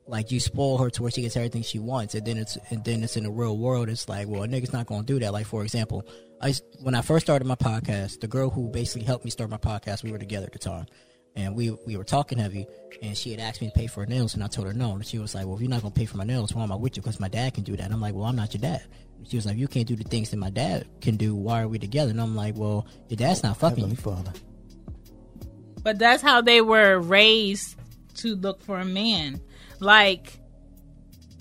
like 0.06 0.30
you 0.30 0.38
spoil 0.38 0.78
her 0.78 0.90
to 0.90 1.02
where 1.02 1.10
she 1.10 1.22
gets 1.22 1.36
everything 1.36 1.62
she 1.62 1.78
wants, 1.78 2.14
and 2.14 2.26
then 2.26 2.36
it's 2.36 2.58
and 2.70 2.84
then 2.84 3.02
it's 3.02 3.16
in 3.16 3.24
the 3.24 3.30
real 3.30 3.56
world. 3.56 3.88
It's 3.88 4.08
like, 4.08 4.28
well, 4.28 4.42
a 4.42 4.48
nigga's 4.48 4.72
not 4.72 4.86
gonna 4.86 5.04
do 5.04 5.18
that. 5.20 5.32
Like 5.32 5.46
for 5.46 5.62
example, 5.62 6.04
I 6.40 6.54
when 6.80 6.94
I 6.94 7.02
first 7.02 7.26
started 7.26 7.46
my 7.46 7.54
podcast, 7.54 8.20
the 8.20 8.28
girl 8.28 8.50
who 8.50 8.68
basically 8.68 9.06
helped 9.06 9.24
me 9.24 9.30
start 9.30 9.50
my 9.50 9.56
podcast, 9.56 10.02
we 10.02 10.12
were 10.12 10.18
together 10.18 10.46
at 10.46 10.52
the 10.52 10.58
time, 10.58 10.86
and 11.34 11.54
we 11.54 11.70
we 11.86 11.96
were 11.96 12.04
talking 12.04 12.38
heavy, 12.38 12.66
and 13.02 13.16
she 13.16 13.30
had 13.30 13.40
asked 13.40 13.60
me 13.60 13.68
to 13.68 13.72
pay 13.72 13.86
for 13.86 14.00
her 14.00 14.06
nails, 14.06 14.34
and 14.34 14.44
I 14.44 14.46
told 14.46 14.66
her 14.66 14.74
no, 14.74 14.92
and 14.92 15.06
she 15.06 15.18
was 15.18 15.34
like, 15.34 15.46
well, 15.46 15.54
if 15.54 15.60
you're 15.60 15.70
not 15.70 15.82
gonna 15.82 15.94
pay 15.94 16.06
for 16.06 16.16
my 16.16 16.24
nails, 16.24 16.54
why 16.54 16.62
am 16.62 16.72
I 16.72 16.76
with 16.76 16.96
you? 16.96 17.02
Because 17.02 17.20
my 17.20 17.28
dad 17.28 17.54
can 17.54 17.64
do 17.64 17.76
that. 17.76 17.84
And 17.84 17.94
I'm 17.94 18.00
like, 18.00 18.14
well, 18.14 18.24
I'm 18.24 18.36
not 18.36 18.52
your 18.52 18.60
dad. 18.60 18.84
And 19.18 19.28
she 19.28 19.36
was 19.36 19.46
like, 19.46 19.56
you 19.56 19.68
can't 19.68 19.86
do 19.86 19.96
the 19.96 20.04
things 20.04 20.30
that 20.30 20.36
my 20.36 20.50
dad 20.50 20.86
can 21.00 21.16
do. 21.16 21.34
Why 21.34 21.62
are 21.62 21.68
we 21.68 21.78
together? 21.78 22.10
And 22.10 22.20
I'm 22.20 22.36
like, 22.36 22.56
well, 22.56 22.86
your 23.08 23.16
dad's 23.16 23.42
not 23.42 23.56
fucking 23.56 23.88
Heavenly 23.88 23.96
you. 23.96 24.02
Father. 24.02 24.32
But 25.82 25.98
that's 25.98 26.22
how 26.22 26.42
they 26.42 26.60
were 26.60 26.98
raised 26.98 27.76
to 28.16 28.34
look 28.34 28.62
for 28.62 28.78
a 28.78 28.84
man. 28.84 29.40
Like 29.80 30.38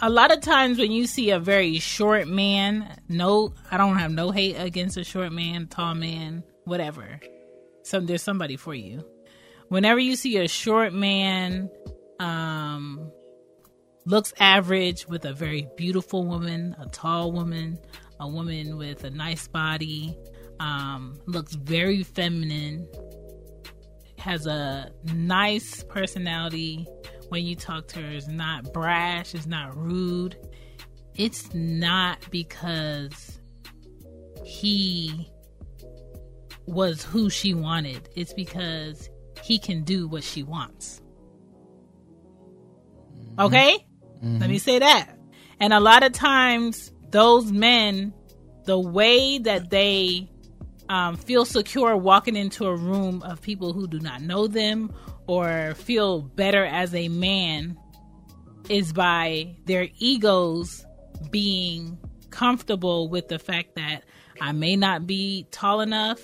a 0.05 0.09
lot 0.09 0.31
of 0.31 0.39
times 0.39 0.77
when 0.77 0.91
you 0.91 1.07
see 1.07 1.31
a 1.31 1.39
very 1.39 1.79
short 1.79 2.27
man, 2.27 2.95
no, 3.09 3.55
I 3.71 3.77
don't 3.77 3.97
have 3.97 4.11
no 4.11 4.29
hate 4.29 4.53
against 4.53 4.97
a 4.97 5.03
short 5.03 5.31
man, 5.31 5.65
tall 5.65 5.95
man, 5.95 6.43
whatever. 6.65 7.19
So 7.81 7.99
there's 7.99 8.21
somebody 8.21 8.55
for 8.55 8.75
you. 8.75 9.03
Whenever 9.69 9.99
you 9.99 10.15
see 10.15 10.37
a 10.37 10.47
short 10.47 10.93
man, 10.93 11.71
um, 12.19 13.11
looks 14.05 14.31
average 14.39 15.07
with 15.07 15.25
a 15.25 15.33
very 15.33 15.67
beautiful 15.75 16.23
woman, 16.23 16.75
a 16.79 16.85
tall 16.85 17.31
woman, 17.31 17.79
a 18.19 18.29
woman 18.29 18.77
with 18.77 19.05
a 19.05 19.09
nice 19.09 19.47
body, 19.47 20.15
um, 20.59 21.17
looks 21.25 21.55
very 21.55 22.03
feminine, 22.03 22.87
has 24.19 24.45
a 24.45 24.91
nice 25.15 25.83
personality 25.85 26.87
when 27.29 27.45
you 27.45 27.55
talk 27.55 27.87
to 27.89 28.01
her 28.01 28.11
is 28.11 28.27
not 28.27 28.71
brash 28.73 29.33
is 29.33 29.47
not 29.47 29.75
rude. 29.77 30.37
It's 31.15 31.53
not 31.53 32.19
because 32.29 33.39
he 34.43 35.31
was 36.65 37.03
who 37.03 37.29
she 37.29 37.53
wanted. 37.53 38.09
It's 38.15 38.33
because 38.33 39.09
he 39.41 39.59
can 39.59 39.83
do 39.83 40.07
what 40.07 40.23
she 40.23 40.43
wants. 40.43 41.01
Okay? 43.39 43.85
Let 44.39 44.49
me 44.49 44.57
say 44.57 44.79
that. 44.79 45.17
And 45.59 45.73
a 45.73 45.79
lot 45.79 46.03
of 46.03 46.11
times 46.11 46.91
those 47.11 47.51
men 47.51 48.13
the 48.65 48.79
way 48.79 49.37
that 49.37 49.69
they 49.69 50.29
um, 50.89 51.15
feel 51.15 51.45
secure 51.45 51.95
walking 51.95 52.35
into 52.35 52.65
a 52.65 52.75
room 52.75 53.21
of 53.23 53.41
people 53.41 53.73
who 53.73 53.87
do 53.87 53.99
not 53.99 54.21
know 54.21 54.47
them 54.47 54.91
or 55.27 55.73
feel 55.75 56.21
better 56.21 56.63
as 56.65 56.93
a 56.93 57.07
man 57.09 57.77
is 58.69 58.93
by 58.93 59.55
their 59.65 59.87
egos 59.99 60.85
being 61.31 61.97
comfortable 62.29 63.09
with 63.09 63.27
the 63.27 63.39
fact 63.39 63.75
that 63.75 64.03
I 64.41 64.51
may 64.51 64.75
not 64.75 65.07
be 65.07 65.47
tall 65.51 65.81
enough, 65.81 66.19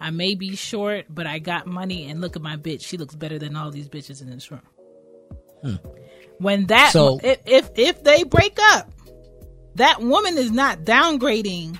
I 0.00 0.10
may 0.10 0.34
be 0.34 0.56
short, 0.56 1.06
but 1.08 1.26
I 1.26 1.38
got 1.38 1.66
money 1.66 2.08
and 2.10 2.20
look 2.20 2.34
at 2.34 2.42
my 2.42 2.56
bitch. 2.56 2.82
She 2.84 2.96
looks 2.96 3.14
better 3.14 3.38
than 3.38 3.54
all 3.56 3.70
these 3.70 3.88
bitches 3.88 4.20
in 4.20 4.30
this 4.30 4.50
room. 4.50 4.62
Hmm. 5.62 5.74
When 6.38 6.66
that 6.66 6.92
So- 6.92 7.20
if, 7.22 7.38
if 7.46 7.70
if 7.76 8.02
they 8.02 8.24
break 8.24 8.58
up, 8.72 8.90
that 9.76 10.00
woman 10.02 10.36
is 10.36 10.50
not 10.50 10.80
downgrading 10.80 11.78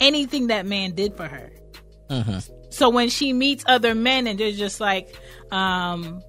anything 0.00 0.48
that 0.48 0.66
man 0.66 0.94
did 0.94 1.16
for 1.16 1.28
her. 1.28 1.52
Mm-hmm. 2.10 2.59
So 2.70 2.88
when 2.88 3.08
she 3.08 3.32
meets 3.32 3.64
other 3.66 3.94
men 3.94 4.26
and 4.26 4.38
they're 4.38 4.52
just 4.52 4.80
like, 4.80 5.14
um, 5.50 6.22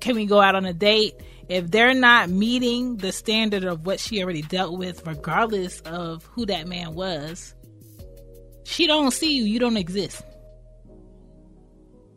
can 0.00 0.16
we 0.16 0.26
go 0.26 0.40
out 0.40 0.54
on 0.54 0.66
a 0.66 0.72
date? 0.72 1.14
If 1.48 1.70
they're 1.70 1.94
not 1.94 2.28
meeting 2.28 2.96
the 2.96 3.10
standard 3.10 3.64
of 3.64 3.86
what 3.86 4.00
she 4.00 4.22
already 4.22 4.42
dealt 4.42 4.76
with, 4.76 5.06
regardless 5.06 5.80
of 5.80 6.24
who 6.24 6.44
that 6.46 6.68
man 6.68 6.94
was, 6.94 7.54
she 8.64 8.86
don't 8.86 9.12
see 9.12 9.36
you. 9.36 9.44
You 9.44 9.58
don't 9.58 9.78
exist. 9.78 10.22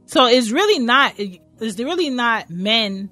So 0.05 0.25
it's 0.25 0.51
really 0.51 0.79
not. 0.79 1.13
It's 1.17 1.79
really 1.79 2.09
not 2.09 2.49
men 2.49 3.09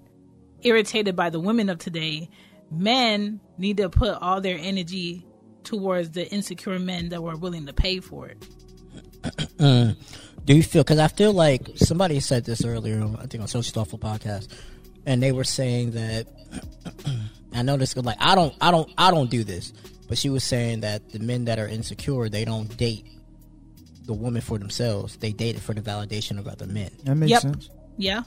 irritated 0.61 1.15
by 1.15 1.29
the 1.29 1.39
women 1.39 1.69
of 1.69 1.77
today. 1.77 2.29
Men 2.69 3.39
need 3.57 3.77
to 3.77 3.89
put 3.89 4.17
all 4.21 4.41
their 4.41 4.57
energy 4.59 5.25
towards 5.63 6.11
the 6.11 6.27
insecure 6.29 6.79
men 6.79 7.09
that 7.09 7.23
were 7.23 7.37
willing 7.37 7.67
to 7.67 7.73
pay 7.73 8.01
for 8.01 8.27
it. 8.27 8.45
Mm. 9.59 9.97
Do 10.45 10.55
you 10.55 10.63
feel? 10.63 10.83
Because 10.83 10.99
I 10.99 11.09
feel 11.09 11.33
like 11.33 11.69
somebody 11.75 12.19
said 12.21 12.45
this 12.45 12.63
earlier. 12.63 13.01
Um, 13.01 13.17
I 13.19 13.25
think 13.27 13.41
on 13.41 13.47
Social 13.47 13.73
Thoughtful 13.73 13.99
podcast, 13.99 14.47
and 15.05 15.21
they 15.21 15.31
were 15.31 15.43
saying 15.43 15.91
that. 15.91 16.27
I 17.53 17.61
know 17.63 17.77
this. 17.77 17.95
Like 17.97 18.17
I 18.19 18.35
don't, 18.35 18.55
I 18.61 18.71
don't, 18.71 18.89
I 18.97 19.11
don't 19.11 19.29
do 19.29 19.43
this. 19.43 19.73
But 20.07 20.17
she 20.17 20.29
was 20.29 20.43
saying 20.43 20.79
that 20.81 21.09
the 21.11 21.19
men 21.19 21.45
that 21.45 21.59
are 21.59 21.67
insecure, 21.67 22.29
they 22.29 22.45
don't 22.45 22.75
date 22.77 23.05
the 24.05 24.13
woman 24.13 24.41
for 24.41 24.57
themselves. 24.57 25.17
They 25.17 25.31
date 25.33 25.55
it 25.55 25.59
for 25.61 25.73
the 25.73 25.81
validation 25.81 26.39
of 26.39 26.47
other 26.47 26.65
men. 26.65 26.89
That 27.03 27.15
makes 27.15 27.31
Yep. 27.31 27.41
sense. 27.41 27.69
Yeah. 27.97 28.21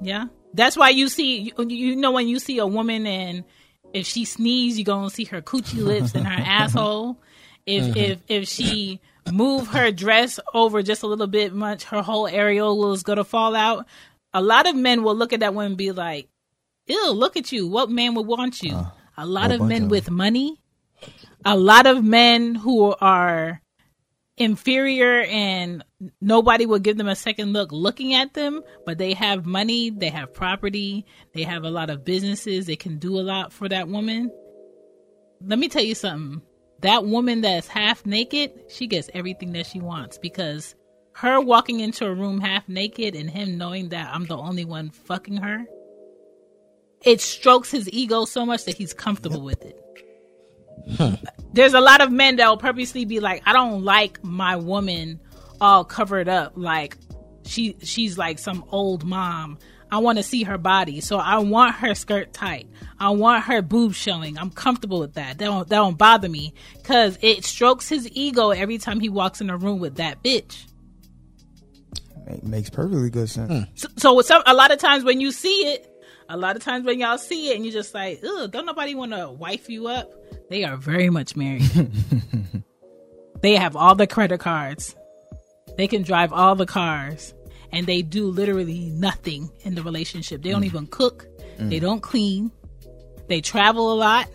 Yeah. 0.00 0.26
That's 0.54 0.76
why 0.76 0.90
you 0.90 1.08
see, 1.08 1.52
you- 1.58 1.68
you 1.68 1.96
know, 1.96 2.12
when 2.12 2.28
you 2.28 2.38
see 2.38 2.58
a 2.58 2.66
woman 2.66 3.06
and 3.06 3.44
if 3.92 4.06
she 4.06 4.24
sneezes, 4.24 4.78
you're 4.78 4.84
going 4.84 5.08
to 5.08 5.14
see 5.14 5.24
her 5.24 5.42
coochie 5.42 5.82
lips 5.82 6.14
and 6.14 6.26
her 6.26 6.42
asshole. 6.46 7.18
If, 7.66 7.84
mm-hmm. 7.84 7.98
if, 7.98 8.18
if 8.28 8.48
she 8.48 9.00
move 9.32 9.68
her 9.68 9.90
dress 9.90 10.38
over 10.54 10.82
just 10.82 11.02
a 11.02 11.06
little 11.06 11.26
bit 11.26 11.54
much, 11.54 11.84
her 11.84 12.02
whole 12.02 12.28
areola 12.28 12.94
is 12.94 13.02
going 13.02 13.18
to 13.18 13.24
fall 13.24 13.54
out. 13.54 13.86
A 14.32 14.42
lot 14.42 14.66
of 14.66 14.76
men 14.76 15.02
will 15.02 15.14
look 15.14 15.32
at 15.32 15.40
that 15.40 15.54
woman 15.54 15.72
and 15.72 15.76
be 15.76 15.92
like, 15.92 16.28
ew, 16.86 17.10
look 17.12 17.36
at 17.36 17.52
you. 17.52 17.66
What 17.68 17.90
man 17.90 18.14
would 18.14 18.26
want 18.26 18.62
you? 18.62 18.86
a 19.16 19.26
lot 19.26 19.50
of 19.50 19.62
men 19.62 19.84
of 19.84 19.90
with 19.90 20.10
money, 20.10 20.60
a 21.44 21.56
lot 21.56 21.86
of 21.86 22.04
men 22.04 22.54
who 22.54 22.94
are 23.00 23.62
inferior 24.36 25.22
and 25.22 25.82
nobody 26.20 26.66
will 26.66 26.78
give 26.78 26.98
them 26.98 27.08
a 27.08 27.16
second 27.16 27.52
look 27.52 27.72
looking 27.72 28.14
at 28.14 28.34
them, 28.34 28.62
but 28.84 28.98
they 28.98 29.14
have 29.14 29.46
money, 29.46 29.90
they 29.90 30.10
have 30.10 30.34
property, 30.34 31.06
they 31.32 31.42
have 31.44 31.64
a 31.64 31.70
lot 31.70 31.88
of 31.88 32.04
businesses, 32.04 32.66
they 32.66 32.76
can 32.76 32.98
do 32.98 33.18
a 33.18 33.22
lot 33.22 33.52
for 33.52 33.68
that 33.68 33.88
woman. 33.88 34.30
Let 35.40 35.58
me 35.58 35.68
tell 35.68 35.82
you 35.82 35.94
something. 35.94 36.42
That 36.80 37.04
woman 37.04 37.40
that's 37.40 37.68
half 37.68 38.04
naked, 38.04 38.52
she 38.68 38.86
gets 38.86 39.10
everything 39.14 39.52
that 39.52 39.66
she 39.66 39.80
wants 39.80 40.18
because 40.18 40.74
her 41.12 41.40
walking 41.40 41.80
into 41.80 42.06
a 42.06 42.14
room 42.14 42.40
half 42.40 42.68
naked 42.68 43.14
and 43.14 43.30
him 43.30 43.56
knowing 43.56 43.88
that 43.90 44.10
I'm 44.12 44.26
the 44.26 44.36
only 44.36 44.64
one 44.64 44.90
fucking 44.90 45.38
her, 45.38 45.64
it 47.02 47.20
strokes 47.20 47.70
his 47.70 47.88
ego 47.90 48.24
so 48.24 48.44
much 48.44 48.64
that 48.64 48.76
he's 48.76 48.92
comfortable 48.92 49.42
with 49.42 49.64
it 49.64 49.86
there's 51.52 51.74
a 51.74 51.80
lot 51.80 52.00
of 52.00 52.10
men 52.10 52.36
that 52.36 52.48
will 52.48 52.56
purposely 52.56 53.04
be 53.04 53.20
like, 53.20 53.42
I 53.46 53.52
don't 53.52 53.82
like 53.82 54.22
my 54.22 54.56
woman 54.56 55.20
all 55.60 55.84
covered 55.84 56.28
up, 56.28 56.52
like 56.56 56.96
she 57.44 57.76
she's 57.82 58.16
like 58.18 58.38
some 58.38 58.64
old 58.70 59.04
mom. 59.04 59.58
I 59.90 59.98
want 59.98 60.18
to 60.18 60.24
see 60.24 60.42
her 60.42 60.58
body, 60.58 61.00
so 61.00 61.16
I 61.16 61.38
want 61.38 61.76
her 61.76 61.94
skirt 61.94 62.32
tight. 62.32 62.68
I 62.98 63.10
want 63.10 63.44
her 63.44 63.62
boobs 63.62 63.96
showing. 63.96 64.36
I'm 64.38 64.50
comfortable 64.50 64.98
with 64.98 65.14
that. 65.14 65.38
That 65.38 65.44
don't 65.44 65.68
that 65.68 65.76
don't 65.76 65.96
bother 65.96 66.28
me 66.28 66.54
because 66.76 67.18
it 67.22 67.44
strokes 67.44 67.88
his 67.88 68.08
ego 68.12 68.50
every 68.50 68.78
time 68.78 69.00
he 69.00 69.08
walks 69.08 69.40
in 69.40 69.50
a 69.50 69.56
room 69.56 69.78
with 69.78 69.96
that 69.96 70.22
bitch. 70.22 70.66
Make, 72.26 72.42
makes 72.42 72.70
perfectly 72.70 73.10
good 73.10 73.30
sense. 73.30 73.52
Hmm. 73.52 73.72
So, 73.76 73.88
so 73.96 74.14
with 74.14 74.26
some, 74.26 74.42
a 74.46 74.54
lot 74.54 74.72
of 74.72 74.78
times 74.78 75.04
when 75.04 75.20
you 75.20 75.30
see 75.30 75.68
it, 75.68 75.88
a 76.28 76.36
lot 76.36 76.56
of 76.56 76.62
times 76.62 76.84
when 76.84 76.98
y'all 76.98 77.18
see 77.18 77.50
it 77.50 77.56
and 77.56 77.64
you're 77.64 77.72
just 77.72 77.94
like, 77.94 78.20
ugh, 78.24 78.50
don't 78.50 78.66
nobody 78.66 78.96
want 78.96 79.12
to 79.12 79.30
wife 79.30 79.68
you 79.68 79.86
up. 79.86 80.12
They 80.50 80.64
are 80.64 80.76
very 80.76 81.10
much 81.10 81.36
married. 81.36 81.62
they 83.42 83.54
have 83.54 83.76
all 83.76 83.94
the 83.94 84.08
credit 84.08 84.40
cards. 84.40 84.96
They 85.76 85.86
can 85.86 86.02
drive 86.02 86.32
all 86.32 86.56
the 86.56 86.66
cars. 86.66 87.34
And 87.72 87.86
they 87.86 88.02
do 88.02 88.28
literally 88.28 88.90
nothing 88.90 89.50
in 89.60 89.74
the 89.74 89.82
relationship. 89.82 90.42
They 90.42 90.50
don't 90.50 90.62
mm. 90.62 90.66
even 90.66 90.86
cook. 90.86 91.26
Mm. 91.58 91.70
They 91.70 91.80
don't 91.80 92.00
clean. 92.00 92.50
They 93.28 93.40
travel 93.40 93.92
a 93.92 93.96
lot. 93.96 94.28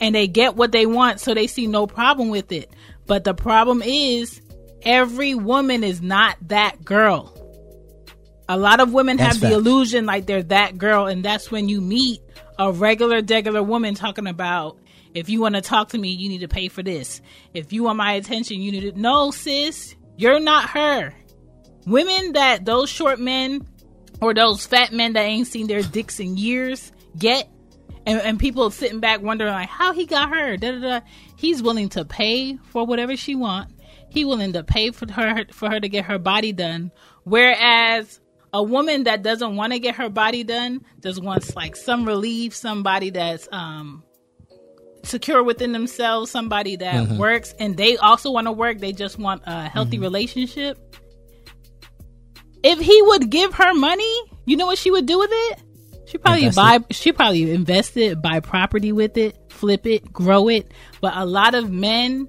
And 0.00 0.14
they 0.14 0.28
get 0.28 0.56
what 0.56 0.72
they 0.72 0.86
want, 0.86 1.20
so 1.20 1.34
they 1.34 1.46
see 1.46 1.66
no 1.66 1.86
problem 1.86 2.30
with 2.30 2.52
it. 2.52 2.72
But 3.06 3.24
the 3.24 3.34
problem 3.34 3.82
is, 3.82 4.40
every 4.82 5.34
woman 5.34 5.84
is 5.84 6.00
not 6.00 6.36
that 6.48 6.84
girl. 6.84 7.36
A 8.48 8.56
lot 8.56 8.80
of 8.80 8.92
women 8.92 9.18
That's 9.18 9.34
have 9.34 9.40
the 9.40 9.54
illusion 9.54 10.06
like 10.06 10.26
they're 10.26 10.42
that 10.44 10.78
girl, 10.78 11.06
and 11.06 11.24
that's 11.24 11.50
when 11.50 11.68
you 11.68 11.80
meet 11.80 12.20
a 12.58 12.72
regular, 12.72 13.20
degular 13.20 13.64
woman 13.64 13.94
talking 13.94 14.26
about 14.26 14.78
if 15.14 15.28
you 15.28 15.40
want 15.40 15.56
to 15.56 15.60
talk 15.60 15.90
to 15.90 15.98
me, 15.98 16.10
you 16.10 16.28
need 16.28 16.40
to 16.40 16.48
pay 16.48 16.68
for 16.68 16.82
this. 16.82 17.20
If 17.52 17.72
you 17.72 17.82
want 17.82 17.96
my 17.98 18.12
attention, 18.12 18.60
you 18.60 18.72
need 18.72 18.92
to. 18.94 19.00
No, 19.00 19.30
sis, 19.30 19.96
you're 20.16 20.40
not 20.40 20.70
her. 20.70 21.14
Women 21.86 22.32
that 22.34 22.64
those 22.64 22.90
short 22.90 23.18
men 23.18 23.66
or 24.20 24.34
those 24.34 24.66
fat 24.66 24.92
men 24.92 25.14
that 25.14 25.22
ain't 25.22 25.46
seen 25.46 25.66
their 25.66 25.82
dicks 25.82 26.20
in 26.20 26.36
years 26.36 26.92
get, 27.18 27.48
and, 28.06 28.20
and 28.20 28.38
people 28.38 28.70
sitting 28.70 29.00
back 29.00 29.22
wondering 29.22 29.52
like 29.52 29.68
how 29.68 29.92
he 29.92 30.06
got 30.06 30.30
her. 30.30 30.56
Da, 30.56 30.72
da, 30.72 30.80
da. 30.80 31.00
He's 31.36 31.62
willing 31.62 31.88
to 31.90 32.04
pay 32.04 32.56
for 32.70 32.86
whatever 32.86 33.16
she 33.16 33.34
want. 33.34 33.72
He 34.10 34.24
willing 34.24 34.52
to 34.54 34.64
pay 34.64 34.90
for 34.90 35.10
her 35.10 35.44
for 35.52 35.70
her 35.70 35.80
to 35.80 35.88
get 35.88 36.04
her 36.06 36.18
body 36.18 36.52
done. 36.52 36.90
Whereas 37.24 38.20
a 38.52 38.62
woman 38.62 39.04
that 39.04 39.22
doesn't 39.22 39.56
want 39.56 39.72
to 39.72 39.78
get 39.78 39.94
her 39.96 40.10
body 40.10 40.44
done 40.44 40.84
just 41.00 41.22
wants 41.22 41.54
like 41.54 41.76
some 41.76 42.04
relief, 42.04 42.54
somebody 42.54 43.10
that's 43.10 43.48
um 43.52 44.02
secure 45.02 45.42
within 45.42 45.72
themselves, 45.72 46.30
somebody 46.30 46.76
that 46.76 47.08
works 47.16 47.54
and 47.58 47.76
they 47.76 47.96
also 47.96 48.30
want 48.30 48.46
to 48.46 48.52
work, 48.52 48.78
they 48.78 48.92
just 48.92 49.18
want 49.18 49.42
a 49.46 49.68
healthy 49.68 49.98
relationship. 49.98 50.78
If 52.62 52.78
he 52.78 53.02
would 53.02 53.30
give 53.30 53.54
her 53.54 53.74
money, 53.74 54.22
you 54.44 54.56
know 54.56 54.66
what 54.66 54.78
she 54.78 54.90
would 54.90 55.06
do 55.06 55.18
with 55.18 55.30
it? 55.32 55.62
She 56.06 56.18
probably 56.18 56.46
Invest 56.46 56.56
buy 56.56 56.78
she 56.90 57.12
probably 57.12 57.52
invest 57.52 57.96
it, 57.96 58.20
buy 58.20 58.40
property 58.40 58.90
with 58.90 59.16
it, 59.16 59.38
flip 59.48 59.86
it, 59.86 60.12
grow 60.12 60.48
it. 60.48 60.72
But 61.00 61.16
a 61.16 61.24
lot 61.24 61.54
of 61.54 61.70
men 61.70 62.28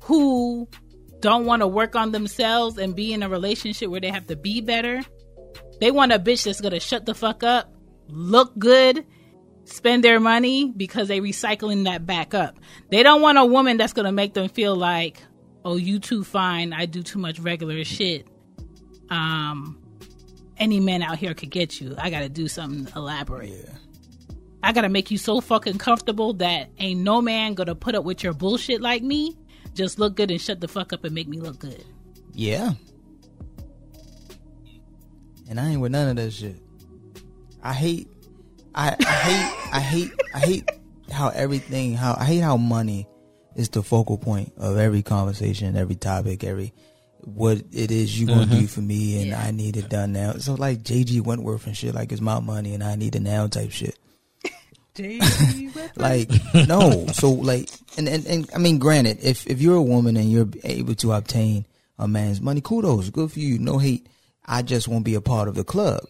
who 0.00 0.68
don't 1.20 1.44
want 1.44 1.60
to 1.60 1.68
work 1.68 1.96
on 1.96 2.12
themselves 2.12 2.78
and 2.78 2.96
be 2.96 3.12
in 3.12 3.22
a 3.22 3.28
relationship 3.28 3.90
where 3.90 4.00
they 4.00 4.10
have 4.10 4.26
to 4.28 4.36
be 4.36 4.62
better, 4.62 5.02
they 5.80 5.90
want 5.90 6.12
a 6.12 6.18
bitch 6.18 6.44
that's 6.44 6.62
gonna 6.62 6.80
shut 6.80 7.04
the 7.04 7.14
fuck 7.14 7.42
up, 7.42 7.74
look 8.08 8.58
good, 8.58 9.04
spend 9.64 10.02
their 10.02 10.18
money 10.18 10.72
because 10.74 11.08
they 11.08 11.20
recycling 11.20 11.84
that 11.84 12.06
back 12.06 12.32
up. 12.32 12.58
They 12.90 13.02
don't 13.02 13.20
want 13.20 13.38
a 13.38 13.44
woman 13.44 13.76
that's 13.76 13.92
gonna 13.92 14.12
make 14.12 14.32
them 14.32 14.48
feel 14.48 14.76
like, 14.76 15.22
oh, 15.64 15.76
you 15.76 15.98
too 15.98 16.24
fine. 16.24 16.72
I 16.72 16.86
do 16.86 17.02
too 17.02 17.18
much 17.18 17.38
regular 17.38 17.84
shit. 17.84 18.26
Um, 19.10 19.78
any 20.56 20.80
man 20.80 21.02
out 21.02 21.18
here 21.18 21.34
could 21.34 21.50
get 21.50 21.80
you. 21.80 21.94
I 21.98 22.10
gotta 22.10 22.28
do 22.28 22.48
something 22.48 22.92
elaborate. 22.94 23.68
I 24.62 24.72
gotta 24.72 24.88
make 24.88 25.10
you 25.10 25.18
so 25.18 25.40
fucking 25.40 25.78
comfortable 25.78 26.32
that 26.34 26.70
ain't 26.78 27.00
no 27.00 27.20
man 27.20 27.54
gonna 27.54 27.74
put 27.74 27.94
up 27.94 28.04
with 28.04 28.22
your 28.22 28.32
bullshit 28.32 28.80
like 28.80 29.02
me. 29.02 29.36
Just 29.74 29.98
look 29.98 30.14
good 30.14 30.30
and 30.30 30.40
shut 30.40 30.60
the 30.60 30.68
fuck 30.68 30.92
up 30.92 31.04
and 31.04 31.14
make 31.14 31.28
me 31.28 31.40
look 31.40 31.58
good. 31.58 31.84
Yeah. 32.32 32.72
And 35.48 35.60
I 35.60 35.70
ain't 35.70 35.80
with 35.80 35.92
none 35.92 36.08
of 36.08 36.16
that 36.16 36.32
shit. 36.32 36.56
I 37.62 37.72
hate 37.72 38.08
I, 38.74 38.96
I 38.98 39.04
hate 39.04 39.72
I 39.72 39.80
hate 39.80 40.12
I 40.34 40.38
hate 40.38 40.70
how 41.10 41.28
everything 41.28 41.94
how 41.94 42.16
I 42.18 42.24
hate 42.24 42.40
how 42.40 42.56
money 42.56 43.06
is 43.54 43.68
the 43.68 43.82
focal 43.82 44.18
point 44.18 44.52
of 44.56 44.78
every 44.78 45.02
conversation, 45.02 45.76
every 45.76 45.94
topic, 45.94 46.42
every 46.44 46.72
what 47.26 47.58
it 47.72 47.90
is 47.90 48.18
you 48.18 48.26
gonna 48.26 48.46
do 48.46 48.56
mm-hmm. 48.56 48.66
for 48.66 48.80
me 48.80 49.22
and 49.22 49.34
I 49.34 49.50
need 49.50 49.76
it 49.76 49.88
done 49.88 50.12
now. 50.12 50.34
So 50.34 50.54
like 50.54 50.82
JG 50.82 51.20
Wentworth 51.22 51.66
and 51.66 51.76
shit 51.76 51.94
like 51.94 52.12
it's 52.12 52.20
my 52.20 52.40
money 52.40 52.74
and 52.74 52.82
I 52.82 52.96
need 52.96 53.16
it 53.16 53.22
now 53.22 53.46
type 53.46 53.70
shit. 53.70 53.98
JG 54.94 55.96
like 55.96 56.30
no. 56.68 57.06
So 57.08 57.30
like 57.30 57.68
and, 57.96 58.08
and 58.08 58.26
and 58.26 58.50
i 58.54 58.58
mean 58.58 58.78
granted 58.78 59.18
if 59.22 59.46
if 59.46 59.60
you're 59.60 59.76
a 59.76 59.82
woman 59.82 60.16
and 60.16 60.30
you're 60.30 60.48
able 60.64 60.94
to 60.96 61.12
obtain 61.12 61.66
a 61.98 62.08
man's 62.08 62.40
money 62.40 62.60
kudos. 62.60 63.10
Good 63.10 63.32
for 63.32 63.40
you. 63.40 63.58
No 63.58 63.78
hate. 63.78 64.06
I 64.44 64.62
just 64.62 64.88
won't 64.88 65.04
be 65.04 65.14
a 65.14 65.20
part 65.20 65.48
of 65.48 65.54
the 65.54 65.64
club. 65.64 66.00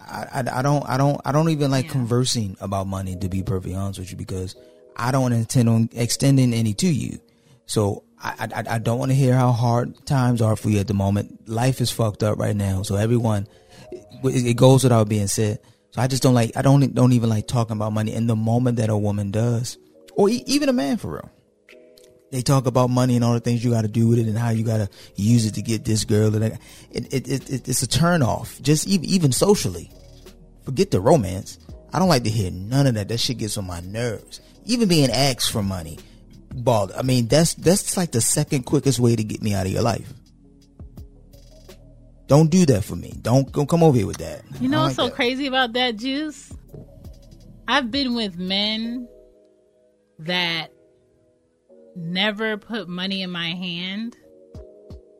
I 0.00 0.26
i, 0.34 0.58
I 0.58 0.62
don't 0.62 0.88
i 0.88 0.96
don't 0.96 1.20
i 1.24 1.32
don't 1.32 1.50
even 1.50 1.70
like 1.70 1.88
conversing 1.88 2.56
about 2.60 2.86
money 2.86 3.16
to 3.16 3.28
be 3.28 3.42
perfectly 3.42 3.74
honest 3.74 3.98
with 3.98 4.10
you 4.10 4.16
because 4.16 4.54
i 4.96 5.10
don't 5.10 5.32
intend 5.32 5.68
on 5.68 5.88
extending 5.92 6.54
any 6.54 6.74
to 6.74 6.88
you. 6.88 7.18
So 7.66 8.02
I, 8.22 8.48
I, 8.54 8.74
I 8.74 8.78
don't 8.78 8.98
want 8.98 9.10
to 9.10 9.14
hear 9.14 9.34
how 9.34 9.52
hard 9.52 10.06
times 10.06 10.42
are 10.42 10.56
for 10.56 10.68
you 10.68 10.78
at 10.78 10.86
the 10.86 10.94
moment. 10.94 11.48
Life 11.48 11.80
is 11.80 11.90
fucked 11.90 12.22
up 12.22 12.38
right 12.38 12.54
now. 12.54 12.82
So 12.82 12.96
everyone, 12.96 13.48
it, 13.90 14.46
it 14.46 14.56
goes 14.56 14.82
without 14.82 15.08
being 15.08 15.26
said. 15.26 15.58
So 15.92 16.02
I 16.02 16.06
just 16.06 16.22
don't 16.22 16.34
like, 16.34 16.56
I 16.56 16.62
don't, 16.62 16.94
don't 16.94 17.12
even 17.14 17.30
like 17.30 17.46
talking 17.46 17.76
about 17.76 17.92
money 17.92 18.12
in 18.12 18.26
the 18.26 18.36
moment 18.36 18.76
that 18.76 18.90
a 18.90 18.96
woman 18.96 19.30
does, 19.30 19.78
or 20.14 20.28
e- 20.28 20.44
even 20.46 20.68
a 20.68 20.72
man 20.72 20.98
for 20.98 21.12
real. 21.14 21.30
They 22.30 22.42
talk 22.42 22.66
about 22.66 22.90
money 22.90 23.16
and 23.16 23.24
all 23.24 23.32
the 23.32 23.40
things 23.40 23.64
you 23.64 23.72
got 23.72 23.82
to 23.82 23.88
do 23.88 24.06
with 24.06 24.20
it 24.20 24.28
and 24.28 24.38
how 24.38 24.50
you 24.50 24.64
got 24.64 24.76
to 24.76 24.88
use 25.16 25.46
it 25.46 25.54
to 25.54 25.62
get 25.62 25.84
this 25.84 26.04
girl. 26.04 26.32
And 26.36 26.44
it, 26.44 26.58
it, 26.92 27.28
it, 27.28 27.50
it, 27.50 27.68
it's 27.68 27.82
a 27.82 27.88
turn 27.88 28.22
off, 28.22 28.60
just 28.62 28.86
even, 28.86 29.06
even 29.06 29.32
socially. 29.32 29.90
Forget 30.64 30.92
the 30.92 31.00
romance. 31.00 31.58
I 31.92 31.98
don't 31.98 32.08
like 32.08 32.22
to 32.24 32.30
hear 32.30 32.52
none 32.52 32.86
of 32.86 32.94
that. 32.94 33.08
That 33.08 33.18
shit 33.18 33.38
gets 33.38 33.56
on 33.56 33.66
my 33.66 33.80
nerves. 33.80 34.40
Even 34.64 34.88
being 34.88 35.10
asked 35.10 35.50
for 35.50 35.62
money, 35.62 35.98
bald. 36.54 36.92
I 36.92 37.02
mean, 37.02 37.26
that's 37.28 37.54
that's 37.54 37.96
like 37.96 38.12
the 38.12 38.20
second 38.20 38.64
quickest 38.64 38.98
way 38.98 39.16
to 39.16 39.24
get 39.24 39.42
me 39.42 39.54
out 39.54 39.66
of 39.66 39.72
your 39.72 39.82
life. 39.82 40.12
Don't 42.26 42.50
do 42.50 42.64
that 42.66 42.84
for 42.84 42.96
me. 42.96 43.12
Don't 43.22 43.50
don't 43.52 43.68
come 43.68 43.82
over 43.82 43.96
here 43.96 44.06
with 44.06 44.18
that. 44.18 44.42
You 44.60 44.68
know 44.68 44.82
what's 44.82 44.96
don't 44.96 45.06
so 45.06 45.08
that. 45.10 45.16
crazy 45.16 45.46
about 45.46 45.72
that, 45.72 45.96
Joose? 45.96 46.52
I've 47.66 47.90
been 47.90 48.14
with 48.14 48.36
men 48.38 49.08
that 50.20 50.72
never 51.96 52.56
put 52.56 52.88
money 52.88 53.22
in 53.22 53.30
my 53.30 53.50
hand, 53.50 54.16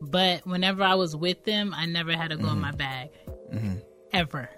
but 0.00 0.46
whenever 0.46 0.82
I 0.82 0.94
was 0.94 1.16
with 1.16 1.44
them, 1.44 1.74
I 1.74 1.86
never 1.86 2.12
had 2.12 2.30
to 2.30 2.36
go 2.36 2.48
in 2.50 2.60
my 2.60 2.72
bag. 2.72 3.10
Ever. 4.12 4.48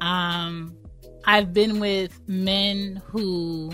Um, 0.00 0.76
I've 1.24 1.52
been 1.52 1.80
with 1.80 2.20
men 2.26 3.02
who 3.06 3.72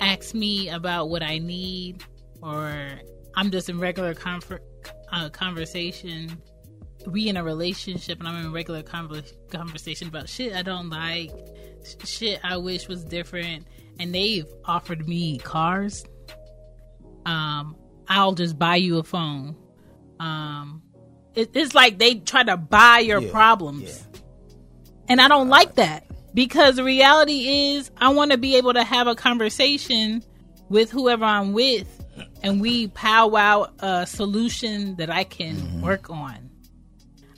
ask 0.00 0.34
me 0.34 0.68
about 0.68 1.08
what 1.08 1.22
I 1.22 1.38
need, 1.38 2.04
or 2.42 2.88
I'm 3.36 3.50
just 3.50 3.68
in 3.68 3.78
regular 3.78 4.14
comfort, 4.14 4.62
uh, 5.12 5.28
conversation. 5.30 6.40
We 7.06 7.28
in 7.28 7.36
a 7.36 7.44
relationship, 7.44 8.18
and 8.18 8.28
I'm 8.28 8.44
in 8.44 8.52
regular 8.52 8.82
conver- 8.82 9.32
conversation 9.50 10.08
about 10.08 10.28
shit 10.28 10.54
I 10.54 10.62
don't 10.62 10.90
like, 10.90 11.30
sh- 11.84 12.06
shit 12.06 12.40
I 12.42 12.56
wish 12.56 12.88
was 12.88 13.04
different, 13.04 13.66
and 13.98 14.14
they've 14.14 14.46
offered 14.64 15.08
me 15.08 15.38
cars. 15.38 16.04
Um, 17.24 17.76
I'll 18.08 18.32
just 18.32 18.58
buy 18.58 18.76
you 18.76 18.98
a 18.98 19.02
phone. 19.02 19.56
Um, 20.18 20.82
it, 21.34 21.50
it's 21.54 21.74
like 21.74 21.98
they 21.98 22.16
try 22.16 22.42
to 22.42 22.56
buy 22.56 23.00
your 23.00 23.20
Yeah, 23.20 23.30
problems. 23.30 24.06
And 25.08 25.20
I 25.20 25.28
don't 25.28 25.48
like 25.48 25.76
that 25.76 26.07
because 26.38 26.76
the 26.76 26.84
reality 26.84 27.72
is 27.72 27.90
I 27.96 28.10
want 28.10 28.30
to 28.30 28.38
be 28.38 28.54
able 28.54 28.72
to 28.74 28.84
have 28.84 29.08
a 29.08 29.16
conversation 29.16 30.22
with 30.68 30.88
whoever 30.88 31.24
I'm 31.24 31.52
with 31.52 31.88
and 32.44 32.60
we 32.60 32.86
powwow 32.86 33.66
a 33.80 34.06
solution 34.06 34.94
that 34.98 35.10
I 35.10 35.24
can 35.24 35.56
mm-hmm. 35.56 35.80
work 35.80 36.10
on. 36.10 36.48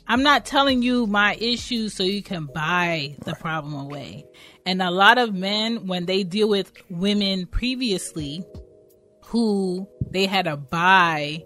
I'm 0.06 0.22
not 0.22 0.44
telling 0.44 0.82
you 0.82 1.06
my 1.06 1.34
issues 1.36 1.94
so 1.94 2.02
you 2.02 2.22
can 2.22 2.44
buy 2.44 3.16
the 3.24 3.34
problem 3.36 3.72
away. 3.72 4.26
And 4.66 4.82
a 4.82 4.90
lot 4.90 5.16
of 5.16 5.32
men, 5.32 5.86
when 5.86 6.04
they 6.04 6.22
deal 6.22 6.50
with 6.50 6.70
women 6.90 7.46
previously 7.46 8.44
who 9.24 9.88
they 10.10 10.26
had 10.26 10.44
to 10.44 10.58
buy 10.58 11.42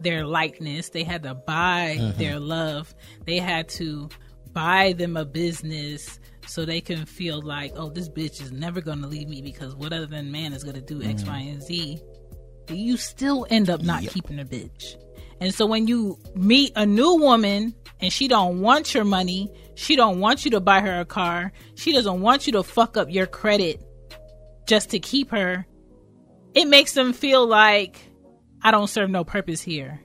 their 0.00 0.26
likeness, 0.26 0.88
they 0.88 1.04
had 1.04 1.22
to 1.22 1.36
buy 1.36 1.98
mm-hmm. 2.00 2.18
their 2.18 2.40
love, 2.40 2.92
they 3.26 3.38
had 3.38 3.68
to 3.68 4.08
buy 4.52 4.92
them 4.94 5.16
a 5.16 5.24
business 5.24 6.18
so 6.46 6.64
they 6.64 6.80
can 6.80 7.06
feel 7.06 7.42
like, 7.42 7.72
oh, 7.76 7.90
this 7.90 8.08
bitch 8.08 8.40
is 8.40 8.52
never 8.52 8.80
going 8.80 9.00
to 9.02 9.06
leave 9.06 9.28
me 9.28 9.42
because 9.42 9.74
what 9.74 9.92
other 9.92 10.06
than 10.06 10.30
man 10.30 10.52
is 10.52 10.64
going 10.64 10.76
to 10.76 10.82
do 10.82 11.02
X, 11.02 11.22
mm. 11.22 11.28
Y, 11.28 11.38
and 11.38 11.62
Z. 11.62 12.00
You 12.68 12.96
still 12.96 13.46
end 13.48 13.70
up 13.70 13.82
not 13.82 14.02
keeping 14.02 14.40
a 14.40 14.44
bitch. 14.44 14.96
And 15.40 15.54
so 15.54 15.66
when 15.66 15.86
you 15.86 16.18
meet 16.34 16.72
a 16.76 16.86
new 16.86 17.14
woman 17.14 17.74
and 18.00 18.12
she 18.12 18.26
don't 18.26 18.60
want 18.60 18.94
your 18.94 19.04
money, 19.04 19.52
she 19.74 19.94
don't 19.94 20.20
want 20.20 20.44
you 20.44 20.50
to 20.52 20.60
buy 20.60 20.80
her 20.80 21.00
a 21.00 21.04
car, 21.04 21.52
she 21.74 21.92
doesn't 21.92 22.20
want 22.20 22.46
you 22.46 22.54
to 22.54 22.62
fuck 22.62 22.96
up 22.96 23.10
your 23.10 23.26
credit 23.26 23.82
just 24.66 24.90
to 24.90 24.98
keep 24.98 25.30
her, 25.30 25.66
it 26.54 26.66
makes 26.66 26.92
them 26.92 27.12
feel 27.12 27.46
like 27.46 28.00
I 28.62 28.70
don't 28.70 28.88
serve 28.88 29.10
no 29.10 29.24
purpose 29.24 29.62
here. 29.62 30.00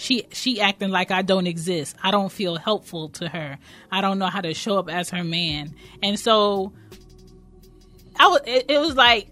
She 0.00 0.26
she 0.32 0.62
acting 0.62 0.88
like 0.88 1.10
I 1.10 1.20
don't 1.20 1.46
exist. 1.46 1.94
I 2.02 2.10
don't 2.10 2.32
feel 2.32 2.56
helpful 2.56 3.10
to 3.10 3.28
her. 3.28 3.58
I 3.92 4.00
don't 4.00 4.18
know 4.18 4.28
how 4.28 4.40
to 4.40 4.54
show 4.54 4.78
up 4.78 4.88
as 4.88 5.10
her 5.10 5.22
man. 5.22 5.74
And 6.02 6.18
so 6.18 6.72
I 8.18 8.28
was 8.28 8.40
it, 8.46 8.64
it 8.70 8.78
was 8.78 8.96
like 8.96 9.28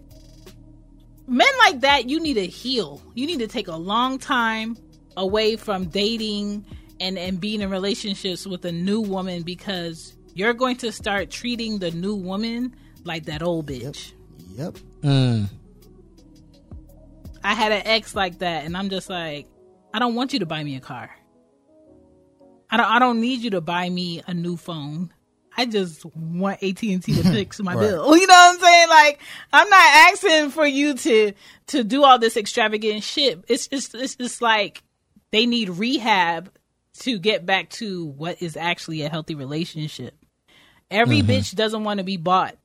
men 1.27 1.47
like 1.57 1.79
that 1.81 2.07
you 2.07 2.19
need 2.19 2.35
to 2.35 2.45
heal. 2.45 3.01
You 3.15 3.25
need 3.25 3.39
to 3.39 3.47
take 3.47 3.67
a 3.67 3.75
long 3.75 4.19
time 4.19 4.77
away 5.17 5.55
from 5.55 5.85
dating 5.85 6.63
and 6.99 7.17
and 7.17 7.41
being 7.41 7.61
in 7.61 7.71
relationships 7.71 8.45
with 8.45 8.63
a 8.63 8.71
new 8.71 9.01
woman 9.01 9.41
because 9.41 10.15
you're 10.35 10.53
going 10.53 10.77
to 10.77 10.91
start 10.91 11.31
treating 11.31 11.79
the 11.79 11.89
new 11.89 12.13
woman 12.13 12.75
like 13.05 13.25
that 13.25 13.41
old 13.41 13.65
bitch. 13.65 14.11
Yep. 14.51 14.77
Mm. 15.01 15.49
I 17.43 17.55
had 17.55 17.71
an 17.71 17.81
ex 17.85 18.13
like 18.13 18.37
that, 18.39 18.65
and 18.65 18.77
I'm 18.77 18.89
just 18.89 19.09
like, 19.09 19.47
I 19.93 19.99
don't 19.99 20.15
want 20.15 20.33
you 20.33 20.39
to 20.39 20.45
buy 20.45 20.63
me 20.63 20.75
a 20.75 20.79
car. 20.79 21.09
I 22.69 22.77
don't. 22.77 22.85
I 22.85 22.99
don't 22.99 23.19
need 23.21 23.41
you 23.41 23.51
to 23.51 23.61
buy 23.61 23.89
me 23.89 24.21
a 24.27 24.33
new 24.33 24.55
phone. 24.55 25.11
I 25.57 25.65
just 25.65 26.05
want 26.15 26.63
AT 26.63 26.81
and 26.83 27.03
T 27.03 27.15
to 27.15 27.23
fix 27.31 27.59
my 27.59 27.73
Right. 27.73 27.81
bill. 27.81 28.15
You 28.19 28.27
know 28.27 28.33
what 28.33 28.55
I'm 28.55 28.59
saying? 28.61 28.89
Like, 28.89 29.19
I'm 29.51 29.69
not 29.69 30.11
asking 30.11 30.49
for 30.51 30.65
you 30.65 30.93
to 30.93 31.33
to 31.67 31.83
do 31.83 32.03
all 32.03 32.19
this 32.19 32.37
extravagant 32.37 33.03
shit. 33.03 33.43
It's 33.47 33.67
just 33.67 33.95
it's 33.95 34.15
just 34.15 34.41
like 34.41 34.83
they 35.31 35.45
need 35.45 35.69
rehab 35.69 36.51
to 36.99 37.17
get 37.17 37.45
back 37.45 37.69
to 37.69 38.05
what 38.05 38.41
is 38.41 38.57
actually 38.57 39.01
a 39.01 39.09
healthy 39.09 39.35
relationship. 39.35 40.13
Every 40.91 41.21
mm-hmm. 41.21 41.31
bitch 41.31 41.55
doesn't 41.55 41.83
want 41.83 41.99
to 41.99 42.03
be 42.03 42.17
bought. 42.17 42.55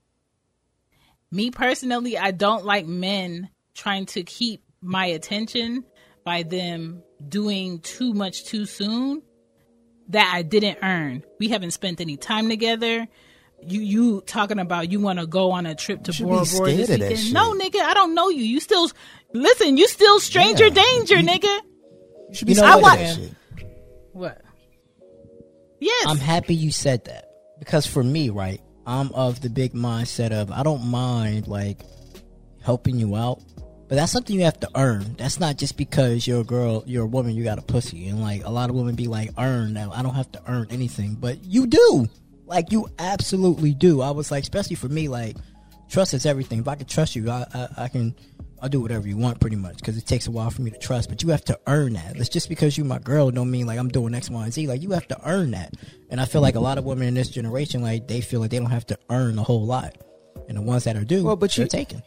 Me 1.31 1.51
personally, 1.51 2.17
I 2.17 2.31
don't 2.31 2.65
like 2.65 2.87
men 2.87 3.51
trying 3.75 4.07
to 4.07 4.23
keep 4.23 4.63
my 4.81 5.07
attention 5.07 5.85
by 6.25 6.43
them 6.43 7.03
doing 7.27 7.81
too 7.81 8.12
much 8.12 8.44
too 8.44 8.66
soon 8.66 9.22
that 10.09 10.33
I 10.35 10.42
didn't 10.42 10.79
earn. 10.83 11.22
We 11.40 11.48
haven't 11.48 11.70
spent 11.72 12.00
any 12.00 12.16
time 12.16 12.48
together. 12.48 13.07
You 13.66 13.81
you 13.81 14.20
talking 14.27 14.59
about 14.59 14.92
you 14.92 15.00
want 15.00 15.18
to 15.20 15.27
go 15.27 15.53
on 15.53 15.64
a 15.64 15.74
trip 15.74 16.05
to 16.05 16.12
should 16.12 16.27
Bora 16.27 16.44
Bora 16.44 16.44
this 16.44 16.57
scared 16.57 16.81
of 16.81 16.87
that 16.88 17.00
weekend? 17.00 17.18
shit. 17.18 17.33
No, 17.33 17.55
nigga, 17.55 17.81
I 17.81 17.94
don't 17.94 18.14
know 18.14 18.29
you. 18.29 18.42
You 18.44 18.61
still 18.61 18.90
listen. 19.33 19.79
You 19.79 19.88
still 19.88 20.20
stranger 20.20 20.64
Yeah. 20.66 20.83
danger, 20.85 21.16
You- 21.20 21.27
nigga. 21.27 21.61
You 22.29 22.35
should 22.35 22.46
be 22.46 22.53
You 22.55 22.61
know 22.61 22.66
scared 22.68 22.83
what, 22.83 23.00
of 23.00 23.07
that 23.07 23.14
shit. 23.16 23.35
What? 24.12 24.40
Yes. 25.81 26.07
I'm 26.09 26.18
happy 26.18 26.55
you 26.55 26.70
said 26.72 27.05
that 27.07 27.31
because 27.59 27.87
for 27.87 28.03
me, 28.03 28.31
right, 28.31 28.61
I'm 28.87 29.12
of 29.12 29.40
the 29.40 29.48
big 29.50 29.72
mindset 29.72 30.31
of 30.33 30.50
I 30.50 30.62
don't 30.62 30.85
mind 30.87 31.46
like 31.48 31.81
helping 32.62 32.98
you 32.98 33.16
out, 33.16 33.40
but 33.88 33.97
that's 33.97 34.12
something 34.12 34.35
you 34.37 34.44
have 34.44 34.59
to 34.61 34.68
earn. 34.75 35.14
That's 35.16 35.38
not 35.40 35.57
just 35.57 35.77
because 35.77 36.27
you're 36.27 36.40
a 36.40 36.44
girl, 36.44 36.83
you're 36.87 37.05
a 37.05 37.07
woman, 37.07 37.35
you 37.35 37.44
got 37.44 37.59
a 37.59 37.62
pussy, 37.62 38.09
and 38.09 38.20
like 38.20 38.44
a 38.44 38.51
lot 38.51 38.70
of 38.70 38.77
women 38.77 38.94
be 38.94 39.07
like, 39.07 39.31
earn. 39.38 39.73
Now 39.75 39.92
I 39.94 40.03
don't 40.03 40.14
have 40.14 40.31
to 40.33 40.42
earn 40.47 40.66
anything, 40.70 41.14
but 41.14 41.44
you 41.44 41.66
do. 41.66 42.09
Like 42.47 42.73
you 42.73 42.88
absolutely 42.99 43.73
do. 43.75 44.01
I 44.01 44.11
was 44.11 44.31
like, 44.31 44.42
especially 44.42 44.77
for 44.77 44.88
me, 44.88 45.09
like 45.09 45.37
trust 45.88 46.14
is 46.14 46.27
everything. 46.27 46.59
If 46.61 46.68
I 46.68 46.75
can 46.77 46.87
trust 46.87 47.16
you, 47.16 47.31
I 47.31 47.47
I, 47.55 47.68
I 47.85 47.88
can. 47.88 48.14
I'll 48.62 48.70
do 48.70 48.81
whatever 48.81 49.07
you 49.07 49.18
want, 49.18 49.40
pretty 49.40 49.57
much, 49.57 49.77
because 49.77 49.99
it 49.99 50.07
takes 50.07 50.27
a 50.27 50.31
while 50.31 50.49
for 50.49 50.62
me 50.62 50.70
to 50.70 50.79
trust. 50.79 51.11
But 51.11 51.23
you 51.23 51.29
have 51.31 51.44
to 51.47 51.61
earn 51.66 51.94
that. 51.94 52.16
It's 52.16 52.31
just 52.31 52.49
because 52.49 52.79
you 52.79 52.85
my 52.85 52.99
girl 52.99 53.31
don't 53.31 53.51
mean 53.51 53.66
like 53.66 53.79
I'm 53.79 53.88
doing 53.88 54.14
X, 54.14 54.31
Y, 54.31 54.42
and 54.42 54.53
Z. 54.55 54.66
Like 54.66 54.81
you 54.83 54.92
have 54.92 55.07
to 55.09 55.20
earn 55.29 55.51
that. 55.51 55.75
And 56.09 56.18
I 56.18 56.25
feel 56.25 56.40
like 56.40 56.55
a 56.55 56.61
lot 56.61 56.79
of 56.79 56.85
women 56.85 57.07
in 57.09 57.12
this 57.14 57.29
generation, 57.29 57.83
like 57.83 58.09
they 58.09 58.23
feel 58.23 58.40
like 58.40 58.51
they 58.51 58.59
don't 58.59 58.70
have 58.70 58.87
to 58.87 58.99
earn 59.11 59.38
a 59.38 59.42
whole 59.42 59.66
lot, 59.66 59.99
and 60.49 60.57
the 60.57 60.62
ones 60.62 60.85
that 60.85 60.97
are 60.97 61.05
do, 61.05 61.25
Well, 61.25 61.37
but 61.37 61.55
you're 61.59 61.64
you- 61.66 61.68
taken. 61.70 62.03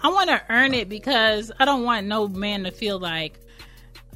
I 0.00 0.08
want 0.08 0.30
to 0.30 0.40
earn 0.48 0.74
it 0.74 0.88
because 0.88 1.50
I 1.58 1.64
don't 1.64 1.82
want 1.82 2.06
no 2.06 2.28
man 2.28 2.64
to 2.64 2.70
feel 2.70 2.98
like, 2.98 3.40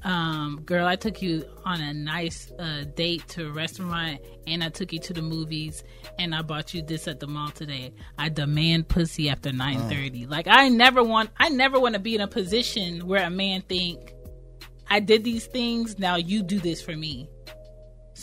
um, 0.05 0.63
girl, 0.65 0.87
I 0.87 0.97
took 0.97 1.23
you 1.23 1.45
on 1.65 1.81
a 1.81 1.93
nice 1.93 2.53
uh, 2.59 2.85
date 2.95 3.27
to 3.29 3.49
a 3.49 3.53
restaurant 3.53 4.21
and 4.47 4.63
I 4.63 4.69
took 4.69 4.93
you 4.93 4.99
to 5.01 5.13
the 5.13 5.23
movies 5.23 5.85
and 6.19 6.35
I 6.35 6.43
bought 6.43 6.75
you 6.75 6.83
this 6.83 7.07
at 7.09 7.21
the 7.21 7.27
mall 7.27 7.51
today. 7.51 7.93
I 8.19 8.29
demand 8.29 8.89
pussy 8.89 9.29
after 9.29 9.53
nine 9.53 9.89
thirty. 9.89 10.27
Like 10.27 10.47
I 10.49 10.69
never 10.69 11.03
want, 11.03 11.31
I 11.37 11.49
never 11.49 11.79
want 11.79 11.95
to 11.95 12.01
be 12.01 12.15
in 12.15 12.21
a 12.21 12.29
position 12.29 13.07
where 13.07 13.25
a 13.25 13.31
man 13.31 13.63
think 13.63 14.13
I 14.89 15.01
did 15.01 15.25
these 15.25 15.47
things. 15.47 15.99
Now 15.99 16.17
you 16.17 16.43
do 16.43 16.59
this 16.59 16.83
for 16.83 16.97
me. 16.97 17.29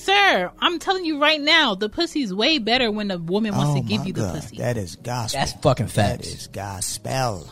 Sir, 0.03 0.51
I'm 0.59 0.79
telling 0.79 1.03
you 1.05 1.21
right 1.21 1.41
now, 1.41 1.75
the 1.75 1.89
pussy's 1.89 2.33
way 2.33 2.57
better 2.57 2.89
when 2.91 3.09
the 3.09 3.17
woman 3.19 3.53
wants 3.55 3.71
oh 3.71 3.81
to 3.81 3.87
give 3.87 4.05
you 4.07 4.13
the 4.13 4.21
God, 4.21 4.35
pussy. 4.35 4.57
That 4.57 4.77
is 4.77 4.95
gospel. 4.95 5.39
That's 5.39 5.53
fucking 5.53 5.85
That 5.87 5.91
facts. 5.93 6.27
is 6.27 6.47
gospel. 6.47 7.49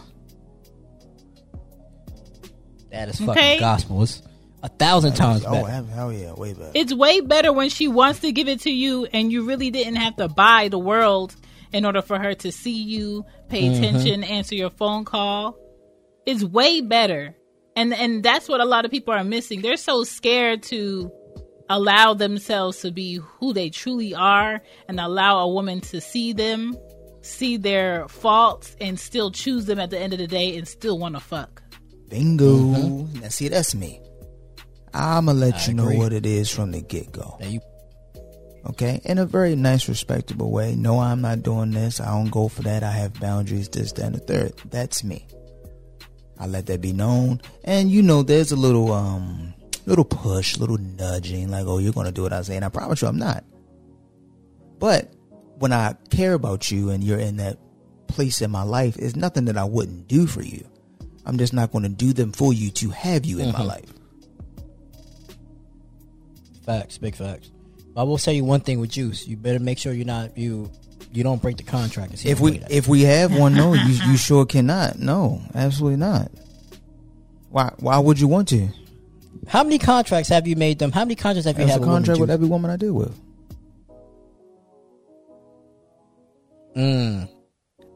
That 2.92 3.10
is 3.10 3.18
fucking 3.20 3.30
Okay. 3.32 3.60
gospel. 3.60 4.04
It's 4.04 4.22
a 4.64 4.70
thousand 4.70 5.14
times 5.16 5.44
Oh, 5.46 5.52
better. 5.52 5.68
hell, 5.70 5.86
hell 5.86 6.14
yeah, 6.14 6.34
way 6.34 6.54
better. 6.54 6.72
It's 6.74 6.94
way 6.94 7.20
better 7.22 7.52
when 7.52 7.70
she 7.70 7.88
wants 7.88 8.20
to 8.22 8.32
give 8.32 8.48
it 8.48 8.62
to 8.62 8.72
you 8.72 9.06
and 9.14 9.32
you 9.32 9.46
really 9.46 9.70
didn't 9.70 9.96
have 9.98 10.16
to 10.18 10.28
buy 10.28 10.70
the 10.70 10.80
world 10.80 11.36
in 11.74 11.86
order 11.86 12.02
for 12.02 12.18
her 12.18 12.34
to 12.34 12.52
see 12.52 12.82
you, 12.82 13.26
pay 13.50 13.64
Mm-hmm. 13.64 13.84
attention, 13.84 14.24
answer 14.24 14.56
your 14.56 14.70
phone 14.70 15.04
call. 15.06 15.58
It's 16.26 16.44
way 16.44 16.82
better. 16.82 17.36
And 17.76 17.94
and 17.94 18.24
that's 18.24 18.48
what 18.50 18.62
a 18.62 18.66
lot 18.66 18.86
of 18.86 18.92
people 18.92 19.14
are 19.14 19.24
missing. 19.24 19.62
They're 19.62 19.78
so 19.78 20.04
scared 20.04 20.64
to 20.64 21.12
allow 21.70 22.14
themselves 22.14 22.80
to 22.82 22.92
be 22.92 23.16
who 23.16 23.54
they 23.54 23.70
truly 23.70 24.14
are 24.14 24.62
and 24.88 25.00
allow 25.00 25.40
a 25.40 25.48
woman 25.48 25.82
to 25.82 26.02
see 26.02 26.34
them, 26.34 26.78
see 27.22 27.58
their 27.58 28.08
faults 28.08 28.76
and 28.80 29.00
still 29.00 29.32
choose 29.32 29.66
them 29.66 29.80
at 29.80 29.90
the 29.90 30.00
end 30.00 30.14
of 30.14 30.20
the 30.20 30.28
day 30.28 30.58
and 30.58 30.68
still 30.68 30.98
want 30.98 31.16
to 31.16 31.22
fuck. 31.22 31.62
Bingo. 32.10 32.58
Mm-hmm. 32.58 33.20
Now, 33.22 33.28
see, 33.30 33.50
that's 33.50 33.76
me. 33.76 34.02
I'ma 34.94 35.34
let 35.34 35.56
I 35.56 35.66
you 35.68 35.74
know 35.74 35.92
what 35.92 36.14
it 36.14 36.26
is 36.26 36.50
from 36.50 36.72
the 36.72 36.82
get 36.82 37.12
go. 37.12 37.38
You 37.42 37.60
Okay, 38.70 39.00
in 39.06 39.18
a 39.18 39.26
very 39.26 39.56
nice, 39.56 39.88
respectable 39.88 40.52
way. 40.52 40.76
No, 40.76 41.00
I'm 41.00 41.22
not 41.22 41.42
doing 41.42 41.72
this. 41.72 42.02
I 42.02 42.08
don't 42.08 42.30
go 42.30 42.50
for 42.50 42.64
that. 42.64 42.84
I 42.84 42.92
have 42.92 43.18
boundaries. 43.20 43.70
This, 43.70 43.94
that, 43.94 44.06
and 44.08 44.16
the 44.16 44.20
third. 44.20 44.54
That's 44.70 45.06
me. 45.06 45.26
I 46.38 46.48
let 46.48 46.66
that 46.66 46.82
be 46.82 46.92
known. 46.92 47.42
And 47.64 47.90
you 47.90 48.02
know, 48.02 48.24
there's 48.24 48.52
a 48.52 48.58
little, 48.58 48.92
um, 48.92 49.47
little 49.88 50.06
push, 50.06 50.58
little 50.58 50.78
nudging, 50.78 51.50
like, 51.50 51.66
oh, 51.66 51.80
you're 51.80 51.94
gonna 51.94 52.12
do 52.12 52.22
what 52.22 52.34
I 52.34 52.42
say, 52.44 52.56
and 52.56 52.66
I 52.66 52.70
promise 52.70 53.02
you, 53.02 53.08
I'm 53.08 53.18
not. 53.18 53.44
But 54.78 55.12
when 55.58 55.72
I 55.72 55.96
care 56.12 56.34
about 56.34 56.70
you 56.70 56.92
and 56.92 57.04
you're 57.04 57.18
in 57.18 57.38
that 57.38 57.58
place 58.08 58.42
in 58.42 58.52
my 58.52 58.64
life, 58.64 58.98
it's 58.98 59.16
nothing 59.16 59.46
that 59.46 59.58
I 59.58 59.64
wouldn't 59.64 60.08
do 60.08 60.28
for 60.28 60.44
you. 60.44 60.68
I'm 61.26 61.38
just 61.38 61.54
not 61.54 61.72
going 61.72 61.84
to 61.84 61.90
do 61.90 62.14
them 62.14 62.32
for 62.32 62.54
you 62.54 62.70
to 62.72 62.90
have 62.92 63.26
you 63.26 63.40
in 63.40 63.52
my 63.52 63.60
mm-hmm. 63.60 63.68
life. 63.68 63.94
facts, 66.66 66.98
big 66.98 67.16
facts. 67.16 67.50
But 67.94 68.02
I 68.02 68.04
will 68.04 68.18
tell 68.18 68.34
you 68.34 68.44
one 68.44 68.60
thing 68.60 68.80
with 68.80 68.92
Joose. 68.94 69.28
You 69.28 69.36
better 69.36 69.60
make 69.60 69.78
sure 69.80 69.94
you're 69.94 70.06
not 70.06 70.38
you 70.38 70.70
you 71.12 71.24
don't 71.24 71.42
break 71.42 71.58
the 71.58 71.64
contract. 71.64 72.26
If 72.26 72.40
we 72.40 72.62
if 72.70 72.88
we 72.88 73.02
have 73.04 73.36
one, 73.36 73.56
no, 73.56 73.74
you 73.74 73.94
you 74.08 74.18
sure 74.18 74.46
cannot. 74.46 75.00
No, 75.00 75.42
absolutely 75.56 75.98
not. 75.98 76.30
Why 77.50 77.72
why 77.80 77.98
would 77.98 78.20
you 78.20 78.28
want 78.28 78.50
to? 78.50 78.70
How 79.48 79.64
many 79.64 79.78
contracts 79.80 80.30
have 80.30 80.48
you 80.48 80.56
made 80.56 80.80
them? 80.80 80.92
How 80.92 81.06
many 81.06 81.16
contracts 81.16 81.46
have 81.46 81.58
you 81.58 81.66
That's 81.66 81.74
had 81.74 81.78
a 81.80 81.82
with 81.82 81.90
contract 81.90 82.20
with 82.20 82.30
Joose? 82.30 82.34
every 82.34 82.48
woman 82.48 82.72
I 82.72 82.76
deal 82.78 82.94
with. 82.94 83.20
Mm. 86.76 87.30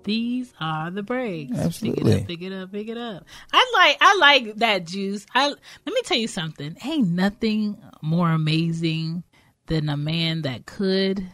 These 0.04 0.54
are 0.60 0.90
the 0.90 1.04
breaks. 1.04 1.58
Absolutely. 1.58 2.04
Pick 2.04 2.18
it 2.18 2.22
up, 2.22 2.28
pick 2.28 2.42
it 2.42 2.54
up, 2.54 2.72
pick 2.72 2.88
it 2.88 2.98
up. 2.98 3.26
I 3.54 3.72
like 3.76 3.98
I 4.02 4.18
like 4.18 4.56
that 4.58 4.86
Joose. 4.86 5.26
I 5.36 5.50
let 5.50 5.60
me 5.86 6.02
tell 6.04 6.18
you 6.18 6.28
something. 6.28 6.76
Ain't 6.84 7.10
nothing 7.10 7.78
more 8.02 8.32
amazing 8.32 9.24
than 9.68 9.90
a 9.90 9.98
man 9.98 10.42
that 10.42 10.66
could, 10.66 11.28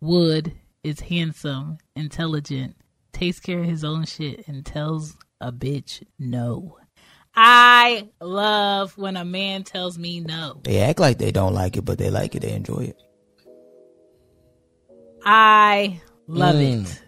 would, 0.00 0.52
is 0.82 1.00
handsome, 1.00 1.78
intelligent, 1.94 2.76
takes 3.12 3.38
care 3.38 3.60
of 3.60 3.66
his 3.66 3.84
own 3.84 4.06
shit, 4.06 4.48
and 4.48 4.64
tells 4.64 5.16
a 5.40 5.52
bitch 5.52 6.02
no. 6.18 6.78
I 7.34 8.08
love 8.20 8.96
when 8.98 9.16
a 9.16 9.24
man 9.24 9.62
tells 9.64 9.96
me 9.98 10.20
no. 10.20 10.60
They 10.64 10.80
act 10.80 11.00
like 11.00 11.18
they 11.18 11.32
don't 11.32 11.54
like 11.54 11.76
it, 11.76 11.82
but 11.84 11.98
they 11.98 12.10
like 12.10 12.34
it. 12.34 12.40
They 12.40 12.52
enjoy 12.52 12.92
it. 12.94 12.96
I 15.24 16.00
love 16.26 16.56
Mm. 16.56 16.84
it. 16.86 17.02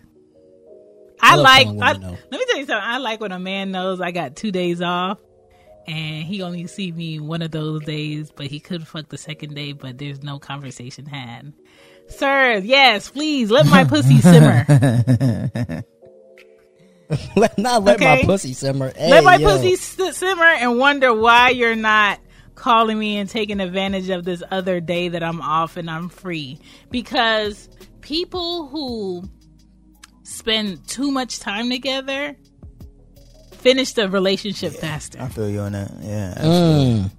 I, 1.21 1.37
love 1.37 1.45
like. 1.45 1.67
I, 1.67 1.93
let 1.93 2.31
me 2.31 2.45
tell 2.49 2.59
you 2.59 2.67
something. 2.67 2.77
I 2.83 2.99
like 2.99 3.21
when 3.21 3.33
a 3.33 3.39
man 3.39 3.71
knows 3.71 4.01
I 4.01 4.11
got 4.11 4.37
two 4.37 4.51
days 4.53 4.81
off, 4.83 5.19
and 5.87 6.23
he 6.25 6.43
only 6.43 6.67
see 6.67 6.93
me 6.93 7.19
one 7.19 7.43
of 7.43 7.51
those 7.51 7.83
days, 7.85 8.31
but 8.31 8.47
he 8.47 8.61
could 8.61 8.87
fuck 8.87 9.09
the 9.09 9.19
second 9.19 9.55
day, 9.55 9.73
but 9.73 9.99
there's 9.99 10.23
no 10.23 10.39
conversation 10.39 11.07
had. 11.07 11.53
Sir, 12.09 12.59
yes, 12.63 13.11
please 13.11 13.51
let 13.51 13.67
my 13.67 13.85
pussy 13.85 14.21
simmer. 14.21 14.65
let 17.37 17.59
not 17.59 17.83
let 17.85 18.01
my 18.01 18.23
pussy 18.25 18.53
simmer. 18.53 18.93
Hey, 18.97 19.11
let 19.11 19.25
my 19.25 19.37
yo. 19.37 19.49
pussy 19.49 19.77
simmer 19.77 20.45
and 20.45 20.79
wonder 20.79 21.13
why 21.13 21.51
you're 21.51 21.77
not 21.77 22.21
calling 22.55 22.99
me 22.99 23.19
and 23.19 23.29
taking 23.29 23.61
advantage 23.61 24.09
of 24.09 24.25
this 24.25 24.43
other 24.51 24.81
day 24.81 25.09
that 25.09 25.23
I'm 25.23 25.41
off 25.41 25.77
and 25.77 25.91
I'm 25.91 26.09
free. 26.09 26.59
Because 26.91 27.69
people 28.01 28.69
who 28.69 29.25
spend 30.23 30.87
too 30.89 31.11
much 31.11 31.41
time 31.41 31.71
together 31.71 32.37
finish 33.53 33.93
the 33.93 34.09
relationship 34.09 34.73
faster. 34.73 35.21
I 35.21 35.29
feel 35.29 35.49
you 35.49 35.61
on 35.61 35.73
that. 35.73 35.93
Yeah. 36.01 36.35
Mm. 36.39 37.11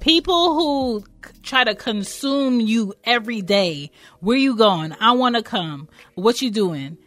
People 0.00 0.54
who 0.54 1.04
try 1.42 1.64
to 1.64 1.74
consume 1.74 2.60
you 2.60 2.94
every 3.04 3.42
day. 3.42 3.90
Where 4.20 4.36
you 4.36 4.56
going? 4.56 4.94
I 5.00 5.12
want 5.12 5.36
to 5.36 5.42
come. 5.42 5.88
What 6.14 6.40
you 6.40 6.50
doing? 6.50 6.98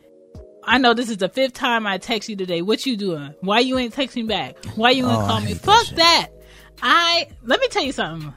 I 0.72 0.78
know 0.78 0.94
this 0.94 1.10
is 1.10 1.18
the 1.18 1.28
fifth 1.30 1.54
time 1.54 1.86
I 1.86 1.98
text 1.98 2.30
you 2.30 2.36
today. 2.38 2.62
What 2.62 2.86
you 2.86 2.96
doing? 2.96 3.34
Why 3.42 3.60
you 3.60 3.78
ain't 3.78 3.94
texting 3.94 4.26
back? 4.28 4.64
Why 4.76 4.92
you 4.92 5.06
ain't 5.10 5.22
Oh, 5.22 5.28
call 5.28 5.42
me? 5.42 5.54
that 5.54 5.62
Fuck 5.64 5.86
shit. 5.88 5.98
that. 5.98 6.28
I 6.82 7.28
let 7.44 7.60
me 7.60 7.68
tell 7.68 7.84
you 7.84 7.92
something. 7.92 8.34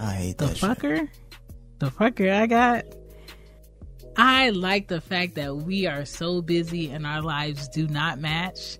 I 0.00 0.12
hate 0.14 0.38
The 0.38 0.46
that 0.46 0.56
shit. 0.56 0.70
fucker, 0.70 1.08
the 1.80 1.90
fucker 1.90 2.32
I 2.32 2.46
got. 2.46 2.84
I 4.16 4.50
like 4.50 4.88
the 4.88 5.00
fact 5.00 5.34
that 5.34 5.56
we 5.56 5.86
are 5.86 6.04
so 6.04 6.40
busy 6.40 6.90
and 6.90 7.06
our 7.06 7.20
lives 7.22 7.68
do 7.68 7.86
not 7.88 8.20
match. 8.20 8.78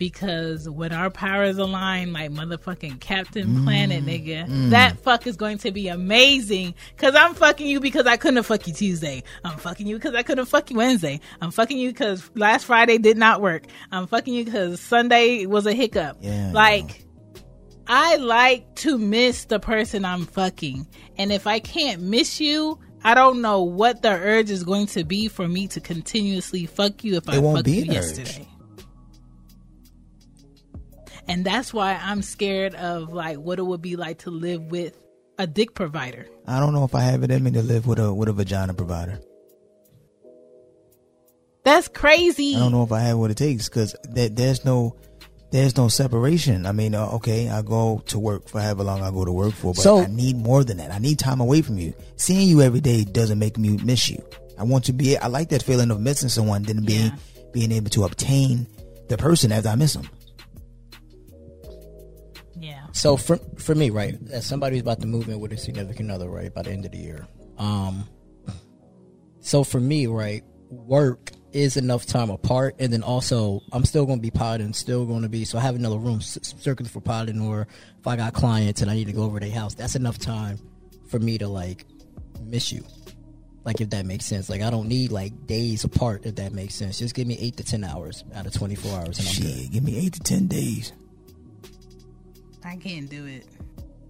Because 0.00 0.66
when 0.66 0.94
our 0.94 1.10
powers 1.10 1.58
align, 1.58 2.14
like 2.14 2.30
motherfucking 2.30 3.00
Captain 3.00 3.46
mm, 3.46 3.64
Planet, 3.64 4.02
nigga, 4.02 4.48
mm. 4.48 4.70
that 4.70 4.98
fuck 5.00 5.26
is 5.26 5.36
going 5.36 5.58
to 5.58 5.72
be 5.72 5.88
amazing. 5.88 6.74
Cause 6.96 7.14
I'm 7.14 7.34
fucking 7.34 7.66
you 7.66 7.80
because 7.80 8.06
I 8.06 8.16
couldn't 8.16 8.42
fuck 8.44 8.66
you 8.66 8.72
Tuesday. 8.72 9.22
I'm 9.44 9.58
fucking 9.58 9.86
you 9.86 9.96
because 9.96 10.14
I 10.14 10.22
couldn't 10.22 10.46
fuck 10.46 10.70
you 10.70 10.78
Wednesday. 10.78 11.20
I'm 11.42 11.50
fucking 11.50 11.76
you 11.76 11.90
because 11.90 12.30
last 12.34 12.64
Friday 12.64 12.96
did 12.96 13.18
not 13.18 13.42
work. 13.42 13.64
I'm 13.92 14.06
fucking 14.06 14.32
you 14.32 14.42
because 14.46 14.80
Sunday 14.80 15.44
was 15.44 15.66
a 15.66 15.74
hiccup. 15.74 16.16
Yeah, 16.22 16.50
like, 16.54 17.04
I 17.86 18.16
like 18.16 18.74
to 18.76 18.96
miss 18.96 19.44
the 19.44 19.60
person 19.60 20.06
I'm 20.06 20.24
fucking. 20.24 20.86
And 21.18 21.30
if 21.30 21.46
I 21.46 21.58
can't 21.58 22.00
miss 22.00 22.40
you, 22.40 22.78
I 23.04 23.12
don't 23.14 23.42
know 23.42 23.64
what 23.64 24.00
the 24.00 24.12
urge 24.12 24.48
is 24.48 24.64
going 24.64 24.86
to 24.88 25.04
be 25.04 25.28
for 25.28 25.46
me 25.46 25.68
to 25.68 25.80
continuously 25.80 26.64
fuck 26.64 27.04
you 27.04 27.16
if 27.16 27.28
I 27.28 27.36
It 27.36 27.42
won't 27.42 27.58
fucked 27.58 27.66
be 27.66 27.72
you 27.72 27.92
yesterday. 27.92 28.40
urge. 28.40 28.46
Yesterday. 31.30 31.34
And 31.34 31.44
that's 31.46 31.72
why 31.72 31.98
I'm 32.00 32.22
scared 32.22 32.74
of 32.74 33.12
like 33.12 33.38
what 33.38 33.58
it 33.58 33.62
would 33.62 33.82
be 33.82 33.96
like 33.96 34.18
to 34.20 34.30
live 34.30 34.62
with 34.62 34.98
a 35.38 35.46
dick 35.46 35.74
provider. 35.74 36.26
I 36.46 36.60
don't 36.60 36.72
know 36.74 36.84
if 36.84 36.94
I 36.94 37.00
have 37.02 37.22
it 37.22 37.30
in 37.30 37.42
me 37.42 37.50
to 37.52 37.62
live 37.62 37.86
with 37.86 37.98
a 37.98 38.12
with 38.12 38.28
a 38.28 38.32
vagina 38.32 38.74
provider. 38.74 39.20
That's 41.64 41.88
crazy. 41.88 42.56
I 42.56 42.60
don't 42.60 42.72
know 42.72 42.82
if 42.84 42.92
I 42.92 43.00
have 43.00 43.18
what 43.18 43.30
it 43.30 43.36
takes 43.36 43.68
because 43.68 43.94
there, 44.04 44.28
there's 44.30 44.64
no 44.64 44.96
there's 45.52 45.76
no 45.76 45.88
separation. 45.88 46.64
I 46.64 46.72
mean, 46.72 46.94
uh, 46.94 47.06
okay, 47.14 47.48
I 47.48 47.62
go 47.62 48.02
to 48.06 48.18
work 48.18 48.48
for 48.48 48.60
however 48.60 48.84
long 48.84 49.02
I 49.02 49.10
go 49.10 49.24
to 49.24 49.32
work 49.32 49.52
for, 49.52 49.74
but 49.74 49.82
So- 49.82 50.00
I 50.00 50.06
need 50.06 50.36
more 50.36 50.62
than 50.64 50.76
that. 50.78 50.90
I 50.92 50.98
need 50.98 51.18
time 51.18 51.40
away 51.40 51.60
from 51.62 51.76
you. 51.78 51.92
Seeing 52.16 52.48
you 52.48 52.62
every 52.62 52.80
day 52.80 53.04
doesn't 53.04 53.38
make 53.38 53.58
me 53.58 53.76
miss 53.82 54.08
you. 54.08 54.22
I 54.58 54.62
want 54.64 54.84
to 54.84 54.92
be. 54.92 55.16
I 55.18 55.26
like 55.26 55.48
that 55.50 55.62
feeling 55.62 55.90
of 55.90 56.00
missing 56.00 56.28
someone 56.28 56.62
than 56.62 56.84
being 56.84 57.06
Yeah. 57.06 57.16
being 57.52 57.72
able 57.72 57.90
to 57.90 58.04
obtain 58.04 58.66
the 59.08 59.16
person 59.16 59.50
as 59.52 59.66
I 59.66 59.74
miss 59.74 59.94
them. 59.94 60.08
So 62.92 63.16
for 63.16 63.36
for 63.56 63.74
me, 63.74 63.90
right, 63.90 64.18
as 64.30 64.46
somebody 64.46 64.76
who's 64.76 64.82
about 64.82 65.00
to 65.00 65.06
move 65.06 65.28
in 65.28 65.40
with 65.40 65.52
a 65.52 65.56
significant 65.56 66.10
other, 66.10 66.28
right, 66.28 66.52
by 66.52 66.62
the 66.62 66.70
end 66.70 66.84
of 66.84 66.92
the 66.92 66.98
year. 66.98 67.26
Um 67.58 68.08
so 69.40 69.64
for 69.64 69.80
me, 69.80 70.06
right, 70.06 70.42
work 70.68 71.32
is 71.52 71.76
enough 71.76 72.06
time 72.06 72.30
apart 72.30 72.76
and 72.78 72.92
then 72.92 73.02
also 73.02 73.60
I'm 73.72 73.84
still 73.84 74.06
going 74.06 74.18
to 74.18 74.22
be 74.22 74.30
piloting, 74.30 74.72
still 74.72 75.04
going 75.04 75.22
to 75.22 75.28
be 75.28 75.44
so 75.44 75.58
I 75.58 75.62
have 75.62 75.74
another 75.74 75.98
room 75.98 76.20
circular 76.20 76.88
for 76.88 77.00
piloting 77.00 77.40
or 77.40 77.66
if 77.98 78.06
I 78.06 78.16
got 78.16 78.34
clients 78.34 78.82
and 78.82 78.90
I 78.90 78.94
need 78.94 79.06
to 79.06 79.12
go 79.12 79.24
over 79.24 79.40
their 79.40 79.50
house, 79.50 79.74
that's 79.74 79.96
enough 79.96 80.18
time 80.18 80.58
for 81.08 81.18
me 81.18 81.38
to 81.38 81.48
like 81.48 81.86
miss 82.40 82.70
you. 82.70 82.84
Like 83.64 83.80
if 83.80 83.90
that 83.90 84.06
makes 84.06 84.26
sense. 84.26 84.48
Like 84.48 84.62
I 84.62 84.70
don't 84.70 84.88
need 84.88 85.10
like 85.10 85.46
days 85.46 85.84
apart 85.84 86.24
if 86.24 86.36
that 86.36 86.52
makes 86.52 86.74
sense. 86.74 86.98
Just 86.98 87.14
give 87.14 87.26
me 87.26 87.36
8 87.40 87.56
to 87.56 87.64
10 87.64 87.84
hours 87.84 88.24
out 88.34 88.46
of 88.46 88.52
24 88.52 88.98
hours 88.98 89.18
and 89.18 89.28
I'm 89.28 89.34
good. 89.34 89.60
Shit, 89.62 89.72
give 89.72 89.82
me 89.82 89.98
eight 89.98 90.12
to 90.14 90.20
ten 90.20 90.46
days. 90.46 90.92
I 92.64 92.76
can't 92.76 93.08
do 93.08 93.26
it. 93.26 93.46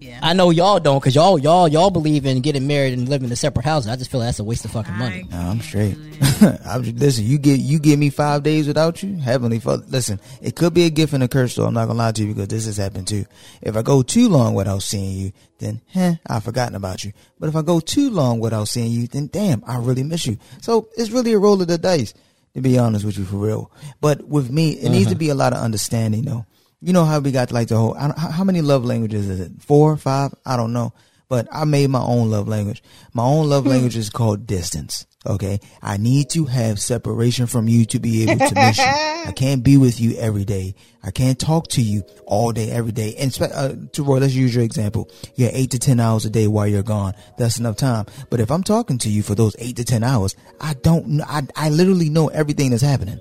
Yeah. 0.01 0.19
I 0.23 0.33
know 0.33 0.49
y'all 0.49 0.79
don't 0.79 0.99
because 0.99 1.13
y'all 1.13 1.37
y'all 1.37 1.67
y'all 1.67 1.91
believe 1.91 2.25
in 2.25 2.41
getting 2.41 2.65
married 2.65 2.93
and 2.97 3.07
living 3.07 3.27
in 3.27 3.31
a 3.31 3.35
separate 3.35 3.65
houses. 3.65 3.87
I 3.87 3.95
just 3.97 4.09
feel 4.09 4.19
like 4.19 4.29
that's 4.29 4.39
a 4.39 4.43
waste 4.43 4.65
of 4.65 4.71
fucking 4.71 4.95
money. 4.95 5.27
Nah, 5.29 5.51
I'm 5.51 5.61
straight. 5.61 5.95
I'm 6.65 6.81
just, 6.83 6.97
listen, 6.97 7.25
you 7.25 7.37
get 7.37 7.59
you 7.59 7.77
give 7.77 7.99
me 7.99 8.09
five 8.09 8.41
days 8.41 8.67
without 8.67 9.03
you, 9.03 9.17
heavenly 9.17 9.59
father. 9.59 9.83
Listen, 9.87 10.19
it 10.41 10.55
could 10.55 10.73
be 10.73 10.85
a 10.85 10.89
gift 10.89 11.13
and 11.13 11.21
a 11.21 11.27
curse, 11.27 11.55
though. 11.55 11.67
I'm 11.67 11.75
not 11.75 11.85
gonna 11.85 11.99
lie 11.99 12.13
to 12.13 12.23
you 12.23 12.33
because 12.33 12.47
this 12.47 12.65
has 12.65 12.77
happened 12.77 13.09
too. 13.09 13.25
If 13.61 13.77
I 13.77 13.83
go 13.83 14.01
too 14.01 14.27
long 14.27 14.55
without 14.55 14.81
seeing 14.81 15.11
you, 15.11 15.33
then 15.59 15.81
heh, 15.89 16.15
I've 16.25 16.43
forgotten 16.43 16.73
about 16.73 17.03
you. 17.03 17.13
But 17.39 17.49
if 17.49 17.55
I 17.55 17.61
go 17.61 17.79
too 17.79 18.09
long 18.09 18.39
without 18.39 18.69
seeing 18.69 18.91
you, 18.91 19.05
then 19.05 19.29
damn, 19.31 19.63
I 19.67 19.77
really 19.77 20.01
miss 20.01 20.25
you. 20.25 20.39
So 20.61 20.89
it's 20.97 21.11
really 21.11 21.33
a 21.33 21.37
roll 21.37 21.61
of 21.61 21.67
the 21.67 21.77
dice, 21.77 22.15
to 22.55 22.61
be 22.61 22.79
honest 22.79 23.05
with 23.05 23.19
you, 23.19 23.25
for 23.25 23.37
real. 23.37 23.71
But 24.01 24.27
with 24.27 24.49
me, 24.49 24.71
it 24.71 24.89
needs 24.89 25.05
to 25.05 25.11
uh-huh. 25.11 25.19
be 25.19 25.29
a 25.29 25.35
lot 25.35 25.53
of 25.53 25.59
understanding, 25.59 26.23
though. 26.23 26.47
You 26.81 26.93
know 26.93 27.05
how 27.05 27.19
we 27.19 27.31
got 27.31 27.51
like 27.51 27.67
the 27.67 27.77
whole. 27.77 27.95
I 27.95 28.07
don't, 28.07 28.17
how 28.17 28.43
many 28.43 28.61
love 28.61 28.83
languages 28.85 29.29
is 29.29 29.39
it? 29.39 29.51
Four, 29.59 29.95
five? 29.97 30.33
I 30.45 30.57
don't 30.57 30.73
know. 30.73 30.93
But 31.29 31.47
I 31.51 31.63
made 31.63 31.89
my 31.89 32.01
own 32.01 32.29
love 32.29 32.47
language. 32.49 32.83
My 33.13 33.23
own 33.23 33.47
love 33.47 33.65
language 33.65 33.95
is 33.95 34.09
called 34.09 34.45
distance. 34.45 35.05
Okay, 35.25 35.59
I 35.81 35.97
need 35.97 36.31
to 36.31 36.45
have 36.45 36.79
separation 36.79 37.45
from 37.45 37.67
you 37.67 37.85
to 37.85 37.99
be 37.99 38.23
able 38.23 38.45
to 38.47 38.55
miss 38.55 38.79
you. 38.79 38.83
I 39.27 39.31
can't 39.35 39.63
be 39.63 39.77
with 39.77 40.01
you 40.01 40.17
every 40.17 40.43
day. 40.43 40.73
I 41.03 41.11
can't 41.11 41.39
talk 41.39 41.67
to 41.69 41.81
you 41.81 42.03
all 42.25 42.51
day, 42.51 42.71
every 42.71 42.91
day. 42.91 43.15
And 43.17 43.31
spe- 43.31 43.53
uh, 43.53 43.75
to 43.93 44.03
Roy, 44.03 44.17
let's 44.17 44.33
use 44.33 44.53
your 44.53 44.63
example. 44.63 45.09
You 45.35 45.45
have 45.45 45.55
eight 45.55 45.71
to 45.71 45.79
ten 45.79 45.99
hours 45.99 46.25
a 46.25 46.29
day 46.31 46.47
while 46.47 46.67
you're 46.67 46.81
gone. 46.83 47.13
That's 47.37 47.59
enough 47.59 47.77
time. 47.77 48.07
But 48.31 48.39
if 48.39 48.49
I'm 48.51 48.63
talking 48.63 48.97
to 48.97 49.09
you 49.09 49.21
for 49.21 49.35
those 49.35 49.55
eight 49.59 49.75
to 49.75 49.85
ten 49.85 50.03
hours, 50.03 50.35
I 50.59 50.73
don't. 50.73 51.21
I 51.21 51.43
I 51.55 51.69
literally 51.69 52.09
know 52.09 52.27
everything 52.29 52.71
that's 52.71 52.81
happening. 52.81 53.19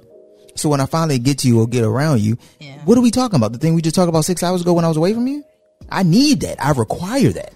So 0.56 0.68
when 0.68 0.80
I 0.80 0.86
finally 0.86 1.18
get 1.18 1.38
to 1.38 1.48
you 1.48 1.60
or 1.60 1.66
get 1.66 1.84
around 1.84 2.20
you, 2.20 2.36
what 2.84 2.96
are 2.98 3.02
we 3.02 3.10
talking 3.10 3.36
about? 3.36 3.52
The 3.52 3.58
thing 3.58 3.74
we 3.74 3.82
just 3.82 3.96
talked 3.96 4.08
about 4.08 4.24
six 4.24 4.42
hours 4.42 4.62
ago 4.62 4.72
when 4.72 4.84
I 4.84 4.88
was 4.88 4.96
away 4.96 5.14
from 5.14 5.26
you? 5.26 5.44
I 5.90 6.02
need 6.02 6.40
that. 6.40 6.62
I 6.64 6.72
require 6.72 7.30
that. 7.30 7.54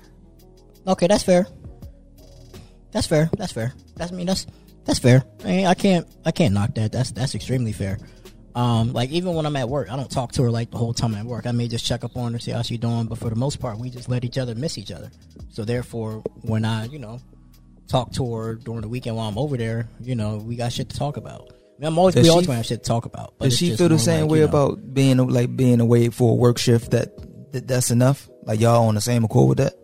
Okay, 0.86 1.06
that's 1.06 1.22
fair. 1.22 1.46
That's 2.92 3.06
fair. 3.06 3.30
That's 3.36 3.52
fair. 3.52 3.74
That's 3.96 4.12
I 4.12 4.14
mean 4.14 4.26
that's 4.26 4.46
that's 4.84 4.98
fair. 4.98 5.24
I, 5.42 5.46
mean, 5.46 5.66
I 5.66 5.74
can't 5.74 6.06
I 6.24 6.30
can't 6.30 6.54
knock 6.54 6.74
that. 6.74 6.92
That's 6.92 7.10
that's 7.10 7.34
extremely 7.34 7.72
fair. 7.72 7.98
Um, 8.54 8.92
like 8.92 9.10
even 9.10 9.34
when 9.34 9.46
I'm 9.46 9.56
at 9.56 9.68
work, 9.68 9.90
I 9.90 9.96
don't 9.96 10.10
talk 10.10 10.30
to 10.32 10.42
her 10.44 10.50
like 10.50 10.70
the 10.70 10.78
whole 10.78 10.94
time 10.94 11.14
I'm 11.14 11.22
at 11.22 11.26
work. 11.26 11.46
I 11.46 11.52
may 11.52 11.66
just 11.66 11.84
check 11.84 12.04
up 12.04 12.16
on 12.16 12.32
her, 12.34 12.38
see 12.38 12.52
how 12.52 12.62
she's 12.62 12.78
doing, 12.78 13.06
but 13.06 13.18
for 13.18 13.28
the 13.28 13.36
most 13.36 13.58
part, 13.58 13.78
we 13.78 13.90
just 13.90 14.08
let 14.08 14.24
each 14.24 14.38
other 14.38 14.54
miss 14.54 14.78
each 14.78 14.92
other. 14.92 15.10
So 15.50 15.64
therefore, 15.64 16.22
when 16.42 16.64
I 16.64 16.84
you 16.86 16.98
know 16.98 17.18
talk 17.88 18.12
to 18.12 18.34
her 18.34 18.54
during 18.54 18.82
the 18.82 18.88
weekend 18.88 19.16
while 19.16 19.28
I'm 19.28 19.38
over 19.38 19.56
there, 19.56 19.88
you 20.00 20.14
know 20.14 20.36
we 20.36 20.54
got 20.54 20.72
shit 20.72 20.88
to 20.90 20.96
talk 20.96 21.16
about. 21.16 21.52
I 21.76 21.80
mean, 21.80 21.88
I'm 21.88 21.98
always 21.98 22.14
Does 22.14 22.22
we 22.24 22.30
always 22.30 22.46
gonna 22.46 22.56
have 22.58 22.66
shit 22.66 22.82
to 22.84 22.88
talk 22.88 23.04
about. 23.04 23.34
But 23.38 23.46
Does 23.46 23.58
she 23.58 23.74
feel 23.76 23.88
the 23.88 23.98
same 23.98 24.22
like, 24.22 24.30
way 24.30 24.38
you 24.38 24.44
know, 24.44 24.48
about 24.50 24.94
being 24.94 25.16
like 25.16 25.56
being 25.56 25.80
away 25.80 26.08
for 26.08 26.32
a 26.32 26.34
work 26.34 26.58
shift 26.58 26.92
that, 26.92 27.12
that 27.52 27.66
that's 27.66 27.90
enough? 27.90 28.28
Like 28.44 28.60
y'all 28.60 28.86
on 28.88 28.94
the 28.94 29.00
same 29.00 29.24
accord 29.24 29.48
with 29.48 29.58
that? 29.58 29.74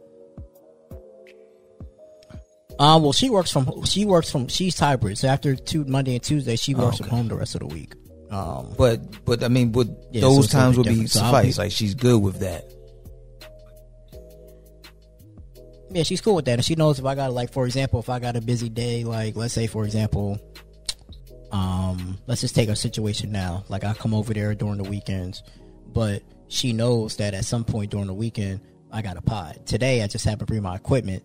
Uh, 2.78 2.98
well, 3.02 3.12
she 3.12 3.28
works 3.28 3.50
from 3.50 3.84
she 3.84 4.04
works 4.06 4.30
from 4.30 4.46
she's 4.48 4.78
hybrid. 4.78 5.18
So 5.18 5.28
after 5.28 5.54
two 5.56 5.84
Monday 5.84 6.14
and 6.14 6.22
Tuesday, 6.22 6.56
she 6.56 6.74
Oh, 6.74 6.84
works 6.84 6.98
from 6.98 7.08
home 7.08 7.28
the 7.28 7.34
rest 7.34 7.54
of 7.54 7.60
the 7.60 7.66
week. 7.66 7.94
Um, 8.30 8.72
But 8.78 9.24
but 9.24 9.42
I 9.42 9.48
mean, 9.48 9.72
would 9.72 9.94
Yeah, 10.12 10.20
those 10.22 10.36
little 10.36 10.48
times 10.60 10.76
would 10.78 10.86
be. 10.86 11.06
So 11.08 11.20
I'll 11.20 11.32
be- 11.42 11.50
suffice? 11.50 11.58
like 11.58 11.72
she's 11.72 11.94
good 11.94 12.22
with 12.22 12.38
that. 12.40 12.72
yeah, 15.92 16.04
she's 16.04 16.20
cool 16.20 16.36
with 16.36 16.44
that, 16.44 16.52
and 16.54 16.64
she 16.64 16.76
knows 16.76 17.00
if 17.00 17.04
I 17.04 17.16
got 17.16 17.32
like, 17.32 17.52
for 17.52 17.66
example, 17.66 17.98
if 17.98 18.08
I 18.08 18.20
got 18.20 18.36
a 18.36 18.40
busy 18.40 18.68
day, 18.68 19.02
like 19.04 19.34
let's 19.36 19.52
say, 19.52 19.66
for 19.66 19.84
example, 19.84 20.38
um, 21.52 22.18
let's 22.26 22.40
just 22.40 22.54
take 22.54 22.68
a 22.68 22.76
situation 22.76 23.32
now. 23.32 23.64
Like 23.68 23.84
I 23.84 23.94
come 23.94 24.14
over 24.14 24.32
there 24.32 24.54
during 24.54 24.78
the 24.78 24.88
weekends, 24.88 25.42
but 25.88 26.22
she 26.48 26.72
knows 26.72 27.16
that 27.16 27.34
at 27.34 27.44
some 27.44 27.64
point 27.64 27.90
during 27.90 28.06
the 28.06 28.14
weekend 28.14 28.60
I 28.92 29.02
got 29.02 29.16
a 29.16 29.22
pod. 29.22 29.66
Today 29.66 30.02
I 30.02 30.06
just 30.06 30.24
happened 30.24 30.40
to 30.40 30.46
bring 30.46 30.62
my 30.62 30.76
equipment 30.76 31.22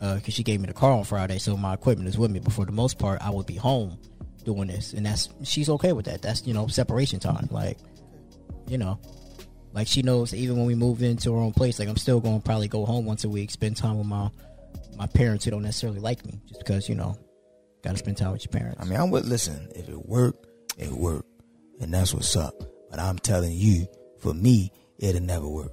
because 0.00 0.34
she 0.34 0.42
gave 0.42 0.60
me 0.60 0.66
the 0.66 0.72
car 0.72 0.92
on 0.92 1.04
Friday, 1.04 1.38
so 1.38 1.56
my 1.56 1.74
equipment 1.74 2.08
is 2.08 2.18
with 2.18 2.30
me. 2.30 2.40
But 2.40 2.52
for 2.52 2.64
the 2.64 2.72
most 2.72 2.98
part, 2.98 3.20
I 3.22 3.30
would 3.30 3.46
be 3.46 3.56
home 3.56 3.98
doing 4.44 4.68
this, 4.68 4.92
and 4.92 5.06
that's 5.06 5.28
she's 5.44 5.68
okay 5.68 5.92
with 5.92 6.06
that. 6.06 6.22
That's 6.22 6.46
you 6.46 6.54
know 6.54 6.66
separation 6.66 7.20
time, 7.20 7.48
like 7.50 7.78
you 8.66 8.78
know. 8.78 8.98
Like 9.74 9.86
she 9.86 10.02
knows 10.02 10.34
even 10.34 10.58
when 10.58 10.66
we 10.66 10.74
move 10.74 11.02
into 11.02 11.34
our 11.34 11.40
own 11.40 11.52
place, 11.52 11.78
like 11.78 11.88
I'm 11.88 11.96
still 11.96 12.20
going 12.20 12.40
to 12.40 12.44
probably 12.44 12.68
go 12.68 12.84
home 12.84 13.06
once 13.06 13.24
a 13.24 13.28
week, 13.28 13.50
spend 13.50 13.76
time 13.76 13.96
with 13.96 14.06
my 14.06 14.30
my 14.96 15.06
parents 15.06 15.44
who 15.46 15.50
don't 15.50 15.62
necessarily 15.62 15.98
like 15.98 16.26
me, 16.26 16.40
just 16.46 16.60
because 16.60 16.88
you 16.90 16.94
know, 16.94 17.16
got 17.82 17.92
to 17.92 17.98
spend 17.98 18.16
time 18.16 18.32
with 18.32 18.44
your 18.44 18.50
parents. 18.52 18.80
I 18.80 18.84
mean, 18.84 18.98
I 18.98 19.04
would 19.04 19.24
listen. 19.24 19.68
If 19.74 19.88
it 19.88 20.06
worked, 20.06 20.46
it 20.78 20.90
worked, 20.90 21.28
and 21.80 21.92
that's 21.92 22.14
what's 22.14 22.34
up. 22.36 22.54
But 22.90 22.98
I'm 23.00 23.18
telling 23.18 23.52
you, 23.52 23.86
for 24.18 24.34
me, 24.34 24.70
it'll 24.98 25.22
never 25.22 25.48
work. 25.48 25.72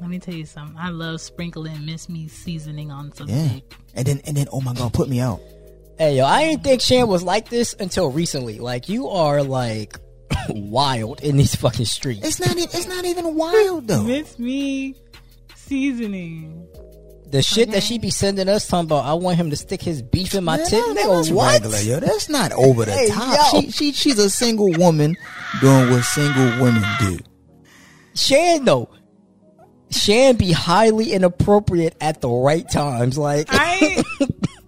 Let 0.00 0.10
me 0.10 0.18
tell 0.18 0.34
you 0.34 0.44
something. 0.44 0.76
I 0.78 0.90
love 0.90 1.20
sprinkling 1.20 1.84
miss 1.86 2.08
me 2.08 2.28
seasoning 2.28 2.90
on 2.90 3.12
something. 3.14 3.34
Yeah. 3.34 3.58
And 3.94 4.06
then 4.06 4.20
and 4.26 4.36
then, 4.36 4.46
oh 4.52 4.60
my 4.60 4.74
god, 4.74 4.92
put 4.92 5.08
me 5.08 5.20
out. 5.20 5.40
Hey 5.98 6.18
yo, 6.18 6.26
I 6.26 6.44
didn't 6.44 6.64
think 6.64 6.82
Chan 6.82 7.08
was 7.08 7.22
like 7.22 7.48
this 7.48 7.74
until 7.80 8.10
recently. 8.10 8.58
Like 8.58 8.90
you 8.90 9.08
are 9.08 9.42
like 9.42 9.98
wild 10.50 11.22
in 11.22 11.38
these 11.38 11.54
fucking 11.54 11.86
streets. 11.86 12.26
It's 12.26 12.38
not. 12.40 12.56
e- 12.58 12.64
It's 12.64 12.86
not 12.86 13.06
even 13.06 13.34
wild 13.36 13.88
though. 13.88 14.02
Miss 14.02 14.38
me 14.38 14.94
seasoning. 15.54 16.68
The 17.28 17.38
oh, 17.38 17.40
shit 17.40 17.72
that 17.72 17.82
she 17.82 17.98
be 17.98 18.10
sending 18.10 18.48
us 18.48 18.68
talking 18.68 18.86
about, 18.86 19.04
I 19.04 19.14
want 19.14 19.36
him 19.36 19.50
to 19.50 19.56
stick 19.56 19.82
his 19.82 20.00
beef 20.00 20.34
in 20.34 20.44
my 20.44 20.58
Man, 20.58 20.66
tit. 20.66 20.78
no, 20.80 20.94
Nigga, 20.94 21.16
that's 21.16 21.30
what? 21.30 21.52
regular, 21.54 21.78
yo. 21.80 22.00
That's 22.00 22.28
not 22.28 22.52
over 22.52 22.84
the 22.84 22.92
Hey, 22.92 23.08
top. 23.08 23.52
yo. 23.54 23.60
She, 23.62 23.70
she 23.72 23.92
she's 23.92 24.18
a 24.20 24.30
single 24.30 24.70
woman 24.72 25.16
doing 25.60 25.90
what 25.90 26.04
single 26.04 26.62
women 26.62 26.84
do. 27.00 27.18
Chan 28.14 28.64
though, 28.64 28.88
Chan 29.90 30.36
be 30.36 30.52
highly 30.52 31.12
inappropriate 31.12 31.96
at 32.00 32.20
the 32.20 32.28
right 32.28 32.68
times. 32.70 33.18
Like 33.18 33.48
I 33.50 34.04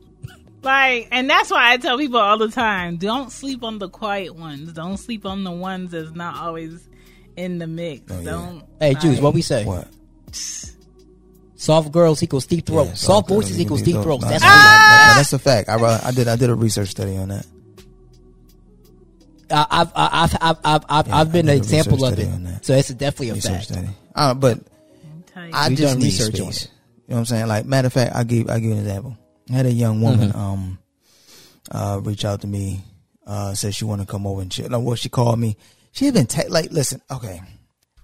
like, 0.63 1.09
and 1.13 1.31
that's 1.31 1.51
why 1.51 1.73
I 1.73 1.77
tell 1.77 1.97
people 1.97 2.19
all 2.19 2.39
the 2.39 2.49
time: 2.51 2.97
don't 2.97 3.31
sleep 3.31 3.63
on 3.63 3.79
the 3.79 3.89
quiet 3.89 4.35
ones. 4.35 4.73
Don't 4.73 4.97
sleep 4.97 5.25
on 5.25 5.45
the 5.45 5.51
ones 5.53 5.93
that's 5.93 6.11
not 6.13 6.37
always 6.37 6.89
in 7.37 7.59
the 7.59 7.67
mix. 7.67 8.11
Oh, 8.11 8.19
yeah. 8.19 8.31
Don't. 8.31 8.65
Hey, 8.81 8.95
Joose, 8.95 9.15
like- 9.15 9.23
what 9.23 9.35
we 9.35 9.43
say? 9.43 9.65
What? 9.65 9.89
Soft 11.61 11.91
girls 11.91 12.23
equals 12.23 12.47
deep 12.47 12.65
throats. 12.67 12.89
Yeah, 12.91 12.95
soft 12.95 13.27
girls 13.29 13.45
voices 13.45 13.61
equals 13.61 13.83
deep 13.83 13.97
throats. 14.01 14.23
No, 14.23 14.29
That's 14.31 14.43
no, 14.45 14.49
what 14.49 14.55
no, 14.57 15.09
no, 15.09 15.15
that's 15.17 15.33
a 15.33 15.39
fact. 15.41 15.69
I, 15.69 15.75
I 16.09 16.13
did 16.13 16.29
I 16.29 16.37
did 16.37 16.51
a 16.51 16.55
research 16.55 16.89
study 16.91 17.17
on 17.17 17.29
that. 17.29 17.47
I- 19.51 19.67
I've 19.71 19.93
I've 19.95 20.35
I've 20.41 20.57
I've 20.65 20.85
I've, 20.89 21.07
Yeah, 21.09 21.17
I've 21.17 21.33
been 21.33 21.49
an 21.49 21.57
example 21.57 22.05
of 22.05 22.13
it. 22.13 22.17
study 22.23 22.31
on 22.35 22.45
that. 22.45 22.65
So 22.67 22.75
it's 22.75 22.89
definitely 22.91 23.31
a 23.31 23.35
Research 23.35 23.53
fact. 23.53 23.65
study. 23.65 23.89
Uh, 24.15 24.35
but. 24.35 24.61
I 25.53 25.69
We 25.69 25.77
just 25.77 25.93
done 25.95 25.99
need 26.01 26.05
research 26.07 26.35
space. 26.35 26.41
on 26.43 26.49
it. 26.49 26.71
You 27.07 27.11
know 27.11 27.15
what 27.15 27.19
I'm 27.21 27.25
saying? 27.27 27.47
Like 27.47 27.65
matter 27.65 27.87
of 27.87 27.93
fact, 27.93 28.15
I 28.15 28.25
give 28.25 28.51
I 28.51 28.59
give 28.59 28.73
an 28.73 28.79
example. 28.79 29.17
I 29.51 29.53
had 29.55 29.67
a 29.67 29.73
young 29.73 30.01
woman 30.03 30.29
Mm-hmm. 30.31 30.39
um 30.39 30.79
uh 31.71 32.01
reach 32.03 32.25
out 32.25 32.41
to 32.43 32.47
me, 32.47 32.83
uh 33.27 33.55
said 33.55 33.75
she 33.75 33.85
wanna 33.85 34.05
come 34.05 34.27
over 34.27 34.43
and 34.43 34.51
chill. 34.51 34.69
Like, 34.69 34.83
well 34.83 34.97
she 34.97 35.09
called 35.09 35.39
me. 35.39 35.57
She 35.93 36.05
had 36.07 36.15
been 36.15 36.27
te- 36.27 36.49
like 36.49 36.71
listen, 36.73 37.01
okay. 37.11 37.41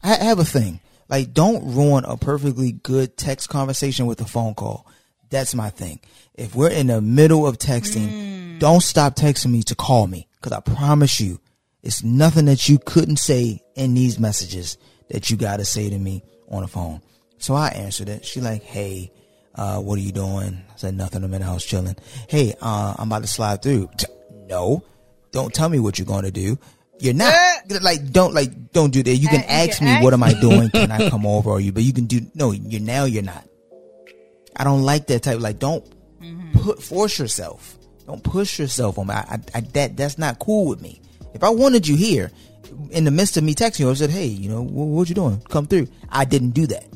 I 0.02 0.12
I 0.12 0.24
have 0.24 0.38
a 0.38 0.44
thing. 0.44 0.80
Like 1.08 1.32
don't 1.32 1.74
ruin 1.74 2.04
a 2.04 2.16
perfectly 2.16 2.72
good 2.72 3.16
text 3.16 3.48
conversation 3.48 4.06
with 4.06 4.20
a 4.20 4.24
phone 4.24 4.54
call. 4.54 4.86
That's 5.30 5.54
my 5.54 5.70
thing. 5.70 6.00
If 6.34 6.54
we're 6.54 6.70
in 6.70 6.88
the 6.88 7.00
middle 7.00 7.46
of 7.46 7.58
texting, 7.58 8.58
don't 8.58 8.82
stop 8.82 9.16
texting 9.16 9.50
me 9.50 9.62
to 9.64 9.74
call 9.74 10.06
me. 10.06 10.28
Cause 10.40 10.52
I 10.52 10.60
promise 10.60 11.20
you, 11.20 11.40
it's 11.82 12.02
nothing 12.02 12.46
that 12.46 12.68
you 12.68 12.78
couldn't 12.78 13.16
say 13.16 13.62
in 13.74 13.94
these 13.94 14.18
messages 14.18 14.78
that 15.10 15.30
you 15.30 15.36
gotta 15.36 15.64
say 15.64 15.90
to 15.90 15.98
me 15.98 16.22
on 16.48 16.62
the 16.62 16.68
phone. 16.68 17.00
So 17.38 17.54
I 17.54 17.68
answered 17.68 18.08
it. 18.08 18.24
She 18.24 18.40
like, 18.40 18.62
hey, 18.62 19.12
uh, 19.54 19.78
what 19.78 19.98
are 19.98 20.02
you 20.02 20.12
doing? 20.12 20.62
I 20.72 20.76
said 20.76 20.94
nothing. 20.94 21.22
I'm 21.24 21.34
in 21.34 21.40
the 21.40 21.46
house 21.46 21.64
chilling. 21.64 21.96
Hey, 22.28 22.54
uh, 22.60 22.94
I'm 22.98 23.08
about 23.08 23.22
to 23.22 23.28
slide 23.28 23.62
through. 23.62 23.90
No, 24.46 24.84
don't 25.30 25.52
tell 25.52 25.68
me 25.68 25.78
what 25.78 25.98
you're 25.98 26.06
going 26.06 26.24
to 26.24 26.30
do. 26.30 26.58
You're 27.00 27.14
not 27.14 27.34
eh. 27.34 27.78
like 27.82 28.12
don't 28.12 28.34
like 28.34 28.72
don't 28.72 28.92
do 28.92 29.02
that. 29.02 29.14
You 29.14 29.28
can 29.28 29.40
eh, 29.42 29.64
you 29.64 29.70
ask 29.70 29.78
can 29.78 29.86
me 29.86 29.92
ask 29.92 30.02
what 30.04 30.12
am 30.12 30.22
I 30.22 30.34
doing? 30.34 30.70
Can 30.70 30.90
I 30.90 31.10
come 31.10 31.26
over? 31.26 31.50
Or 31.50 31.60
you? 31.60 31.72
But 31.72 31.82
you 31.82 31.92
can 31.92 32.06
do 32.06 32.20
no. 32.34 32.52
You're 32.52 32.80
now. 32.80 33.04
You're 33.04 33.22
not. 33.22 33.46
I 34.56 34.64
don't 34.64 34.82
like 34.82 35.06
that 35.08 35.22
type. 35.24 35.40
Like 35.40 35.58
don't 35.58 35.84
mm-hmm. 36.20 36.58
put 36.58 36.82
force 36.82 37.18
yourself. 37.18 37.76
Don't 38.06 38.22
push 38.22 38.58
yourself 38.58 38.98
on 38.98 39.08
me. 39.08 39.14
I, 39.14 39.18
I, 39.18 39.38
I 39.56 39.60
that 39.60 39.96
that's 39.96 40.18
not 40.18 40.38
cool 40.38 40.66
with 40.66 40.80
me. 40.80 41.00
If 41.34 41.42
I 41.42 41.48
wanted 41.50 41.88
you 41.88 41.96
here, 41.96 42.30
in 42.90 43.04
the 43.04 43.10
midst 43.10 43.36
of 43.36 43.44
me 43.44 43.54
texting 43.54 43.80
you, 43.80 43.90
I 43.90 43.94
said, 43.94 44.10
"Hey, 44.10 44.26
you 44.26 44.48
know, 44.48 44.62
what, 44.62 44.86
what 44.86 45.08
you 45.08 45.14
doing? 45.14 45.40
Come 45.48 45.66
through." 45.66 45.88
I 46.10 46.24
didn't 46.24 46.50
do 46.50 46.66
that. 46.68 46.86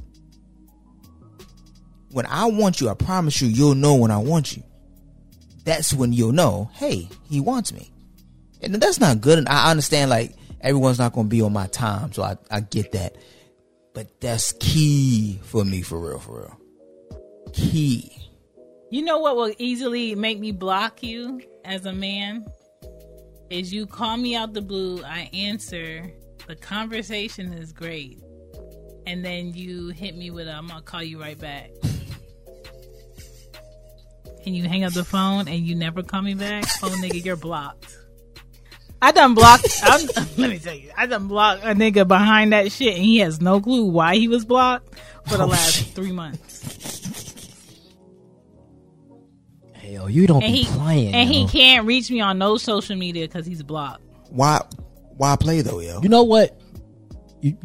When 2.10 2.26
I 2.26 2.46
want 2.46 2.80
you, 2.80 2.88
I 2.88 2.94
promise 2.94 3.40
you, 3.40 3.48
you'll 3.48 3.74
know 3.74 3.94
when 3.94 4.10
I 4.10 4.18
want 4.18 4.56
you. 4.56 4.62
That's 5.64 5.92
when 5.92 6.12
you'll 6.12 6.32
know. 6.32 6.70
Hey, 6.74 7.08
he 7.28 7.40
wants 7.40 7.72
me, 7.72 7.90
and 8.62 8.74
that's 8.74 9.00
not 9.00 9.20
good. 9.20 9.38
And 9.38 9.48
I 9.48 9.70
understand, 9.70 10.10
like 10.10 10.34
everyone's 10.60 10.98
not 10.98 11.12
going 11.12 11.26
to 11.26 11.30
be 11.30 11.42
on 11.42 11.52
my 11.52 11.66
time, 11.68 12.12
so 12.12 12.22
I 12.22 12.36
I 12.50 12.60
get 12.60 12.92
that. 12.92 13.16
But 13.94 14.20
that's 14.20 14.52
key 14.60 15.40
for 15.42 15.64
me, 15.64 15.82
for 15.82 15.98
real, 15.98 16.18
for 16.18 16.40
real. 16.40 16.60
Key. 17.52 18.12
You 18.90 19.02
know 19.02 19.18
what 19.18 19.36
will 19.36 19.52
easily 19.58 20.14
make 20.14 20.38
me 20.38 20.52
block 20.52 21.02
you 21.02 21.42
as 21.64 21.84
a 21.84 21.92
man? 21.92 22.46
Is 23.50 23.72
you 23.72 23.86
call 23.86 24.16
me 24.16 24.36
out 24.36 24.52
the 24.52 24.62
blue, 24.62 25.02
I 25.04 25.30
answer, 25.32 26.12
the 26.46 26.54
conversation 26.56 27.52
is 27.52 27.72
great. 27.72 28.22
and 29.08 29.24
then 29.24 29.54
you 29.54 29.88
hit 29.88 30.14
me 30.16 30.30
with 30.30 30.46
a, 30.48 30.52
I'm 30.52 30.66
gonna 30.66 30.82
call 30.82 31.02
you 31.02 31.18
right 31.18 31.38
back. 31.38 31.70
and 34.44 34.54
you 34.54 34.68
hang 34.68 34.84
up 34.84 34.92
the 34.92 35.04
phone 35.04 35.48
and 35.48 35.66
you 35.66 35.74
never 35.74 36.02
call 36.02 36.20
me 36.20 36.34
back, 36.34 36.64
oh 36.82 36.90
nigga, 37.02 37.24
you're 37.24 37.36
blocked. 37.36 37.96
I 39.00 39.12
done 39.12 39.34
blocked. 39.34 39.68
I'm, 39.84 40.06
let 40.36 40.50
me 40.50 40.58
tell 40.58 40.74
you, 40.74 40.90
I 40.96 41.06
done 41.06 41.28
blocked 41.28 41.62
a 41.64 41.68
nigga 41.68 42.06
behind 42.06 42.52
that 42.52 42.72
shit, 42.72 42.94
and 42.96 43.04
he 43.04 43.18
has 43.18 43.40
no 43.40 43.60
clue 43.60 43.86
why 43.86 44.16
he 44.16 44.26
was 44.28 44.44
blocked 44.44 44.98
for 45.28 45.36
the 45.36 45.44
Oh, 45.44 45.48
last 45.48 45.76
shit. 45.76 45.86
three 45.94 46.12
months. 46.12 46.64
Hell, 49.74 50.10
you 50.10 50.26
don't 50.26 50.42
And 50.42 50.52
be 50.52 50.62
he 50.62 50.72
playing. 50.76 51.14
and 51.14 51.28
he 51.28 51.46
can't 51.46 51.86
reach 51.86 52.10
me 52.10 52.20
on 52.20 52.38
no 52.38 52.56
social 52.58 52.96
media 52.96 53.26
because 53.26 53.46
he's 53.46 53.62
blocked. 53.62 54.02
Why? 54.30 54.60
Why 55.16 55.36
play 55.36 55.62
though, 55.62 55.80
yo? 55.80 56.00
You 56.02 56.08
know 56.08 56.24
what? 56.24 56.60
You, 57.40 57.56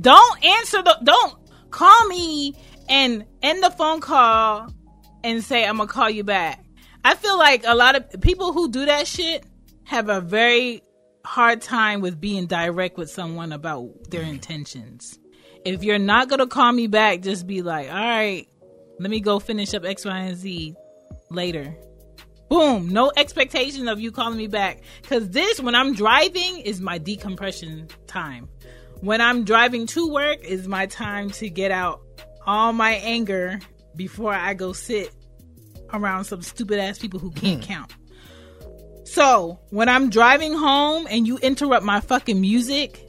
Don't 0.00 0.44
answer 0.44 0.82
the. 0.82 0.98
Don't 1.04 1.34
call 1.70 2.06
me 2.08 2.54
and 2.88 3.24
end 3.42 3.62
the 3.62 3.70
phone 3.70 4.00
call 4.00 4.72
and 5.22 5.44
say 5.44 5.64
I'm 5.66 5.76
gonna 5.76 5.88
call 5.88 6.10
you 6.10 6.24
back. 6.24 6.64
I 7.04 7.14
feel 7.14 7.38
like 7.38 7.62
a 7.66 7.74
lot 7.74 7.94
of 7.96 8.20
people 8.20 8.52
who 8.52 8.70
do 8.70 8.86
that 8.86 9.06
shit 9.06 9.44
have 9.88 10.10
a 10.10 10.20
very 10.20 10.82
hard 11.24 11.62
time 11.62 12.02
with 12.02 12.20
being 12.20 12.46
direct 12.46 12.98
with 12.98 13.10
someone 13.10 13.52
about 13.52 13.88
their 14.10 14.22
mm. 14.22 14.28
intentions. 14.28 15.18
If 15.64 15.82
you're 15.82 15.98
not 15.98 16.28
gonna 16.28 16.46
call 16.46 16.72
me 16.72 16.88
back, 16.88 17.22
just 17.22 17.46
be 17.46 17.62
like, 17.62 17.88
all 17.88 17.96
right, 17.96 18.46
let 19.00 19.08
me 19.08 19.20
go 19.20 19.38
finish 19.38 19.72
up 19.72 19.86
X, 19.86 20.04
Y, 20.04 20.18
and 20.18 20.36
Z 20.36 20.74
later. 21.30 21.74
Boom. 22.50 22.90
No 22.90 23.10
expectation 23.16 23.88
of 23.88 23.98
you 23.98 24.12
calling 24.12 24.36
me 24.36 24.46
back. 24.46 24.82
Cause 25.04 25.30
this, 25.30 25.58
when 25.58 25.74
I'm 25.74 25.94
driving, 25.94 26.58
is 26.58 26.82
my 26.82 26.98
decompression 26.98 27.88
time. 28.06 28.46
When 29.00 29.22
I'm 29.22 29.44
driving 29.44 29.86
to 29.88 30.06
work 30.06 30.44
is 30.44 30.68
my 30.68 30.84
time 30.84 31.30
to 31.30 31.48
get 31.48 31.70
out 31.70 32.02
all 32.46 32.74
my 32.74 32.92
anger 32.92 33.58
before 33.96 34.34
I 34.34 34.52
go 34.52 34.74
sit 34.74 35.14
around 35.94 36.24
some 36.24 36.42
stupid 36.42 36.78
ass 36.78 36.98
people 36.98 37.20
who 37.20 37.30
can't 37.30 37.62
mm. 37.62 37.66
count. 37.66 37.94
So 39.08 39.58
when 39.70 39.88
I'm 39.88 40.10
driving 40.10 40.52
home 40.54 41.06
and 41.10 41.26
you 41.26 41.38
interrupt 41.38 41.84
my 41.84 42.00
fucking 42.00 42.40
music 42.40 43.04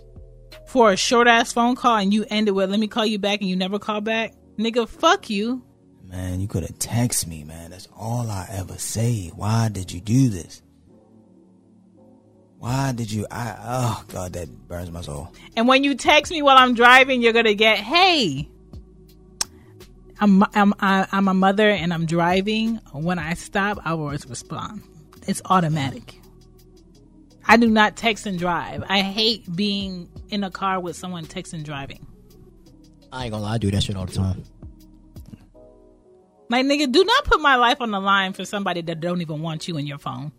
for 0.66 0.92
a 0.92 0.98
short 0.98 1.28
ass 1.28 1.52
phone 1.52 1.76
call 1.76 1.98
and 1.98 2.14
you 2.14 2.26
end 2.30 2.48
it 2.48 2.52
with 2.52 2.70
"Let 2.72 2.80
me 2.80 2.88
call 2.88 3.06
you 3.06 3.20
back" 3.20 3.42
and 3.42 3.50
you 3.50 3.56
never 3.56 3.80
call 3.80 4.02
back, 4.02 4.34
nigga, 4.58 4.88
fuck 4.88 5.30
you. 5.30 5.64
Man, 6.06 6.40
you 6.40 6.48
could 6.48 6.64
have 6.64 6.80
texted 6.80 7.28
me, 7.28 7.44
man. 7.44 7.72
That's 7.72 7.88
all 7.96 8.30
I 8.30 8.48
ever 8.52 8.78
say. 8.78 9.32
Why 9.36 9.70
did 9.70 9.92
you 9.92 10.00
do 10.02 10.30
this? 10.30 10.62
Why 12.58 12.92
did 12.94 13.12
you? 13.12 13.28
I 13.30 13.56
oh 13.62 14.04
god, 14.08 14.34
that 14.34 14.50
burns 14.68 14.92
my 14.92 15.02
soul. 15.02 15.34
And 15.56 15.68
when 15.68 15.84
you 15.84 15.96
text 15.96 16.32
me 16.32 16.42
while 16.42 16.58
I'm 16.58 16.74
driving, 16.76 17.22
you're 17.22 17.34
gonna 17.34 17.54
get, 17.54 17.78
"Hey, 17.78 18.50
I'm 20.20 20.44
I'm 20.56 20.74
I- 20.80 21.08
I'm 21.12 21.28
a 21.28 21.34
mother 21.34 21.70
and 21.70 21.94
I'm 21.94 22.06
driving. 22.06 22.76
When 22.94 23.20
I 23.20 23.34
stop, 23.34 23.80
I 23.86 23.94
will 23.94 24.06
always 24.06 24.26
respond. 24.26 24.82
It's 25.30 25.42
automatic. 25.46 26.16
I 27.48 27.58
do 27.58 27.68
not 27.70 27.96
text 27.96 28.26
and 28.26 28.38
drive. 28.40 28.84
I 28.90 29.02
hate 29.02 29.56
being 29.56 30.10
in 30.30 30.44
a 30.44 30.50
car 30.52 30.80
with 30.80 30.96
someone 30.96 31.26
texting 31.26 31.64
driving. 31.64 32.06
I 33.12 33.26
ain't 33.26 33.32
gonna 33.32 33.44
lie, 33.44 33.54
I 33.54 33.58
do 33.60 33.70
that 33.72 33.84
shit 33.84 33.96
all 33.96 34.06
the 34.06 34.14
time. 34.14 34.44
Like 36.50 36.66
nigga, 36.66 36.92
do 36.92 37.04
not 37.04 37.26
put 37.26 37.42
my 37.42 37.56
life 37.58 37.80
on 37.80 37.92
the 37.92 38.00
line 38.00 38.34
for 38.34 38.44
somebody 38.44 38.82
that 38.82 39.00
don't 39.00 39.22
even 39.22 39.42
want 39.42 39.68
you 39.68 39.78
in 39.78 39.86
your 39.86 40.00
phone. 40.00 40.32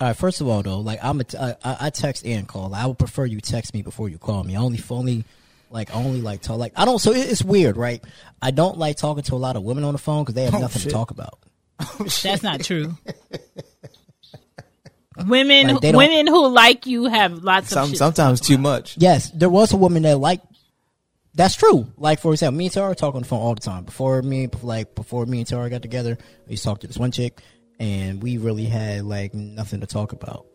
All 0.00 0.08
right, 0.08 0.16
first 0.16 0.40
of 0.40 0.48
all, 0.48 0.62
though, 0.62 0.80
like 0.80 0.98
I'm 1.02 1.20
a 1.20 1.24
t- 1.24 1.36
I, 1.36 1.50
I 1.62 1.76
I 1.80 1.90
text 1.90 2.24
and 2.24 2.48
call. 2.48 2.74
I 2.74 2.86
would 2.86 2.98
prefer 2.98 3.26
you 3.26 3.40
text 3.40 3.74
me 3.74 3.82
before 3.82 4.08
you 4.08 4.16
call 4.16 4.42
me. 4.44 4.56
I 4.56 4.60
only 4.60 4.80
only 4.88 5.24
like 5.70 5.90
I 5.94 5.98
only 5.98 6.22
like 6.22 6.40
talk 6.40 6.58
like 6.58 6.72
I 6.74 6.86
don't. 6.86 6.98
So 6.98 7.12
it- 7.12 7.30
it's 7.30 7.44
weird, 7.44 7.76
right? 7.76 8.02
I 8.40 8.50
don't 8.50 8.78
like 8.78 8.96
talking 8.96 9.22
to 9.24 9.34
a 9.34 9.36
lot 9.36 9.56
of 9.56 9.62
women 9.62 9.84
on 9.84 9.92
the 9.92 9.98
phone 9.98 10.22
because 10.24 10.34
they 10.34 10.44
have 10.44 10.54
Oh, 10.54 10.58
nothing 10.60 10.80
shit. 10.82 10.88
to 10.90 10.94
talk 10.94 11.10
about. 11.10 11.38
Oh, 11.80 12.04
That's 12.22 12.42
not 12.42 12.60
true. 12.62 12.96
women, 15.26 15.68
Like, 15.68 15.80
they 15.80 15.92
don't- 15.92 15.98
women 15.98 16.26
who 16.26 16.48
like 16.48 16.86
you 16.86 17.04
have 17.06 17.42
lots 17.44 17.68
of 17.68 17.72
Some, 17.74 17.88
shit. 17.90 17.98
sometimes 17.98 18.40
too 18.40 18.58
much. 18.58 18.96
Yes, 18.98 19.30
there 19.30 19.50
was 19.50 19.72
a 19.72 19.76
woman 19.76 20.02
that 20.04 20.18
liked. 20.18 20.46
That's 21.34 21.54
true. 21.54 21.86
Like 21.96 22.18
for 22.20 22.32
example, 22.32 22.58
me 22.58 22.64
and 22.66 22.74
Tara 22.74 22.94
talk 22.94 23.14
on 23.14 23.22
the 23.22 23.28
phone 23.28 23.40
all 23.40 23.54
the 23.54 23.60
time. 23.60 23.84
Before 23.84 24.20
me, 24.22 24.48
like 24.62 24.94
before 24.94 25.26
me 25.26 25.38
and 25.38 25.46
Tara 25.46 25.70
got 25.70 25.82
together, 25.82 26.18
we 26.46 26.52
used 26.52 26.64
to 26.64 26.68
talk 26.68 26.80
to 26.80 26.86
this 26.88 26.98
one 26.98 27.12
chick, 27.12 27.40
and 27.78 28.22
we 28.22 28.36
really 28.38 28.64
had 28.64 29.04
like 29.04 29.32
nothing 29.32 29.80
to 29.80 29.86
talk 29.86 30.12
about. 30.12 30.46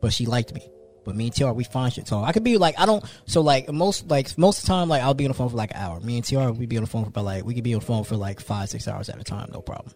But 0.00 0.12
she 0.12 0.26
liked 0.26 0.52
me. 0.54 0.68
But 1.04 1.14
me 1.16 1.26
and 1.26 1.34
Tara, 1.34 1.52
we 1.52 1.64
find 1.64 1.92
shit 1.92 2.06
to 2.06 2.10
talk. 2.10 2.26
I 2.26 2.32
could 2.32 2.44
be 2.44 2.56
like, 2.58 2.78
I 2.80 2.86
don't. 2.86 3.04
So 3.26 3.40
like 3.42 3.70
most 3.70 4.08
like 4.10 4.36
most 4.38 4.58
of 4.58 4.64
the 4.64 4.68
time, 4.68 4.88
like 4.88 5.02
I'll 5.02 5.14
be 5.14 5.24
on 5.26 5.28
the 5.30 5.34
phone 5.34 5.48
for 5.50 5.56
like 5.56 5.70
an 5.70 5.76
hour. 5.76 6.00
Me 6.00 6.16
and 6.16 6.24
Tara, 6.24 6.50
we 6.52 6.66
be 6.66 6.76
on 6.78 6.82
the 6.82 6.88
phone 6.90 7.04
for 7.04 7.08
about 7.10 7.24
like 7.24 7.44
we 7.44 7.54
could 7.54 7.62
be 7.64 7.74
on 7.74 7.80
the 7.80 7.86
phone 7.86 8.04
for 8.04 8.16
like 8.16 8.40
five 8.40 8.68
six 8.68 8.88
hours 8.88 9.08
at 9.08 9.20
a 9.20 9.24
time, 9.24 9.50
no 9.52 9.60
problem. 9.60 9.94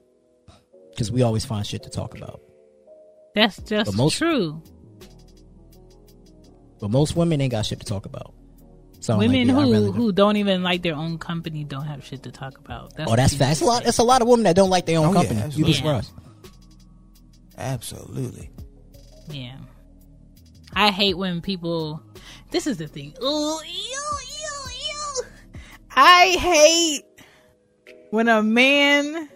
Because 0.91 1.11
we 1.11 1.23
always 1.23 1.45
find 1.45 1.67
shit 1.67 1.83
to 1.85 1.91
talk 1.91 2.17
about. 2.17 2.41
That's 3.39 3.57
just 3.63 3.87
But 3.93 3.97
most- 3.97 4.19
true. 4.19 4.61
But 6.81 6.91
most 6.91 7.15
women 7.17 7.41
ain't 7.41 7.53
got 7.53 7.67
shit 7.67 7.79
to 7.81 7.87
talk 7.87 8.05
about. 8.07 8.35
So 9.01 9.13
I'm 9.13 9.21
like, 9.21 9.29
Women 9.29 9.49
yeah, 9.49 9.55
who 9.55 9.73
rather- 9.73 9.93
who 9.93 10.11
don't 10.13 10.37
even 10.37 10.63
like 10.65 10.83
their 10.83 10.95
own 10.97 11.19
company 11.19 11.63
don't 11.65 11.85
have 11.85 12.05
shit 12.05 12.25
to 12.25 12.33
talk 12.33 12.59
about. 12.59 12.95
That's 12.97 13.11
Oh, 13.11 13.15
that's 13.17 13.33
what 13.35 13.39
fast. 13.39 13.51
That's 13.51 13.61
a 13.61 13.65
lot. 13.65 13.85
That's 13.85 13.99
a 13.99 14.03
lot 14.03 14.23
of 14.23 14.29
women 14.29 14.43
that 14.45 14.57
don't 14.57 14.71
like 14.71 14.87
their 14.87 14.99
own 14.99 15.07
Oh, 15.07 15.23
yeah, 15.23 15.29
company. 15.29 15.41
you 15.55 15.65
be 15.65 15.71
absolutely. 15.71 15.73
surprised. 15.75 16.13
Absolutely. 17.57 18.51
Yeah. 19.31 19.57
I 20.75 20.91
hate 20.91 21.17
when 21.17 21.41
people. 21.41 22.03
This 22.51 22.67
is 22.67 22.77
the 22.79 22.87
thing. 22.89 23.15
Ooh, 23.23 23.27
ew, 23.27 23.61
ew, 23.65 24.71
ew. 24.89 25.25
I 25.97 26.37
hate 26.39 27.05
when 28.11 28.29
a 28.29 28.43
man 28.43 29.29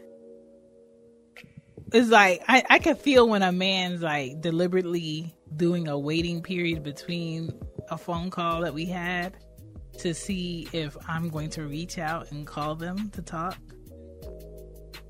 is 1.92 2.10
like. 2.10 2.42
I 2.48 2.62
I 2.68 2.78
can 2.78 2.96
feel 2.96 3.28
when 3.28 3.42
a 3.42 3.52
man's 3.52 4.02
like 4.02 4.40
deliberately 4.40 5.34
doing 5.56 5.88
a 5.88 5.98
waiting 5.98 6.42
period 6.42 6.82
between 6.82 7.52
a 7.90 7.98
phone 7.98 8.30
call 8.30 8.62
that 8.62 8.74
we 8.74 8.86
had 8.86 9.36
to 9.98 10.14
see 10.14 10.68
if 10.72 10.96
I'm 11.08 11.28
going 11.28 11.50
to 11.50 11.64
reach 11.64 11.98
out 11.98 12.30
and 12.30 12.46
call 12.46 12.74
them 12.74 13.10
to 13.10 13.22
talk. 13.22 13.58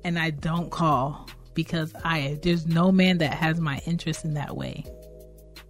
And 0.03 0.19
I 0.19 0.31
don't 0.31 0.69
call 0.69 1.29
because 1.53 1.93
I 2.03 2.39
there's 2.41 2.67
no 2.67 2.91
man 2.91 3.19
that 3.19 3.33
has 3.33 3.59
my 3.59 3.81
interest 3.85 4.25
in 4.25 4.33
that 4.33 4.55
way. 4.55 4.83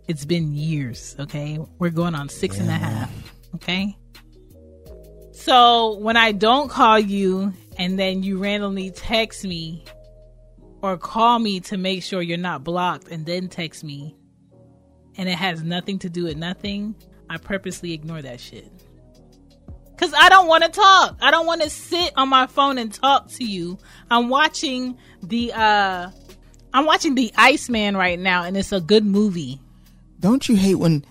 It's 0.07 0.25
been 0.25 0.53
years, 0.53 1.15
okay? 1.19 1.59
We're 1.79 1.89
going 1.89 2.15
on 2.15 2.27
six 2.29 2.59
and 2.59 2.69
a 2.69 2.73
half, 2.73 3.11
okay? 3.55 3.95
So 5.31 5.97
when 5.99 6.17
I 6.17 6.31
don't 6.31 6.69
call 6.69 6.99
you 6.99 7.53
and 7.77 7.97
then 7.97 8.23
you 8.23 8.37
randomly 8.37 8.91
text 8.91 9.45
me 9.45 9.85
or 10.83 10.97
call 10.97 11.39
me 11.39 11.61
to 11.61 11.77
make 11.77 12.03
sure 12.03 12.21
you're 12.21 12.37
not 12.37 12.63
blocked 12.63 13.07
and 13.07 13.25
then 13.25 13.47
text 13.47 13.83
me 13.85 14.15
and 15.15 15.29
it 15.29 15.35
has 15.35 15.63
nothing 15.63 15.97
to 15.99 16.09
do 16.09 16.25
with 16.25 16.35
nothing, 16.35 16.93
I 17.29 17.37
purposely 17.37 17.93
ignore 17.93 18.21
that 18.21 18.39
shit. 18.41 18.69
Cause 19.95 20.13
I 20.17 20.27
don't 20.27 20.47
want 20.47 20.63
to 20.65 20.69
talk. 20.69 21.17
I 21.21 21.31
don't 21.31 21.45
want 21.45 21.61
to 21.61 21.69
sit 21.69 22.11
on 22.17 22.27
my 22.27 22.47
phone 22.47 22.77
and 22.77 22.93
talk 22.93 23.29
to 23.33 23.45
you. 23.45 23.77
I'm 24.11 24.27
watching 24.27 24.97
the 25.21 25.53
uh 25.53 26.09
I'm 26.73 26.85
watching 26.85 27.15
the 27.15 27.31
Iceman 27.37 27.95
right 27.95 28.19
now 28.19 28.43
and 28.43 28.57
it's 28.57 28.73
a 28.73 28.81
good 28.81 29.05
movie. 29.05 29.61
Don't 30.19 30.49
you 30.49 30.55
hate 30.57 30.75
when? 30.75 31.05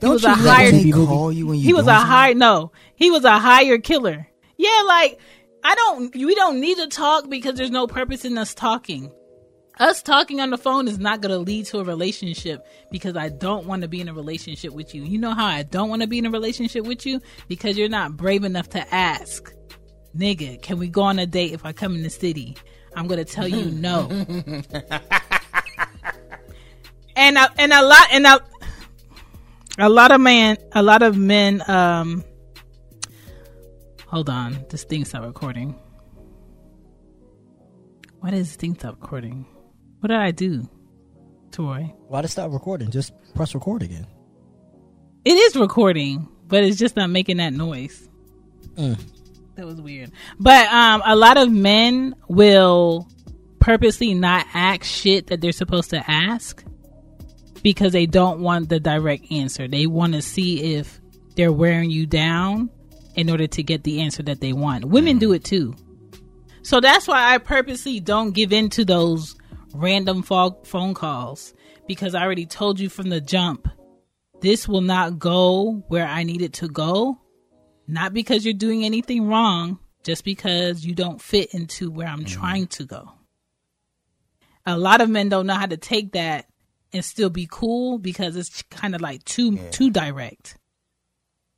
Don't 0.00 0.12
was 0.14 0.22
you 0.24 0.28
a 0.28 0.34
hate 0.34 0.46
hired- 0.46 0.74
when 0.74 0.82
they 0.84 0.90
call 0.90 1.32
you 1.32 1.46
when 1.46 1.56
you? 1.58 1.64
he 1.64 1.72
was 1.72 1.86
a 1.86 1.94
high 1.94 2.34
no 2.34 2.72
he 2.94 3.10
was 3.10 3.24
a 3.24 3.38
higher 3.38 3.78
killer 3.78 4.28
yeah 4.58 4.82
like 4.86 5.18
i 5.64 5.74
don't 5.74 6.14
we 6.14 6.34
don't 6.34 6.60
need 6.60 6.76
to 6.76 6.86
talk 6.86 7.28
because 7.28 7.54
there's 7.54 7.70
no 7.70 7.86
purpose 7.86 8.24
in 8.24 8.38
us 8.38 8.54
talking. 8.54 9.10
Us 9.80 10.04
talking 10.04 10.40
on 10.40 10.50
the 10.50 10.58
phone 10.58 10.86
is 10.86 11.00
not 11.00 11.20
going 11.20 11.32
to 11.32 11.38
lead 11.38 11.66
to 11.66 11.78
a 11.80 11.84
relationship 11.84 12.64
because 12.92 13.16
i 13.16 13.28
don't 13.28 13.66
want 13.66 13.82
to 13.82 13.88
be 13.88 14.00
in 14.00 14.08
a 14.08 14.14
relationship 14.14 14.72
with 14.72 14.94
you. 14.94 15.02
You 15.02 15.18
know 15.18 15.34
how 15.34 15.46
i 15.46 15.64
don't 15.64 15.88
want 15.88 16.02
to 16.02 16.08
be 16.08 16.18
in 16.18 16.26
a 16.26 16.30
relationship 16.30 16.84
with 16.86 17.04
you? 17.04 17.20
Because 17.48 17.76
you're 17.76 17.88
not 17.88 18.16
brave 18.16 18.44
enough 18.44 18.68
to 18.70 18.94
ask 18.94 19.52
nigga 20.16 20.62
can 20.62 20.78
we 20.78 20.86
go 20.86 21.02
on 21.02 21.18
a 21.18 21.26
date 21.26 21.52
if 21.52 21.64
i 21.64 21.72
come 21.72 21.94
in 21.96 22.02
the 22.04 22.10
city? 22.10 22.56
I'm 22.96 23.08
going 23.08 23.24
to 23.24 23.24
tell 23.24 23.48
you 23.48 23.64
no. 23.72 24.08
And 27.16 27.38
I, 27.38 27.48
and 27.58 27.72
a 27.72 27.82
lot 27.82 28.08
and 28.12 28.26
a, 28.26 28.40
a 29.78 29.88
lot 29.88 30.12
of 30.12 30.20
man 30.20 30.56
a 30.72 30.82
lot 30.82 31.02
of 31.02 31.16
men 31.16 31.62
um 31.68 32.24
hold 34.14 34.30
on 34.30 34.64
this 34.70 34.84
thing 34.84 35.04
stopped 35.04 35.26
recording 35.26 35.74
why 38.20 38.30
does 38.30 38.46
this 38.46 38.54
thing 38.56 38.72
stop 38.76 38.94
recording 39.00 39.44
what 39.98 40.06
did 40.08 40.16
i 40.18 40.30
do 40.30 40.68
toy 41.50 41.92
Why 42.06 42.22
to 42.22 42.28
stop 42.28 42.52
recording? 42.52 42.90
Just 42.92 43.12
press 43.34 43.54
record 43.56 43.82
again. 43.82 44.06
it 45.24 45.32
is 45.32 45.56
recording 45.56 46.28
but 46.46 46.62
it's 46.62 46.78
just 46.78 46.94
not 46.94 47.10
making 47.10 47.38
that 47.38 47.52
noise 47.52 48.08
Mm. 48.76 48.98
that 49.56 49.66
was 49.66 49.80
weird 49.80 50.12
but 50.38 50.68
um 50.72 51.02
a 51.04 51.16
lot 51.16 51.36
of 51.36 51.50
men 51.50 52.14
will 52.28 53.08
purposely 53.58 54.14
not 54.14 54.46
ask 54.54 54.84
shit 54.84 55.26
that 55.26 55.40
they're 55.40 55.50
supposed 55.52 55.90
to 55.90 56.08
ask 56.08 56.64
because 57.64 57.92
they 57.92 58.06
don't 58.06 58.38
want 58.40 58.68
the 58.68 58.78
direct 58.78 59.30
answer 59.32 59.66
they 59.66 59.86
want 59.88 60.12
to 60.12 60.22
see 60.22 60.74
if 60.76 61.00
they're 61.34 61.52
wearing 61.52 61.90
you 61.90 62.06
down 62.06 62.70
in 63.14 63.30
order 63.30 63.46
to 63.46 63.62
get 63.62 63.84
the 63.84 64.00
answer 64.00 64.22
that 64.22 64.40
they 64.40 64.52
want. 64.52 64.84
Women 64.84 65.18
do 65.18 65.30
mm. 65.30 65.36
it 65.36 65.44
too. 65.44 65.74
So 66.62 66.80
that's 66.80 67.06
why 67.06 67.34
I 67.34 67.38
purposely 67.38 68.00
don't 68.00 68.32
give 68.32 68.52
in 68.52 68.70
to 68.70 68.84
those 68.84 69.36
random 69.74 70.22
phone 70.22 70.94
calls 70.94 71.52
because 71.86 72.14
I 72.14 72.22
already 72.22 72.46
told 72.46 72.80
you 72.80 72.88
from 72.88 73.10
the 73.10 73.20
jump 73.20 73.68
this 74.40 74.68
will 74.68 74.80
not 74.80 75.18
go 75.18 75.84
where 75.88 76.06
I 76.06 76.22
need 76.22 76.42
it 76.42 76.54
to 76.54 76.68
go. 76.68 77.18
Not 77.86 78.12
because 78.12 78.44
you're 78.44 78.54
doing 78.54 78.84
anything 78.84 79.26
wrong, 79.26 79.78
just 80.02 80.24
because 80.24 80.84
you 80.84 80.94
don't 80.94 81.20
fit 81.20 81.54
into 81.54 81.90
where 81.90 82.08
I'm 82.08 82.24
mm. 82.24 82.28
trying 82.28 82.66
to 82.68 82.84
go. 82.84 83.12
A 84.66 84.78
lot 84.78 85.00
of 85.00 85.10
men 85.10 85.28
don't 85.28 85.46
know 85.46 85.54
how 85.54 85.66
to 85.66 85.76
take 85.76 86.12
that 86.12 86.46
and 86.92 87.04
still 87.04 87.30
be 87.30 87.48
cool 87.50 87.98
because 87.98 88.36
it's 88.36 88.62
kind 88.64 88.94
of 88.94 89.00
like 89.00 89.24
too 89.24 89.58
too 89.70 89.90
direct. 89.90 90.56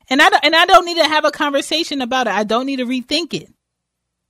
And 0.09 0.23
I 0.23 0.29
don't, 0.29 0.45
and 0.45 0.57
I 0.57 0.67
don't 0.67 0.85
need 0.85 0.99
to 0.99 1.09
have 1.09 1.25
a 1.25 1.31
conversation 1.31 2.01
about 2.01 2.27
it. 2.27 2.35
I 2.35 2.45
don't 2.45 2.67
need 2.67 2.77
to 2.77 2.87
rethink 2.87 3.35
it. 3.35 3.53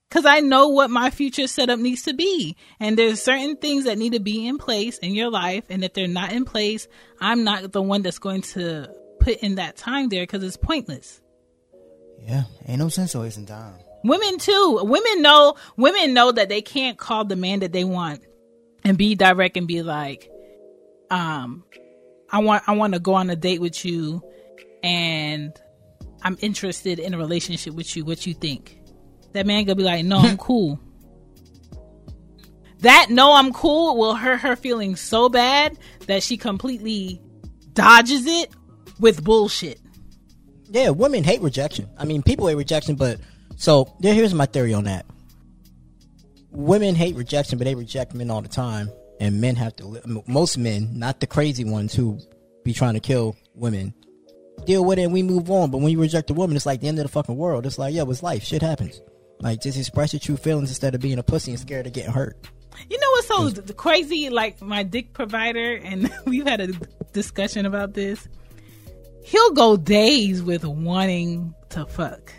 Cause 0.09 0.25
I 0.25 0.39
know 0.39 0.69
what 0.69 0.89
my 0.89 1.11
future 1.11 1.49
setup 1.49 1.81
needs 1.81 2.03
to 2.03 2.15
be. 2.15 2.57
And 2.79 2.97
there's 2.97 3.21
certain 3.21 3.57
things 3.57 3.85
that 3.85 3.99
need 3.99 4.13
to 4.13 4.21
be 4.21 4.47
in 4.47 4.57
place 4.57 4.99
in 4.99 5.15
your 5.15 5.31
life. 5.31 5.65
And 5.69 5.83
if 5.83 5.95
they're 5.95 6.07
not 6.07 6.33
in 6.33 6.45
place, 6.45 6.87
I'm 7.21 7.43
not 7.43 7.73
the 7.73 7.83
one 7.83 8.03
that's 8.03 8.21
going 8.21 8.43
to 8.43 8.89
put 9.19 9.39
in 9.39 9.57
that 9.57 9.77
time 9.77 10.09
there 10.09 10.23
because 10.23 10.45
it's 10.45 10.57
pointless. 10.57 11.21
Yeah, 12.23 12.45
ain't 12.67 12.79
no 12.79 12.89
sense 12.89 13.17
wasting 13.17 13.47
time. 13.47 13.75
Women 14.05 14.39
too. 14.39 14.81
Women 14.85 15.23
know, 15.23 15.57
women 15.77 16.15
know 16.15 16.31
that 16.31 16.49
they 16.49 16.63
can't 16.63 16.97
call 16.97 17.25
the 17.25 17.37
man 17.37 17.61
that 17.61 17.73
they 17.73 17.85
want 17.85 18.23
and 18.85 18.97
be 18.97 19.17
direct 19.17 19.57
and 19.57 19.67
be 19.67 19.83
like, 19.83 20.31
um, 21.11 21.65
I 22.31 22.39
want, 22.39 22.63
I 22.69 22.77
want 22.77 22.95
to 22.95 23.01
go 23.01 23.15
on 23.15 23.29
a 23.29 23.37
date 23.37 23.61
with 23.61 23.85
you 23.85 24.23
and 24.85 25.53
I'm 26.27 26.37
interested 26.41 26.99
in 26.99 27.15
a 27.15 27.19
relationship 27.19 27.75
with 27.75 27.95
you. 27.97 28.05
What 28.05 28.27
you 28.27 28.35
think? 28.35 28.81
That 29.33 29.47
man 29.47 29.65
gonna 29.65 29.77
be 29.77 29.85
like, 29.85 30.05
no, 30.05 30.19
I'm 30.19 30.37
cool. 30.49 30.81
That 32.81 33.07
no, 33.11 33.33
I'm 33.33 33.53
cool 33.53 33.97
will 33.97 34.17
hurt 34.17 34.39
her 34.41 34.57
feelings 34.57 35.01
so 35.01 35.29
bad 35.29 35.79
that 36.09 36.25
she 36.25 36.37
completely 36.37 37.21
dodges 37.75 38.27
it 38.27 38.51
with 38.99 39.23
bullshit. 39.23 39.81
Yeah, 40.69 40.91
women 40.91 41.23
hate 41.23 41.43
rejection. 41.43 41.89
I 41.97 42.05
mean, 42.05 42.25
people 42.25 42.49
hate 42.49 42.57
rejection, 42.57 42.97
but 42.97 43.21
so 43.55 43.95
there, 44.01 44.13
here's 44.13 44.35
my 44.35 44.47
theory 44.47 44.75
on 44.75 44.83
that. 44.85 45.07
Women 46.51 46.97
hate 46.97 47.15
rejection, 47.15 47.57
but 47.57 47.67
they 47.67 47.77
reject 47.77 48.15
men 48.15 48.33
all 48.33 48.43
the 48.43 48.49
time, 48.49 48.91
and 49.21 49.41
men 49.41 49.55
have 49.55 49.77
to. 49.77 49.87
li- 49.87 50.23
Most 50.27 50.59
men, 50.59 50.99
not 50.99 51.21
the 51.21 51.27
crazy 51.29 51.65
ones 51.65 51.95
who 51.95 52.19
be 52.65 52.73
trying 52.73 52.95
to 52.95 53.01
kill 53.01 53.37
women, 53.55 53.95
deal 54.67 54.85
with 54.85 54.99
it 54.99 55.03
and 55.03 55.13
we 55.13 55.23
move 55.23 55.51
on. 55.51 55.71
But 55.71 55.79
when 55.79 55.93
you 55.93 56.01
reject 56.01 56.31
a 56.31 56.35
woman, 56.35 56.57
it's 56.57 56.67
like 56.67 56.81
the 56.81 56.89
end 56.89 56.99
of 56.99 57.05
the 57.05 57.11
fucking 57.11 57.37
world. 57.37 57.67
It's 57.67 57.79
like, 57.79 57.95
yo, 57.95 58.09
it's 58.11 58.23
life. 58.23 58.43
Shit 58.43 58.63
happens. 58.63 59.01
Like, 59.41 59.61
just 59.61 59.79
express 59.79 60.13
your 60.13 60.21
true 60.21 60.37
feelings 60.37 60.71
instead 60.71 60.95
of 60.95 61.01
being 61.01 61.19
a 61.19 61.23
pussy 61.23 61.53
and 61.53 61.61
scared 61.61 61.87
of 61.87 61.93
getting 61.93 62.13
hurt. 62.13 62.37
You 62.91 62.99
know 62.99 63.11
what's 63.11 63.27
so 63.29 63.63
d- 63.63 63.73
crazy? 63.73 64.31
Like 64.31 64.61
my 64.61 64.83
dick 64.83 65.13
provider, 65.13 65.75
and 65.77 66.13
we've 66.27 66.47
had 66.47 66.61
a 66.61 66.69
discussion 67.13 67.67
about 67.67 67.95
this. 67.95 68.29
He'll 69.25 69.53
go 69.53 69.77
days 69.77 70.43
with 70.43 70.65
wanting 70.65 71.55
to 71.71 71.87
fuck 71.87 72.33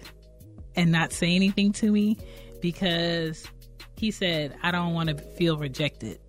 and 0.76 0.92
not 0.92 1.12
say 1.12 1.36
anything 1.36 1.74
to 1.74 1.92
me 1.92 2.18
because 2.62 3.46
he 3.98 4.12
said, 4.12 4.56
I 4.64 4.72
don't 4.72 4.94
want 4.94 5.10
to 5.10 5.18
feel 5.18 5.58
rejected. 5.58 6.20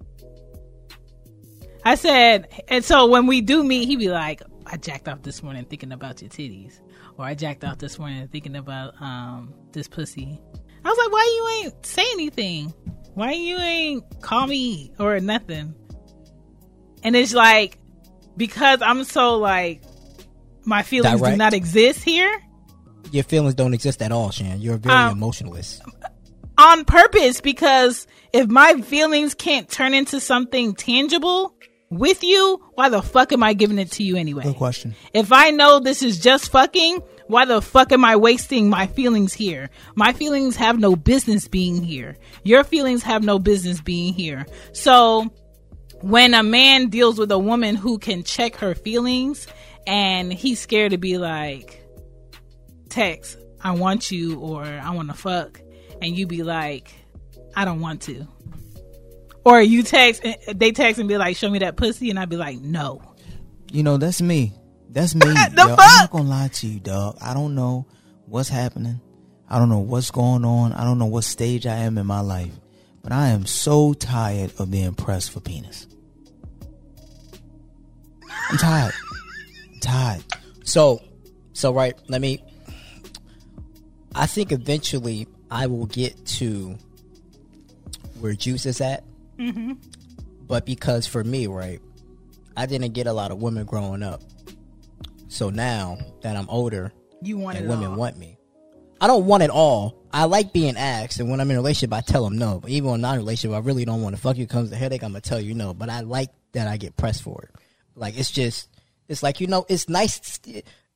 I 1.84 1.94
said, 1.94 2.48
and 2.68 2.84
so 2.84 3.06
when 3.06 3.26
we 3.26 3.40
do 3.40 3.62
meet, 3.62 3.86
he'd 3.86 3.98
be 3.98 4.08
like, 4.08 4.42
I 4.70 4.76
jacked 4.76 5.08
off 5.08 5.22
this 5.22 5.42
morning 5.42 5.64
thinking 5.64 5.92
about 5.92 6.20
your 6.20 6.30
titties. 6.30 6.80
Or 7.16 7.24
I 7.24 7.34
jacked 7.34 7.64
off 7.64 7.78
this 7.78 7.98
morning 7.98 8.28
thinking 8.28 8.56
about 8.56 8.94
um 9.00 9.54
this 9.72 9.88
pussy. 9.88 10.40
I 10.84 10.88
was 10.88 10.98
like, 10.98 11.12
why 11.12 11.24
you 11.62 11.64
ain't 11.66 11.86
say 11.86 12.02
anything? 12.12 12.72
Why 13.14 13.32
you 13.32 13.56
ain't 13.58 14.20
call 14.20 14.46
me 14.46 14.92
or 14.98 15.18
nothing? 15.20 15.74
And 17.02 17.16
it's 17.16 17.34
like 17.34 17.78
because 18.36 18.80
I'm 18.82 19.04
so 19.04 19.38
like 19.38 19.82
my 20.64 20.82
feelings 20.82 21.20
do 21.20 21.36
not 21.36 21.54
exist 21.54 22.02
here 22.04 22.30
Your 23.10 23.24
feelings 23.24 23.54
don't 23.54 23.72
exist 23.74 24.02
at 24.02 24.12
all, 24.12 24.30
Chan. 24.30 24.60
You're 24.60 24.76
very 24.76 24.94
Um, 24.94 25.12
emotionless. 25.12 25.80
on 26.58 26.84
purpose 26.84 27.40
because 27.40 28.06
if 28.32 28.48
my 28.48 28.74
feelings 28.82 29.34
can't 29.34 29.68
turn 29.68 29.94
into 29.94 30.20
something 30.20 30.74
tangible 30.74 31.54
with 31.90 32.22
you, 32.22 32.62
why 32.74 32.88
the 32.88 33.02
fuck 33.02 33.32
am 33.32 33.42
I 33.42 33.54
giving 33.54 33.78
it 33.78 33.92
to 33.92 34.02
you 34.02 34.16
anyway? 34.16 34.44
Good 34.44 34.56
question. 34.56 34.94
If 35.12 35.32
I 35.32 35.50
know 35.50 35.80
this 35.80 36.02
is 36.02 36.18
just 36.18 36.50
fucking, 36.50 37.02
why 37.26 37.44
the 37.44 37.62
fuck 37.62 37.92
am 37.92 38.04
I 38.04 38.16
wasting 38.16 38.68
my 38.70 38.86
feelings 38.86 39.32
here? 39.32 39.70
My 39.94 40.12
feelings 40.12 40.56
have 40.56 40.78
no 40.78 40.96
business 40.96 41.48
being 41.48 41.82
here. 41.82 42.16
Your 42.42 42.64
feelings 42.64 43.02
have 43.02 43.22
no 43.22 43.38
business 43.38 43.80
being 43.80 44.14
here. 44.14 44.46
So 44.72 45.30
when 46.00 46.34
a 46.34 46.42
man 46.42 46.88
deals 46.88 47.18
with 47.18 47.30
a 47.32 47.38
woman 47.38 47.74
who 47.74 47.98
can 47.98 48.22
check 48.22 48.56
her 48.56 48.74
feelings 48.74 49.46
and 49.86 50.32
he's 50.32 50.60
scared 50.60 50.92
to 50.92 50.98
be 50.98 51.18
like, 51.18 51.82
text, 52.88 53.38
I 53.62 53.72
want 53.72 54.10
you 54.10 54.38
or 54.38 54.64
I 54.64 54.90
want 54.90 55.08
to 55.08 55.14
fuck, 55.14 55.60
and 56.00 56.16
you 56.16 56.26
be 56.26 56.42
like, 56.42 56.94
I 57.56 57.64
don't 57.64 57.80
want 57.80 58.02
to. 58.02 58.26
Or 59.44 59.60
you 59.60 59.82
text, 59.82 60.24
they 60.54 60.72
text 60.72 60.98
and 60.98 61.08
be 61.08 61.16
like, 61.16 61.36
show 61.36 61.48
me 61.48 61.60
that 61.60 61.76
pussy, 61.76 62.10
and 62.10 62.18
I'd 62.18 62.28
be 62.28 62.36
like, 62.36 62.58
no. 62.58 63.00
You 63.70 63.82
know, 63.82 63.96
that's 63.96 64.20
me. 64.20 64.52
That's 64.90 65.14
me. 65.14 65.20
The 65.26 65.66
yo. 65.66 65.70
I'm 65.70 65.76
not 65.76 66.10
gonna 66.10 66.28
lie 66.28 66.48
to 66.48 66.66
you, 66.66 66.80
dog. 66.80 67.18
I 67.20 67.34
don't 67.34 67.54
know 67.54 67.86
what's 68.26 68.48
happening. 68.48 69.00
I 69.48 69.58
don't 69.58 69.68
know 69.68 69.78
what's 69.78 70.10
going 70.10 70.44
on. 70.44 70.72
I 70.72 70.84
don't 70.84 70.98
know 70.98 71.06
what 71.06 71.24
stage 71.24 71.66
I 71.66 71.76
am 71.76 71.98
in 71.98 72.06
my 72.06 72.20
life. 72.20 72.52
But 73.02 73.12
I 73.12 73.28
am 73.28 73.46
so 73.46 73.94
tired 73.94 74.52
of 74.58 74.70
being 74.70 74.94
pressed 74.94 75.30
for 75.30 75.40
penis. 75.40 75.86
I'm 78.50 78.58
tired. 78.58 78.92
I'm 79.74 79.80
tired. 79.80 80.24
So, 80.64 81.02
so 81.52 81.72
right. 81.72 81.94
Let 82.08 82.20
me. 82.20 82.42
I 84.14 84.26
think 84.26 84.52
eventually 84.52 85.26
I 85.50 85.66
will 85.66 85.86
get 85.86 86.26
to 86.26 86.76
where 88.20 88.34
Joose 88.34 88.66
is 88.66 88.80
at. 88.80 89.04
Mm-hmm. 89.38 89.72
But 90.46 90.66
because 90.66 91.06
for 91.06 91.22
me, 91.22 91.46
right, 91.46 91.80
I 92.56 92.66
didn't 92.66 92.92
get 92.92 93.06
a 93.06 93.12
lot 93.12 93.30
of 93.30 93.40
women 93.40 93.64
growing 93.66 94.02
up. 94.02 94.22
So 95.28 95.50
now 95.50 95.98
that 96.22 96.36
I'm 96.36 96.48
older 96.48 96.92
You 97.22 97.36
want 97.38 97.58
and 97.58 97.66
it 97.66 97.68
women 97.68 97.88
all. 97.90 97.96
want 97.96 98.16
me, 98.16 98.38
I 99.00 99.06
don't 99.06 99.26
want 99.26 99.42
it 99.42 99.50
all. 99.50 100.02
I 100.12 100.24
like 100.24 100.52
being 100.54 100.76
asked, 100.76 101.20
and 101.20 101.30
when 101.30 101.38
I'm 101.40 101.50
in 101.50 101.56
a 101.56 101.60
relationship, 101.60 101.92
I 101.92 102.00
tell 102.00 102.24
them 102.24 102.38
no. 102.38 102.60
But 102.60 102.70
even 102.70 102.90
when 102.90 102.94
I'm 102.96 103.00
not 103.02 103.12
in 103.12 103.16
a 103.18 103.20
relationship, 103.20 103.54
I 103.56 103.60
really 103.60 103.84
don't 103.84 104.00
want 104.02 104.16
to 104.16 104.20
fuck 104.22 104.38
you. 104.38 104.46
Comes 104.46 104.70
the 104.70 104.76
headache, 104.76 105.02
I'm 105.04 105.10
gonna 105.12 105.20
tell 105.20 105.40
you 105.40 105.54
no. 105.54 105.74
But 105.74 105.90
I 105.90 106.00
like 106.00 106.30
that 106.52 106.66
I 106.66 106.78
get 106.78 106.96
pressed 106.96 107.22
for 107.22 107.42
it. 107.42 107.60
Like 107.94 108.18
it's 108.18 108.30
just, 108.30 108.68
it's 109.06 109.22
like 109.22 109.40
you 109.40 109.46
know, 109.46 109.66
it's 109.68 109.88
nice. 109.88 110.40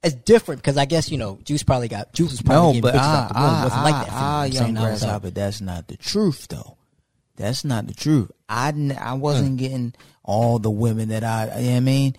It's 0.02 0.14
different 0.24 0.62
because 0.62 0.78
I 0.78 0.86
guess 0.86 1.10
you 1.10 1.18
know, 1.18 1.38
Joose 1.46 1.62
probably 1.62 1.88
got 1.88 2.12
Joose 2.16 2.30
was 2.32 2.42
probably 2.42 2.80
No, 2.80 2.80
getting 2.80 2.82
but 2.82 2.94
bitches 2.94 3.00
ah, 3.02 3.24
out 3.24 3.28
the 3.28 3.34
womb. 3.34 3.44
It 3.44 3.48
ah, 3.52 3.64
wasn't 3.64 3.84
like 3.84 3.94
ah, 3.94 3.98
that. 3.98 4.06
for 4.06 4.12
me. 4.12 4.18
ah, 4.18 4.40
I'm 4.40 4.50
young 4.52 4.62
saying 4.64 4.76
I 4.78 4.90
was, 4.90 5.02
uh, 5.02 5.06
grasshopper. 5.06 5.30
That's 5.30 5.60
not 5.60 5.88
the 5.88 5.96
truth, 5.98 6.48
though. 6.48 6.76
That's 7.42 7.64
not 7.64 7.88
the 7.88 7.94
truth. 7.94 8.30
I 8.48 8.68
n- 8.68 8.96
I 8.98 9.14
wasn't 9.14 9.50
hmm. 9.50 9.56
getting 9.56 9.94
all 10.22 10.60
the 10.60 10.70
women 10.70 11.08
that 11.08 11.24
I. 11.24 11.46
You 11.46 11.50
know 11.50 11.70
what 11.70 11.76
I 11.76 11.80
mean. 11.80 12.16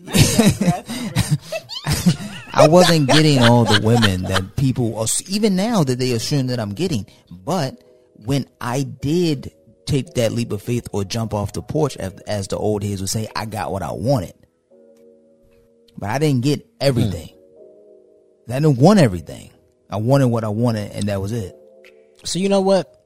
I 2.52 2.68
wasn't 2.68 3.08
getting 3.08 3.38
all 3.38 3.64
the 3.64 3.80
women 3.82 4.24
that 4.24 4.56
people, 4.56 5.06
even 5.28 5.56
now 5.56 5.82
that 5.82 5.98
they 5.98 6.12
assume 6.12 6.48
that 6.48 6.60
I'm 6.60 6.74
getting. 6.74 7.06
But 7.30 7.82
when 8.16 8.46
I 8.60 8.82
did 8.82 9.50
take 9.86 10.12
that 10.14 10.32
leap 10.32 10.52
of 10.52 10.62
faith 10.62 10.88
or 10.92 11.04
jump 11.04 11.32
off 11.32 11.54
the 11.54 11.62
porch, 11.62 11.96
as, 11.96 12.12
as 12.26 12.48
the 12.48 12.58
old 12.58 12.82
heads 12.82 13.00
would 13.00 13.08
say, 13.08 13.28
I 13.34 13.46
got 13.46 13.72
what 13.72 13.82
I 13.82 13.92
wanted. 13.92 14.34
But 15.96 16.10
I 16.10 16.18
didn't 16.18 16.42
get 16.42 16.60
hmm. 16.60 16.68
everything. 16.82 17.30
I 18.46 18.60
didn't 18.60 18.76
want 18.76 18.98
everything. 18.98 19.52
I 19.88 19.96
wanted 19.96 20.26
what 20.26 20.44
I 20.44 20.48
wanted, 20.48 20.92
and 20.92 21.08
that 21.08 21.22
was 21.22 21.32
it. 21.32 21.56
So 22.24 22.38
you 22.38 22.50
know 22.50 22.60
what? 22.60 22.97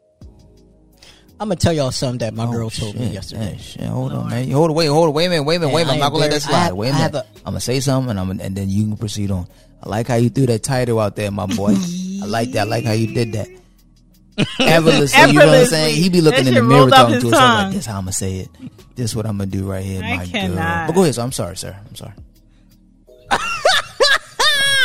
I'm 1.43 1.49
gonna 1.49 1.57
tell 1.57 1.73
y'all 1.73 1.91
something 1.91 2.19
that 2.21 2.35
my 2.35 2.45
oh, 2.47 2.53
girl 2.53 2.71
told 2.71 2.95
me 2.95 3.09
Oh, 3.09 3.13
yesterday. 3.13 3.53
yeah, 3.53 3.57
shit. 3.59 3.83
Hold 3.83 4.13
on, 4.13 4.31
man. 4.31 4.51
Hold 4.51 4.71
on, 4.71 4.77
wait, 4.77 4.87
hold 4.87 5.09
on, 5.09 5.13
wait 5.15 5.27
a 5.27 5.31
minute, 5.31 5.43
wait 5.43 5.57
a 5.57 5.61
minute, 5.61 5.75
wait 5.75 5.83
a 5.83 5.87
minute. 5.87 5.91
I 5.91 5.95
I'm 5.95 6.01
not 6.01 6.09
gonna 6.11 6.21
let 6.21 6.31
that 6.31 6.37
embarrassed- 6.37 6.47
I 6.47 6.51
slide. 6.51 6.59
have- 6.67 6.75
wait 6.77 6.89
a 6.89 6.93
I 6.93 6.97
have 6.99 7.13
minute. 7.13 7.27
a- 7.27 7.39
I'm 7.39 7.45
gonna 7.45 7.61
say 7.61 7.81
something, 7.81 8.11
and 8.11 8.21
I'm 8.21 8.27
gonna, 8.29 8.43
and 8.45 8.57
then 8.57 8.69
you 8.71 8.85
can 8.87 8.97
proceed 8.97 9.31
on. 9.33 9.47
I 9.83 9.89
like 9.89 10.07
how 10.07 10.15
you 10.15 10.31
threw 10.31 10.47
that 10.47 10.63
title 10.63 11.01
out 11.01 11.17
there, 11.17 11.31
my 11.33 11.47
boy. 11.47 11.75
I 12.23 12.27
like 12.27 12.53
that. 12.53 12.61
I 12.61 12.71
like 12.71 12.85
how 12.85 12.93
you 12.93 13.09
did 13.09 13.33
that. 13.33 13.49
Effortlessly, 14.61 15.21
you 15.33 15.39
know 15.41 15.47
what 15.49 15.59
I'm 15.59 15.67
saying? 15.67 15.97
He 16.01 16.09
be 16.09 16.21
looking 16.21 16.45
That 16.45 16.51
in 16.51 16.55
the 16.55 16.63
mirror 16.63 16.89
talking 16.89 17.21
to 17.21 17.27
us 17.27 17.33
like 17.33 17.73
this. 17.75 17.87
How 17.87 17.99
I'm 17.99 18.03
gonna 18.05 18.13
say 18.13 18.37
it. 18.39 18.49
This 18.95 19.11
is 19.11 19.17
what 19.17 19.27
I'm 19.27 19.37
gonna 19.39 19.51
do 19.51 19.69
right 19.71 19.85
here, 19.85 20.03
I 20.03 20.17
my 20.19 20.27
cannot. 20.27 20.55
girl. 20.57 20.87
But 20.87 20.93
go 20.95 21.03
ahead. 21.03 21.15
So 21.17 21.23
I'm 21.23 21.33
sorry, 21.33 21.57
sir. 21.57 21.77
I'm 21.89 21.97
sorry. 21.97 22.13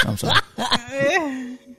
I'm 0.05 0.18
sorry. 0.18 0.39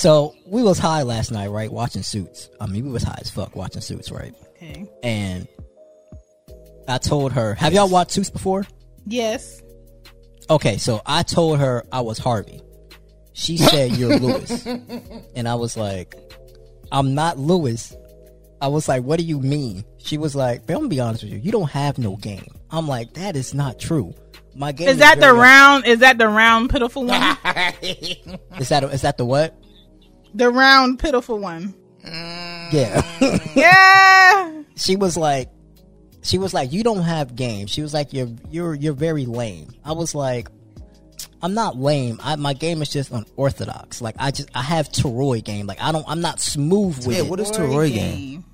So 0.00 0.34
we 0.46 0.62
was 0.62 0.78
high 0.78 1.02
last 1.02 1.30
night, 1.30 1.48
right? 1.48 1.70
Watching 1.70 2.02
Suits. 2.02 2.48
I 2.58 2.66
mean, 2.66 2.86
we 2.86 2.90
was 2.90 3.02
high 3.02 3.18
as 3.20 3.28
fuck 3.28 3.54
watching 3.54 3.82
Suits, 3.82 4.10
right? 4.10 4.32
Okay. 4.56 4.90
And 5.02 5.46
I 6.88 6.96
told 6.96 7.32
her, 7.32 7.52
"Have 7.52 7.74
y'all 7.74 7.86
watched 7.86 8.12
Suits 8.12 8.30
before?" 8.30 8.64
Yes. 9.04 9.60
Okay, 10.48 10.78
so 10.78 11.02
I 11.04 11.22
told 11.22 11.58
her 11.58 11.84
I 11.92 12.00
was 12.00 12.16
Harvey. 12.16 12.62
She 13.34 13.58
said 13.58 13.92
you're 13.92 14.18
Louis, 14.18 14.66
and 15.36 15.46
I 15.46 15.56
was 15.56 15.76
like, 15.76 16.14
I'm 16.90 17.14
not 17.14 17.38
Louis. 17.38 17.94
I 18.62 18.68
was 18.68 18.88
like, 18.88 19.02
what 19.04 19.18
do 19.18 19.26
you 19.26 19.38
mean? 19.38 19.84
She 19.98 20.16
was 20.16 20.34
like, 20.34 20.66
"Man, 20.66 20.78
I'm 20.78 20.82
gonna 20.84 20.88
be 20.88 21.00
honest 21.00 21.24
with 21.24 21.32
you. 21.34 21.40
You 21.40 21.52
don't 21.52 21.70
have 21.72 21.98
no 21.98 22.16
game. 22.16 22.46
I'm 22.70 22.88
like, 22.88 23.12
that 23.14 23.36
is 23.36 23.52
not 23.52 23.78
true. 23.78 24.14
My 24.54 24.72
game 24.72 24.88
Is 24.88 24.96
that 24.96 25.16
the 25.16 25.26
very- 25.26 25.38
round? 25.38 25.84
Is 25.86 25.98
that 25.98 26.16
the 26.16 26.26
round 26.26 26.70
pitiful 26.70 27.04
one? 27.04 27.20
Is 27.82 28.70
that 28.70 28.82
is 28.82 29.02
that 29.02 29.18
the 29.18 29.26
what? 29.26 29.54
The 30.34 30.50
round 30.50 30.98
pitiful 30.98 31.38
one. 31.38 31.74
Mm. 32.04 32.72
Yeah. 32.72 33.38
Yeah. 33.54 34.62
she 34.76 34.96
was 34.96 35.16
like 35.16 35.48
she 36.22 36.38
was 36.38 36.52
like 36.54 36.72
you 36.72 36.82
don't 36.82 37.02
have 37.02 37.34
game. 37.36 37.66
She 37.66 37.82
was 37.82 37.92
like 37.94 38.12
you're 38.12 38.28
you're 38.50 38.74
you're 38.74 38.92
very 38.94 39.26
lame. 39.26 39.72
I 39.84 39.92
was 39.92 40.14
like 40.14 40.48
i'm 41.42 41.54
not 41.54 41.76
lame. 41.76 42.18
I, 42.22 42.36
my 42.36 42.52
game 42.54 42.80
is 42.82 42.90
just 42.90 43.10
unorthodox. 43.10 44.00
Like 44.00 44.14
i 44.18 44.30
just 44.30 44.48
i 44.54 44.62
have 44.62 44.88
Toroy 44.90 45.42
game. 45.44 45.66
Like 45.66 45.80
i 45.80 45.92
don't 45.92 46.04
i'm 46.08 46.20
not 46.20 46.40
smooth 46.40 46.96
with 47.06 47.16
Yeah, 47.16 47.22
it. 47.24 47.28
what 47.28 47.40
is 47.40 47.50
Toroy 47.50 47.92
game? 47.92 48.44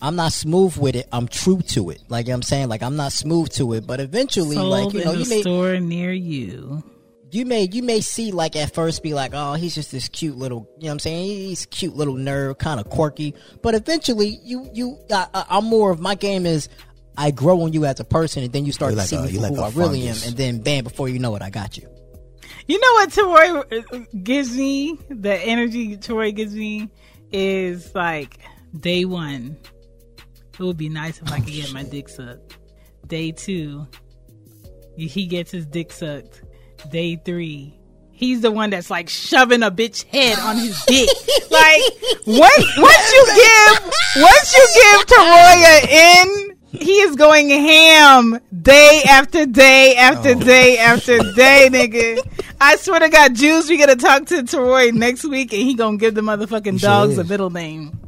i'm 0.00 0.16
not 0.16 0.32
smooth 0.32 0.76
with 0.76 0.94
it. 0.96 1.08
I'm 1.12 1.26
true 1.28 1.60
to 1.68 1.90
it. 1.90 2.02
Like 2.08 2.28
i'm 2.28 2.42
saying? 2.42 2.68
Like 2.68 2.82
i'm 2.82 2.96
not 2.96 3.12
smooth 3.12 3.50
to 3.54 3.72
it. 3.74 3.86
But 3.86 4.00
eventually 4.00 4.56
Sold 4.56 4.70
like 4.70 4.92
you 4.92 5.04
know 5.04 5.12
in 5.12 5.18
you 5.20 5.24
the 5.24 5.30
may 5.30 5.40
store 5.42 5.78
near 5.80 6.12
you. 6.12 6.82
You 7.32 7.46
may 7.46 7.68
you 7.72 7.82
may 7.82 8.00
see 8.00 8.30
like 8.30 8.54
at 8.56 8.74
first 8.74 9.02
be 9.02 9.14
like 9.14 9.32
oh 9.34 9.54
he's 9.54 9.74
just 9.74 9.90
this 9.90 10.08
cute 10.08 10.36
little 10.36 10.68
you 10.76 10.84
know 10.84 10.88
what 10.88 10.92
i'm 10.92 10.98
saying 10.98 11.24
he's 11.24 11.66
cute 11.66 11.96
little 11.96 12.14
nerd 12.14 12.58
kind 12.58 12.78
of 12.78 12.88
quirky 12.90 13.34
but 13.62 13.74
eventually 13.74 14.38
you 14.44 14.68
you 14.72 14.98
I, 15.10 15.26
I, 15.32 15.44
i'm 15.50 15.64
more 15.64 15.90
of 15.90 15.98
my 15.98 16.14
game 16.14 16.44
is 16.46 16.68
i 17.16 17.30
grow 17.30 17.62
on 17.62 17.72
you 17.72 17.86
as 17.86 17.98
a 18.00 18.04
person 18.04 18.42
and 18.44 18.52
then 18.52 18.66
you 18.66 18.72
start 18.72 18.92
You're 18.92 18.96
to 18.96 18.98
like 19.00 19.08
see 19.08 19.16
a- 19.16 19.22
me 19.22 19.30
you're 19.30 19.42
for 19.48 19.62
like 19.62 19.72
who 19.74 19.80
a 19.80 19.82
i 19.82 19.86
really 19.86 20.06
am 20.06 20.16
and 20.26 20.36
then 20.36 20.60
bam 20.60 20.84
before 20.84 21.08
you 21.08 21.18
know 21.18 21.34
it 21.34 21.42
i 21.42 21.50
got 21.50 21.76
you 21.76 21.88
You 22.66 22.78
know 22.78 22.92
what 22.92 23.12
Troy 23.12 24.08
gives 24.22 24.56
me? 24.56 24.96
The 25.08 25.34
energy 25.34 25.96
Troy 25.96 26.30
gives 26.32 26.54
me 26.54 26.90
is 27.32 27.92
like 27.94 28.38
day 28.78 29.04
one. 29.04 29.56
It 30.52 30.60
would 30.62 30.76
be 30.76 30.88
nice 30.88 31.20
if 31.20 31.32
I 31.32 31.40
could 31.40 31.48
oh, 31.48 31.56
get 31.56 31.72
my 31.72 31.82
dick 31.82 32.08
sucked. 32.08 32.58
Day 33.06 33.32
two, 33.32 33.86
he 34.96 35.26
gets 35.26 35.50
his 35.50 35.66
dick 35.66 35.90
sucked. 35.90 36.42
Day 36.90 37.16
three, 37.16 37.74
he's 38.10 38.40
the 38.40 38.50
one 38.50 38.70
that's 38.70 38.90
like 38.90 39.08
shoving 39.08 39.62
a 39.62 39.70
bitch 39.70 40.04
head 40.04 40.38
on 40.38 40.56
his 40.56 40.80
dick. 40.86 41.08
like 41.50 41.82
once 42.26 42.78
once 42.78 43.12
you 43.12 43.26
give 43.36 43.92
once 44.16 44.56
you 44.56 44.68
give 44.74 45.06
Taroya 45.06 45.88
in, 45.88 46.56
he 46.72 47.00
is 47.00 47.16
going 47.16 47.48
ham 47.48 48.40
day 48.62 49.02
after 49.08 49.46
day 49.46 49.94
after 49.96 50.30
oh. 50.30 50.40
day 50.40 50.78
after 50.78 51.18
day, 51.34 51.68
nigga. 51.70 52.18
I 52.60 52.76
swear 52.76 53.00
to 53.00 53.08
God, 53.08 53.34
Joose, 53.34 53.68
we 53.68 53.76
gonna 53.76 53.96
talk 53.96 54.26
to 54.26 54.42
Taroy 54.42 54.92
next 54.92 55.24
week, 55.24 55.52
and 55.52 55.62
he 55.62 55.74
gonna 55.74 55.96
give 55.96 56.14
the 56.14 56.20
motherfucking 56.20 56.80
sure 56.80 56.88
dogs 56.88 57.18
a 57.18 57.24
middle 57.24 57.50
name. 57.50 57.98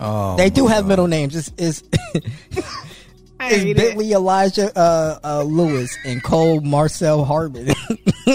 Oh, 0.00 0.36
they 0.36 0.50
do 0.50 0.64
my 0.64 0.72
have 0.72 0.84
God. 0.84 0.88
middle 0.88 1.06
names 1.06 1.36
it's, 1.36 1.52
it's, 1.56 1.82
I 2.14 2.60
it's 3.40 3.62
hate 3.62 3.78
it. 3.78 3.96
elijah 4.12 4.76
uh, 4.78 5.18
uh, 5.24 5.42
lewis 5.42 5.96
and 6.04 6.22
cole 6.22 6.60
marcel 6.60 7.24
harbin 7.24 7.68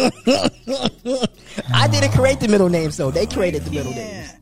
i 1.73 1.87
didn't 1.89 2.11
create 2.11 2.39
the 2.39 2.47
middle 2.49 2.69
names 2.69 2.97
though 2.97 3.11
they 3.11 3.25
created 3.25 3.63
the 3.63 3.71
middle 3.71 3.93
names 3.93 4.33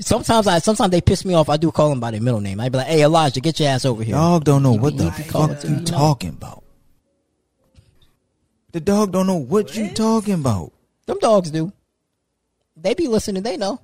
Sometimes 0.00 0.46
I 0.46 0.58
sometimes 0.58 0.90
they 0.90 1.00
piss 1.00 1.24
me 1.24 1.34
off. 1.34 1.48
I 1.48 1.56
do 1.56 1.70
call 1.70 1.88
them 1.88 2.00
by 2.00 2.10
their 2.10 2.20
middle 2.20 2.40
name. 2.40 2.58
I'd 2.60 2.72
be 2.72 2.78
like, 2.78 2.88
"Hey, 2.88 3.04
Elijah, 3.04 3.40
get 3.40 3.60
your 3.60 3.68
ass 3.68 3.84
over 3.84 4.02
here." 4.02 4.14
Dog 4.16 4.44
don't 4.44 4.62
know 4.62 4.72
what 4.72 4.96
the 4.96 5.04
need 5.04 5.14
to 5.14 5.22
call 5.24 5.48
fuck 5.48 5.62
you 5.62 5.70
you 5.70 5.76
know. 5.76 5.84
talking 5.84 6.30
about. 6.30 6.64
The 8.72 8.80
dog 8.80 9.12
don't 9.12 9.26
know 9.28 9.36
what 9.36 9.76
you 9.76 9.90
talking 9.90 10.34
about. 10.34 10.72
Them 11.06 11.18
dogs 11.20 11.50
do. 11.52 11.72
They 12.76 12.94
be 12.94 13.06
listening. 13.06 13.44
They 13.44 13.56
know. 13.56 13.80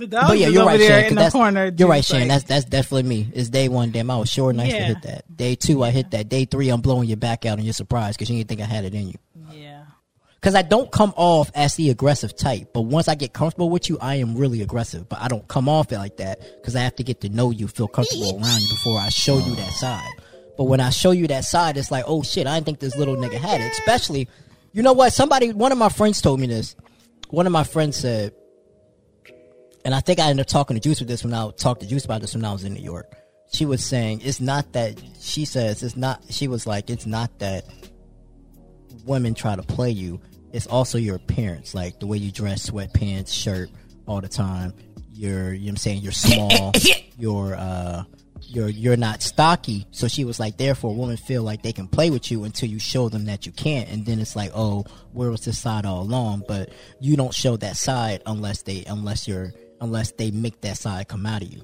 The 0.00 0.06
dog 0.06 0.28
but 0.28 0.38
yeah, 0.38 0.48
you're 0.48 0.64
right, 0.64 0.78
there 0.78 0.88
Chan. 0.88 1.02
'cause 1.02 1.10
in 1.10 1.14
the 1.16 1.20
that's, 1.22 1.32
corner. 1.32 1.72
you're 1.76 1.88
right, 1.88 2.10
like- 2.10 2.28
That's 2.28 2.44
that's 2.44 2.64
definitely 2.64 3.02
me. 3.02 3.28
It's 3.34 3.50
day 3.50 3.68
one. 3.68 3.90
Damn, 3.90 4.10
I 4.10 4.16
was 4.16 4.30
sure 4.30 4.52
nice 4.52 4.72
to 4.72 4.78
hit 4.80 5.02
that. 5.02 5.36
Day 5.36 5.54
two, 5.54 5.84
I 5.84 5.90
hit 5.90 6.10
that. 6.12 6.28
Day 6.28 6.46
three, 6.46 6.70
I'm 6.70 6.80
blowing 6.80 7.06
your 7.08 7.18
back 7.18 7.44
out 7.46 7.58
and 7.58 7.64
you're 7.66 7.74
surprised 7.74 8.18
because 8.18 8.30
you 8.30 8.36
didn't 8.38 8.48
think 8.48 8.60
I 8.62 8.64
had 8.64 8.84
it 8.84 8.94
in 8.94 9.08
you. 9.08 9.14
yeah. 9.52 9.82
Because 10.40 10.54
I 10.54 10.62
don't 10.62 10.90
come 10.90 11.12
off 11.16 11.50
as 11.54 11.74
the 11.74 11.90
aggressive 11.90 12.34
type, 12.34 12.70
but 12.72 12.80
once 12.80 13.08
I 13.08 13.14
get 13.14 13.34
comfortable 13.34 13.68
with 13.68 13.90
you, 13.90 13.98
I 14.00 14.14
am 14.14 14.34
really 14.36 14.62
aggressive. 14.62 15.06
But 15.06 15.20
I 15.20 15.28
don't 15.28 15.46
come 15.48 15.68
off 15.68 15.92
it 15.92 15.98
like 15.98 16.16
that 16.16 16.40
because 16.56 16.74
I 16.74 16.80
have 16.80 16.96
to 16.96 17.02
get 17.02 17.20
to 17.20 17.28
know 17.28 17.50
you, 17.50 17.68
feel 17.68 17.88
comfortable 17.88 18.40
around 18.42 18.58
you 18.62 18.68
before 18.70 18.98
I 18.98 19.10
show 19.10 19.36
you 19.36 19.54
that 19.56 19.72
side. 19.74 20.08
But 20.56 20.64
when 20.64 20.80
I 20.80 20.88
show 20.88 21.10
you 21.10 21.26
that 21.26 21.44
side, 21.44 21.76
it's 21.76 21.90
like, 21.90 22.04
oh 22.06 22.22
shit, 22.22 22.46
I 22.46 22.54
didn't 22.54 22.64
think 22.64 22.78
this 22.78 22.96
little 22.96 23.16
nigga 23.16 23.34
had 23.34 23.60
it. 23.60 23.70
Especially, 23.72 24.28
you 24.72 24.82
know 24.82 24.94
what? 24.94 25.12
Somebody, 25.12 25.52
one 25.52 25.72
of 25.72 25.78
my 25.78 25.90
friends 25.90 26.22
told 26.22 26.40
me 26.40 26.46
this. 26.46 26.74
One 27.28 27.44
of 27.46 27.52
my 27.52 27.64
friends 27.64 27.98
said, 27.98 28.32
and 29.84 29.94
I 29.94 30.00
think 30.00 30.20
I 30.20 30.28
ended 30.28 30.44
up 30.44 30.48
talking 30.48 30.78
to 30.78 30.88
Joose 30.88 31.00
with 31.00 31.08
this 31.08 31.24
when 31.24 31.34
I 31.34 31.50
talked 31.52 31.80
to 31.80 31.86
Joose 31.86 32.04
about 32.04 32.20
this 32.20 32.34
when 32.34 32.44
I 32.44 32.52
was 32.52 32.64
in 32.64 32.74
New 32.74 32.82
York. 32.82 33.16
She 33.52 33.66
was 33.66 33.84
saying 33.84 34.20
it's 34.22 34.40
not 34.40 34.72
that 34.72 35.00
she 35.20 35.44
says 35.44 35.82
it's 35.82 35.96
not. 35.96 36.22
She 36.30 36.48
was 36.48 36.66
like, 36.66 36.88
it's 36.90 37.06
not 37.06 37.36
that 37.40 37.64
women 39.04 39.34
try 39.34 39.56
to 39.56 39.62
play 39.62 39.90
you. 39.90 40.20
It's 40.52 40.66
also 40.66 40.98
your 40.98 41.16
appearance, 41.16 41.74
like 41.74 42.00
the 42.00 42.06
way 42.06 42.18
you 42.18 42.32
dress, 42.32 42.68
sweatpants, 42.70 43.32
shirt 43.32 43.70
all 44.06 44.20
the 44.20 44.28
time. 44.28 44.72
You're, 45.12 45.52
you 45.52 45.60
know 45.60 45.64
what 45.64 45.70
I'm 45.70 45.76
saying, 45.76 46.00
you're 46.02 46.12
small. 46.12 46.72
you're, 47.18 47.54
uh, 47.54 48.04
you're, 48.42 48.68
you're 48.68 48.96
not 48.96 49.22
stocky. 49.22 49.86
So 49.90 50.08
she 50.08 50.24
was 50.24 50.40
like, 50.40 50.56
therefore, 50.56 50.94
women 50.94 51.16
feel 51.16 51.42
like 51.42 51.62
they 51.62 51.72
can 51.72 51.86
play 51.86 52.10
with 52.10 52.30
you 52.30 52.44
until 52.44 52.68
you 52.68 52.78
show 52.78 53.08
them 53.08 53.26
that 53.26 53.46
you 53.46 53.52
can't. 53.52 53.88
And 53.90 54.04
then 54.04 54.18
it's 54.18 54.34
like, 54.34 54.50
oh, 54.54 54.84
where 55.12 55.30
was 55.30 55.44
this 55.44 55.58
side 55.58 55.86
all 55.86 56.02
along? 56.02 56.44
But 56.48 56.70
you 57.00 57.16
don't 57.16 57.34
show 57.34 57.56
that 57.58 57.76
side 57.76 58.22
unless 58.26 58.62
they, 58.62 58.84
unless 58.86 59.28
you're, 59.28 59.52
unless 59.80 60.12
they 60.12 60.30
make 60.30 60.60
that 60.62 60.76
side 60.76 61.08
come 61.08 61.26
out 61.26 61.42
of 61.42 61.48
you. 61.52 61.62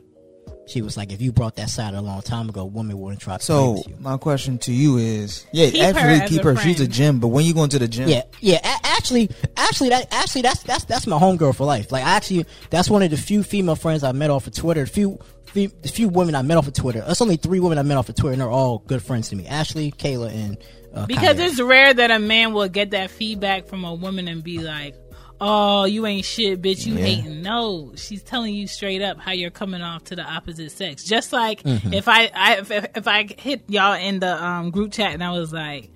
She 0.69 0.83
was 0.83 0.97
like, 0.97 1.13
if 1.13 1.23
you 1.23 1.31
brought 1.31 1.55
that 1.57 1.71
side 1.71 1.95
a 1.95 2.01
long 2.01 2.23
time 2.23 2.49
ago, 2.49 2.65
women 2.65 2.99
wouldn't 2.99 3.21
try 3.21 3.35
to 3.35 3.39
play 3.39 3.45
So 3.45 3.71
with 3.73 3.89
you. 3.89 3.97
my 4.01 4.17
question 4.17 4.59
to 4.59 4.73
you 4.73 4.97
is, 4.97 5.47
yeah, 5.53 5.71
Keep 5.71 5.81
her 5.81 5.87
absolutely 5.91 6.21
as 6.25 6.31
keep 6.31 6.41
a 6.41 6.43
her. 6.45 6.57
She's 6.57 6.75
a 6.75 6.77
friend. 6.79 6.93
gym, 6.93 7.21
but 7.21 7.29
when 7.29 7.45
you 7.45 7.55
going 7.55 7.71
to 7.71 7.79
the 7.79 7.87
gym, 7.87 8.09
Yeah, 8.09 8.23
yeah. 8.41 8.57
A- 8.65 8.87
actually, 8.87 9.31
actually, 9.57 9.91
that 9.91 10.09
actually 10.13 10.43
that's 10.43 10.65
that's 10.65 10.83
that's 10.85 11.07
my 11.07 11.19
homegirl 11.21 11.55
for 11.55 11.65
life. 11.67 11.93
Like, 11.93 12.05
I 12.05 12.11
actually, 12.17 12.47
that's 12.71 12.91
one 12.91 13.03
of 13.03 13.11
the 13.13 13.17
few 13.17 13.45
female 13.45 13.77
friends 13.77 14.03
I 14.03 14.11
met 14.11 14.31
off 14.31 14.49
of 14.49 14.55
Twitter. 14.55 14.81
The 14.81 14.91
few, 14.91 15.21
few, 15.53 15.71
the 15.83 15.89
few 15.89 16.09
women 16.09 16.35
I 16.35 16.43
met 16.43 16.57
off 16.57 16.67
of 16.67 16.75
Twitter. 16.75 17.01
That's 17.07 17.23
only 17.23 17.37
three 17.37 17.61
women 17.61 17.79
I 17.79 17.83
met 17.83 17.97
off 17.97 18.09
of 18.09 18.17
Twitter, 18.17 18.33
and 18.33 18.41
they're 18.41 18.51
all 18.51 18.79
good 18.79 19.05
friends 19.05 19.29
to 19.29 19.37
me. 19.37 19.47
Ashley, 19.47 19.93
Kayla, 19.93 20.31
and 20.35 20.59
uh, 20.93 21.07
Because 21.07 21.37
Kyra. 21.37 21.47
it's 21.49 21.61
rare 21.61 21.95
that 21.95 22.11
a 22.11 22.19
man 22.19 22.53
will 22.55 22.69
get 22.69 22.91
that 22.91 23.13
feedback 23.13 23.67
from 23.69 23.85
a 23.85 23.95
woman 23.95 24.27
and 24.27 24.43
be 24.43 24.59
like, 24.59 24.97
"Oh, 25.41 25.85
you 25.85 26.07
ain't 26.07 26.25
shit, 26.25 26.61
bitch. 26.63 26.87
You 26.87 26.95
Yeah. 26.95 27.05
hating." 27.05 27.43
No, 27.43 27.93
she's 27.97 28.23
telling 28.23 28.55
you 28.55 28.67
straight 28.67 29.03
up 29.03 29.19
how 29.19 29.33
you're 29.33 29.51
coming 29.51 29.83
off 29.83 30.05
to 30.05 30.17
the 30.17 30.23
opposite 30.23 30.71
sex. 30.73 31.05
Just 31.05 31.33
like 31.33 31.63
Mm-hmm. 31.63 31.93
if 31.95 32.09
I, 32.09 32.31
I 32.35 32.57
if, 32.59 32.71
if 32.97 33.09
I 33.09 33.27
hit 33.39 33.65
y'all 33.69 33.95
in 33.95 34.21
the 34.21 34.43
um, 34.45 34.71
group 34.71 34.93
chat 34.93 35.13
and 35.13 35.23
I 35.23 35.31
was 35.33 35.53
like, 35.53 35.91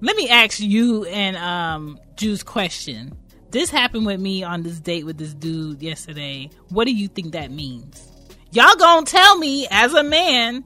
"Let 0.00 0.16
me 0.16 0.28
ask 0.28 0.60
you 0.60 1.04
and 1.04 1.36
um, 1.36 1.98
Joose 2.20 2.42
question." 2.42 3.16
This 3.50 3.68
happened 3.70 4.06
with 4.06 4.20
me 4.20 4.44
on 4.44 4.62
this 4.62 4.78
date 4.78 5.04
with 5.04 5.18
this 5.18 5.34
dude 5.34 5.82
yesterday. 5.82 6.50
What 6.68 6.84
do 6.84 6.92
you 6.94 7.08
think 7.08 7.32
that 7.32 7.50
means? 7.50 8.06
Y'all 8.52 8.76
gonna 8.76 9.04
tell 9.06 9.36
me 9.38 9.66
as 9.70 9.92
a 9.92 10.04
man 10.04 10.64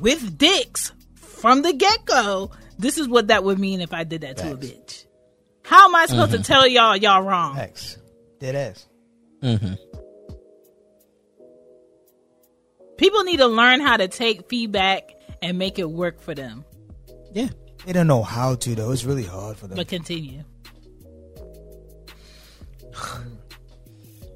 with 0.00 0.36
dicks 0.36 0.92
from 1.14 1.62
the 1.62 1.72
get 1.72 2.04
go, 2.04 2.50
this 2.78 2.98
is 2.98 3.08
what 3.08 3.28
that 3.28 3.44
would 3.44 3.58
mean 3.58 3.80
if 3.80 3.92
I 3.94 4.04
did 4.04 4.20
that 4.22 4.36
to 4.38 4.52
a 4.52 4.56
bitch. 4.56 5.06
How 5.68 5.84
am 5.88 5.94
I 5.94 6.06
supposed 6.06 6.32
to 6.32 6.42
tell 6.42 6.66
y'all 6.66 6.96
y'all 6.96 7.22
wrong? 7.22 7.58
X, 7.58 7.98
dead 8.40 8.54
ass. 8.54 8.86
People 12.96 13.22
need 13.24 13.36
to 13.36 13.46
learn 13.46 13.80
how 13.80 13.96
to 13.96 14.08
take 14.08 14.48
feedback 14.48 15.10
and 15.42 15.58
make 15.58 15.78
it 15.78 15.88
work 15.90 16.20
for 16.20 16.34
them. 16.34 16.64
yeah. 17.32 17.48
They 17.86 17.92
don't 17.92 18.08
know 18.08 18.22
how 18.24 18.56
to 18.56 18.74
though. 18.74 18.90
It's 18.90 19.04
really 19.04 19.22
hard 19.24 19.56
for 19.56 19.66
them. 19.68 19.76
But 19.76 19.86
continue. 19.88 20.42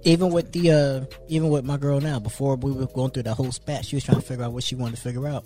Even 0.05 0.31
with 0.33 0.53
the, 0.53 0.71
uh 0.71 1.17
even 1.29 1.49
with 1.51 1.65
my 1.65 1.77
girl 1.77 2.01
now, 2.01 2.19
before 2.19 2.57
we 2.57 2.73
were 2.73 2.87
going 2.87 3.11
through 3.11 3.25
that 3.25 3.35
whole 3.35 3.53
spat, 3.53 3.85
she 3.85 3.97
was 3.97 4.05
trying 4.05 4.21
to 4.21 4.27
figure 4.27 4.45
out 4.45 4.53
what 4.53 4.63
she 4.65 4.75
wanted 4.75 4.97
to 4.97 5.03
figure 5.03 5.27
out. 5.27 5.45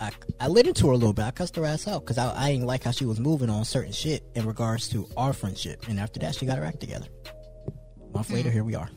I, 0.00 0.10
I 0.40 0.48
lit 0.48 0.66
into 0.66 0.86
her 0.86 0.92
a 0.92 0.96
little 0.96 1.12
bit. 1.12 1.24
I 1.24 1.30
cussed 1.30 1.56
her 1.56 1.64
ass 1.64 1.88
out 1.88 2.04
because 2.04 2.18
I, 2.18 2.34
I 2.36 2.52
didn't 2.52 2.66
like 2.66 2.84
how 2.84 2.90
she 2.90 3.04
was 3.04 3.20
moving 3.20 3.50
on 3.50 3.64
certain 3.64 3.92
shit 3.92 4.24
in 4.34 4.46
regards 4.46 4.88
to 4.90 5.08
our 5.16 5.32
friendship. 5.32 5.88
And 5.88 5.98
after 5.98 6.20
that, 6.20 6.34
she 6.34 6.46
got 6.46 6.58
her 6.58 6.64
act 6.64 6.80
together. 6.80 7.06
A 7.66 8.12
month 8.12 8.30
later, 8.30 8.48
hmm. 8.50 8.54
here 8.54 8.64
we 8.64 8.74
are. 8.74 8.90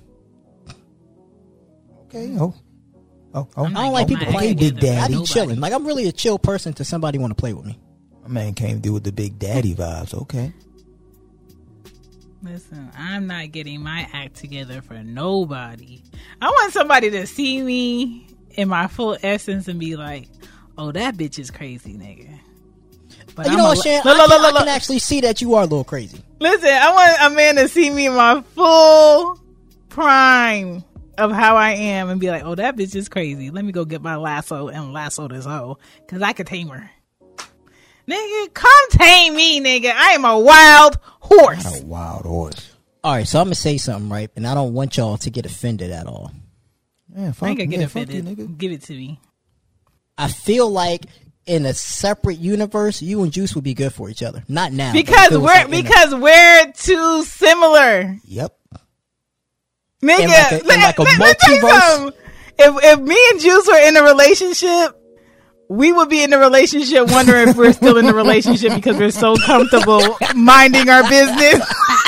okay, 2.03 2.35
oh, 2.39 2.53
oh, 3.33 3.47
oh. 3.55 3.65
I'm 3.65 3.73
don't 3.73 3.91
like 3.93 4.05
Oh, 4.05 4.07
people 4.07 4.25
my 4.27 4.31
playing 4.31 4.57
Big 4.57 4.73
with 4.75 4.83
me. 4.83 4.89
I 4.89 4.95
Daddy. 5.01 5.17
be 5.17 5.23
chilling. 5.23 5.59
Like 5.59 5.73
I'm 5.73 5.85
really 5.85 6.07
a 6.07 6.11
chill 6.11 6.39
person 6.39 6.73
to 6.73 6.83
somebody 6.83 7.17
want 7.17 7.31
to 7.31 7.35
play 7.35 7.53
with 7.53 7.65
me. 7.65 7.79
My 8.23 8.29
man 8.29 8.53
came 8.53 8.81
through 8.81 8.93
with 8.93 9.03
the 9.03 9.11
big 9.11 9.39
daddy 9.39 9.73
vibes. 9.73 10.13
Okay, 10.13 10.53
Listen, 12.43 12.91
I'm 12.95 13.25
not 13.27 13.51
getting 13.51 13.81
my 13.81 14.07
act 14.13 14.35
together 14.35 14.81
for 14.81 15.03
nobody. 15.03 16.03
I 16.41 16.49
want 16.49 16.71
somebody 16.71 17.09
to 17.11 17.25
see 17.25 17.61
me 17.61 18.27
in 18.51 18.69
my 18.69 18.87
full 18.87 19.17
essence 19.23 19.67
and 19.67 19.79
be 19.79 19.95
like, 19.95 20.27
oh, 20.77 20.91
that 20.91 21.15
bitch 21.15 21.39
is 21.39 21.51
crazy, 21.51 21.93
nigga. 21.93 22.39
But 23.35 23.45
you 23.45 23.51
I'm 23.53 23.57
know 23.57 23.63
what, 23.65 23.77
li- 23.77 23.83
Chan? 23.83 24.01
Look, 24.03 24.17
I, 24.17 24.27
can, 24.27 24.41
look, 24.41 24.55
I 24.55 24.59
can 24.59 24.67
actually 24.69 24.99
see 24.99 25.21
that 25.21 25.41
you 25.41 25.53
are 25.55 25.61
a 25.61 25.65
little 25.65 25.83
crazy. 25.83 26.19
Listen, 26.39 26.69
I 26.69 26.91
want 26.91 27.31
a 27.31 27.35
man 27.35 27.55
to 27.57 27.67
see 27.67 27.89
me 27.89 28.07
in 28.07 28.13
my 28.13 28.41
full 28.55 29.39
prime 29.89 30.83
of 31.17 31.31
how 31.31 31.55
I 31.55 31.71
am 31.71 32.09
and 32.09 32.19
be 32.19 32.29
like, 32.29 32.43
"Oh, 32.43 32.55
that 32.55 32.75
bitch 32.75 32.95
is 32.95 33.09
crazy. 33.09 33.51
Let 33.51 33.63
me 33.65 33.71
go 33.71 33.85
get 33.85 34.01
my 34.01 34.15
lasso 34.15 34.69
and 34.69 34.93
lasso 34.93 35.27
this 35.27 35.45
hoe 35.45 35.77
because 35.99 36.21
I 36.21 36.33
could 36.33 36.47
tame 36.47 36.69
her." 36.69 36.89
Nigga, 38.07 38.53
come 38.53 38.89
tame 38.91 39.35
me, 39.35 39.59
nigga. 39.59 39.91
I 39.93 40.11
am 40.11 40.23
a 40.23 40.39
wild 40.39 40.97
horse. 41.19 41.81
A 41.81 41.85
wild 41.85 42.25
horse. 42.25 42.71
All 43.03 43.13
right, 43.13 43.27
so 43.27 43.39
I'm 43.39 43.45
gonna 43.47 43.55
say 43.55 43.77
something, 43.77 44.09
right? 44.09 44.31
And 44.35 44.47
I 44.47 44.53
don't 44.53 44.73
want 44.73 44.97
y'all 44.97 45.17
to 45.17 45.29
get 45.29 45.45
offended 45.45 45.91
at 45.91 46.07
all. 46.07 46.31
Man, 47.09 47.33
I 47.41 47.49
ain't 47.49 47.57
gonna 47.57 47.65
get 47.65 47.79
yeah, 47.79 47.87
fuck 47.87 48.09
you, 48.09 48.19
offended. 48.19 48.37
nigga. 48.37 48.57
Give 48.57 48.71
it 48.71 48.81
to 48.83 48.93
me. 48.93 49.19
I 50.17 50.27
feel 50.29 50.69
like 50.69 51.05
in 51.45 51.65
a 51.65 51.73
separate 51.73 52.39
universe, 52.39 53.01
you 53.01 53.23
and 53.23 53.33
Joose 53.33 53.55
would 53.55 53.63
be 53.63 53.73
good 53.73 53.93
for 53.93 54.09
each 54.09 54.21
other. 54.23 54.43
Not 54.49 54.73
now, 54.73 54.91
Because 54.93 55.27
if 55.27 55.31
it 55.33 55.37
was 55.37 55.43
we're 55.43 55.53
like 55.53 55.67
in 55.67 55.73
a- 55.73 55.81
because 55.83 56.15
we're 56.15 56.71
too 56.73 57.23
similar. 57.23 58.17
Yep. 58.25 58.53
Nigga, 60.03 60.19
In 60.19 60.27
like 60.29 60.51
a- 60.51 60.59
in 60.59 60.81
like 60.81 60.99
a 60.99 61.01
let- 61.03 61.19
let 61.19 61.19
me 61.19 61.33
tell 61.39 61.55
you 61.55 61.61
multiverse? 61.61 61.81
something. 61.95 62.19
If 62.59 62.83
if 62.83 62.99
me 62.99 63.17
and 63.31 63.41
Joose 63.41 63.67
were 63.67 63.87
in 63.87 63.97
a 63.97 64.03
relationship, 64.03 64.95
we 65.69 65.91
would 65.91 66.09
be 66.09 66.23
in 66.23 66.29
the 66.29 66.39
relationship 66.39 67.09
wondering 67.11 67.49
if 67.49 67.55
we're 67.57 67.73
still 67.73 67.97
in 67.97 68.05
the 68.05 68.13
relationship 68.13 68.73
because 68.73 68.97
we're 68.97 69.11
so 69.11 69.35
comfortable 69.37 70.17
minding 70.35 70.89
our 70.89 71.03
business. 71.09 71.61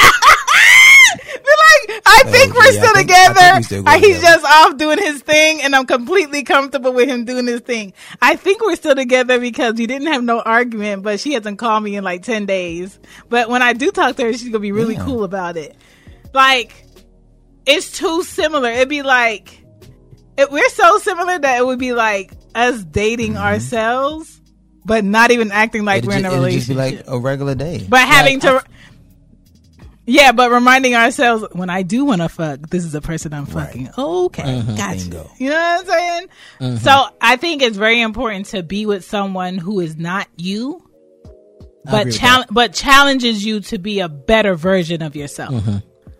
I 2.11 2.23
think 2.25 2.53
we're 2.55 2.65
yeah, 2.65 2.71
still 2.71 2.93
think- 2.95 3.07
together. 3.07 3.63
still 3.63 3.83
He's 3.85 4.17
together. 4.17 4.21
just 4.41 4.45
off 4.45 4.77
doing 4.77 4.97
his 4.97 5.21
thing, 5.21 5.61
and 5.61 5.75
I'm 5.75 5.85
completely 5.85 6.43
comfortable 6.43 6.91
with 6.93 7.07
him 7.07 7.25
doing 7.25 7.47
his 7.47 7.61
thing. 7.61 7.93
I 8.21 8.35
think 8.35 8.61
we're 8.61 8.75
still 8.75 8.95
together 8.95 9.39
because 9.39 9.75
we 9.75 9.85
didn't 9.87 10.07
have 10.07 10.23
no 10.23 10.39
argument, 10.41 11.03
but 11.03 11.19
she 11.19 11.33
hasn't 11.33 11.59
called 11.59 11.83
me 11.83 11.95
in 11.95 12.03
like 12.03 12.23
10 12.23 12.45
days. 12.45 12.99
But 13.29 13.49
when 13.49 13.61
I 13.61 13.73
do 13.73 13.91
talk 13.91 14.15
to 14.17 14.23
her, 14.23 14.33
she's 14.33 14.49
gonna 14.49 14.59
be 14.59 14.71
really 14.71 14.95
Yeah. 14.95 15.05
cool 15.05 15.23
about 15.23 15.55
it. 15.57 15.75
Like, 16.33 16.85
it's 17.65 17.91
too 17.91 18.23
similar. 18.23 18.69
It'd 18.69 18.89
be 18.89 19.01
like, 19.03 19.63
it, 20.37 20.51
we're 20.51 20.69
so 20.69 20.97
similar 20.99 21.37
that 21.37 21.57
it 21.59 21.65
would 21.65 21.79
be 21.79 21.93
like 21.93 22.31
us 22.55 22.83
dating 22.83 23.33
mm-hmm. 23.33 23.43
ourselves, 23.43 24.41
but 24.85 25.03
not 25.03 25.31
even 25.31 25.51
acting 25.51 25.85
like 25.85 25.99
It'd 25.99 26.07
we're 26.09 26.17
in 26.17 26.23
ju- 26.23 26.29
a 26.29 26.41
it'd 26.41 26.53
just 26.53 26.67
be 26.69 26.73
relationship. 26.75 27.07
like 27.07 27.15
a 27.15 27.19
regular 27.19 27.55
day. 27.55 27.85
but 27.87 27.99
having 28.07 28.39
Like, 28.39 28.63
to, 28.63 28.69
yeah, 30.09 30.31
but 30.31 30.51
reminding 30.51 30.95
ourselves 30.95 31.45
when 31.53 31.69
I 31.69 31.83
do 31.83 32.05
want 32.05 32.21
to 32.21 32.29
fuck, 32.29 32.69
this 32.69 32.83
is 32.83 32.91
the 32.91 33.01
person 33.01 33.33
I'm 33.33 33.45
fucking. 33.45 33.89
Okay, 33.97 34.43
Mm-hmm. 34.43 34.75
gotcha. 34.75 34.99
Bingo. 35.09 35.31
You 35.37 35.49
know 35.49 35.55
what 35.55 35.79
I'm 35.91 36.27
saying? 36.59 36.77
So 36.79 37.05
I 37.21 37.35
think 37.35 37.61
it's 37.61 37.77
very 37.77 38.01
important 38.01 38.47
to 38.47 38.63
be 38.63 38.85
with 38.85 39.05
someone 39.05 39.57
who 39.57 39.79
is 39.79 39.95
not 39.97 40.27
you, 40.37 40.83
but 41.85 42.11
challenge, 42.11 42.47
but 42.51 42.73
challenges 42.73 43.45
you 43.45 43.61
to 43.61 43.77
be 43.77 43.99
a 43.99 44.09
better 44.09 44.55
version 44.55 45.01
of 45.01 45.15
yourself. 45.15 45.53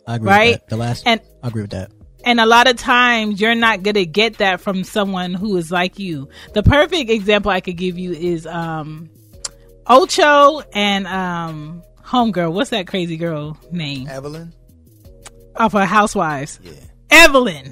I 0.07 0.15
agree 0.15 0.27
right? 0.29 0.51
with 0.53 0.59
that. 0.61 0.69
The 0.69 0.77
last, 0.77 1.03
And- 1.05 1.21
I 1.43 1.47
agree 1.49 1.61
with 1.63 1.71
that. 1.71 1.91
And 2.25 2.39
a 2.41 2.45
lot 2.45 2.67
of 2.69 2.75
times 2.75 3.39
you're 3.39 3.55
not 3.55 3.81
going 3.81 3.93
to 3.95 4.05
get 4.05 4.39
that 4.39 4.59
from 4.59 4.83
someone 4.83 5.33
who 5.33 5.55
is 5.55 5.71
like 5.71 5.99
you. 5.99 6.27
The 6.53 6.63
perfect 6.63 7.09
example 7.09 7.49
I 7.49 7.61
could 7.61 7.77
give 7.77 7.97
you 7.97 8.11
is 8.11 8.45
um 8.45 9.09
Ocho 9.87 10.59
and 10.73 11.07
um 11.07 11.81
Homegirl. 12.09 12.51
What's 12.51 12.71
that 12.71 12.87
crazy 12.87 13.17
girl 13.17 13.57
name? 13.71 14.07
Evelyn. 14.07 14.53
Off 15.55 15.75
of 15.75 15.83
Housewives. 15.83 16.59
Yeah. 16.63 16.71
Evelyn. 17.11 17.65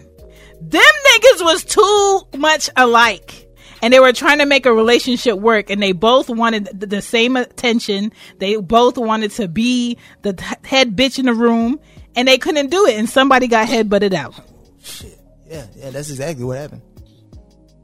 Them 0.61 0.81
niggas 0.81 1.43
was 1.43 1.63
too 1.63 2.37
much 2.37 2.69
alike. 2.75 3.45
And 3.81 3.93
they 3.93 3.99
were 3.99 4.13
trying 4.13 4.39
to 4.39 4.45
make 4.45 4.65
a 4.65 4.73
relationship 4.73 5.37
work 5.37 5.69
and 5.69 5.81
they 5.81 5.91
both 5.91 6.29
wanted 6.29 6.65
the 6.79 7.01
same 7.01 7.35
attention. 7.35 8.11
They 8.39 8.55
both 8.55 8.97
wanted 8.97 9.31
to 9.31 9.47
be 9.47 9.97
the 10.23 10.39
head 10.63 10.95
bitch 10.95 11.19
in 11.19 11.25
the 11.25 11.33
room 11.33 11.79
and 12.15 12.27
they 12.27 12.37
couldn't 12.37 12.71
do 12.71 12.85
it 12.87 12.97
and 12.97 13.07
somebody 13.07 13.47
got 13.47 13.67
head 13.67 13.89
butted 13.89 14.13
out. 14.13 14.33
Shit. 14.81 15.19
Yeah, 15.47 15.65
yeah, 15.75 15.91
that's 15.91 16.09
exactly 16.09 16.43
what 16.43 16.57
happened. 16.57 16.81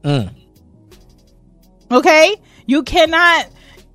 Mm. 0.04 0.36
Okay? 1.92 2.36
You 2.66 2.84
cannot 2.84 3.48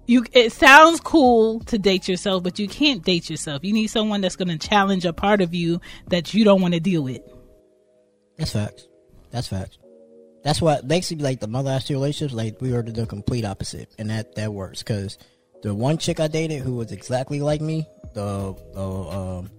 you 0.09 0.25
it 0.33 0.53
sounds 0.53 1.01
cool 1.01 1.61
to 1.61 1.79
date 1.79 2.09
yourself, 2.09 2.43
but 2.43 2.59
you 2.59 2.67
can't 2.67 3.05
date 3.05 3.29
yourself. 3.29 3.63
You 3.63 3.75
need 3.75 3.89
someone 3.89 4.23
that's 4.23 4.37
going 4.37 4.49
to 4.49 4.59
challenge 4.59 5.05
a 5.05 5.13
part 5.13 5.43
of 5.43 5.55
you 5.55 5.81
that 6.09 6.33
you 6.33 6.45
don't 6.45 6.63
want 6.63 6.73
to 6.75 6.81
deal 6.81 7.03
with. 7.05 7.21
That's 8.39 8.53
facts. 8.53 8.89
That's 9.31 9.47
facts. 9.47 9.79
That's 10.43 10.63
what 10.63 10.89
basically 10.89 11.25
like 11.25 11.41
the 11.41 11.47
mother 11.47 11.79
two 11.85 11.93
relationships. 11.93 12.33
Like 12.33 12.59
we 12.61 12.73
were 12.73 12.83
the 12.83 13.07
complete 13.07 13.45
opposite, 13.45 13.95
and 13.99 14.09
that 14.09 14.35
that 14.37 14.53
works 14.53 14.83
because 14.83 15.19
the 15.63 15.75
one 15.75 15.99
chick 15.99 16.21
I 16.21 16.29
dated 16.29 16.63
who 16.63 16.77
was 16.77 16.91
exactly 16.91 17.43
like 17.43 17.61
me, 17.61 17.87
the 18.15 18.57
the 18.73 18.81
um 18.81 19.51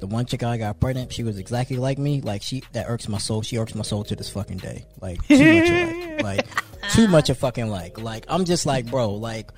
the 0.00 0.06
one 0.06 0.24
chick 0.24 0.42
I 0.42 0.56
got 0.56 0.80
pregnant, 0.80 1.12
she 1.12 1.24
was 1.24 1.38
exactly 1.38 1.76
like 1.76 1.98
me. 1.98 2.22
Like 2.22 2.40
she 2.40 2.62
that 2.72 2.86
irks 2.88 3.06
my 3.06 3.18
soul. 3.18 3.42
She 3.42 3.58
irks 3.58 3.74
my 3.74 3.82
soul 3.82 4.02
to 4.04 4.16
this 4.16 4.30
fucking 4.30 4.58
day. 4.58 4.86
Like 5.02 5.22
too 5.28 5.60
much 5.60 5.68
alike. 5.68 6.10
Like 6.22 6.46
too 6.92 7.08
much 7.08 7.28
of 7.28 7.36
fucking 7.36 7.68
like. 7.68 8.00
Like 8.00 8.24
I'm 8.28 8.46
just 8.46 8.64
like 8.64 8.86
bro. 8.86 9.10
Like 9.10 9.50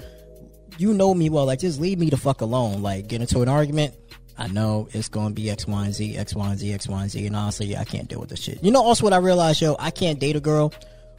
you 0.78 0.94
know 0.94 1.14
me 1.14 1.30
well. 1.30 1.46
Like 1.46 1.60
just 1.60 1.80
leave 1.80 1.98
me 1.98 2.10
the 2.10 2.16
fuck 2.16 2.40
alone. 2.40 2.82
Like 2.82 3.08
get 3.08 3.20
into 3.20 3.42
an 3.42 3.48
argument. 3.48 3.94
I 4.38 4.48
know 4.48 4.88
it's 4.92 5.08
gonna 5.08 5.34
be 5.34 5.48
X, 5.50 5.66
Y, 5.66 5.84
and 5.84 5.94
Z, 5.94 6.16
X, 6.16 6.34
Y, 6.34 6.50
and 6.50 6.58
Z, 6.58 6.72
X, 6.72 6.88
Y, 6.88 7.02
and 7.02 7.10
Z, 7.10 7.26
and 7.26 7.34
honestly, 7.36 7.76
I 7.76 7.84
can't 7.84 8.06
deal 8.08 8.20
with 8.20 8.28
this 8.28 8.40
shit. 8.40 8.62
You 8.62 8.70
know, 8.70 8.82
also 8.82 9.04
what 9.04 9.12
I 9.14 9.18
realized, 9.18 9.62
yo, 9.62 9.76
I 9.78 9.90
can't 9.90 10.18
date 10.18 10.36
a 10.36 10.40
girl 10.40 10.74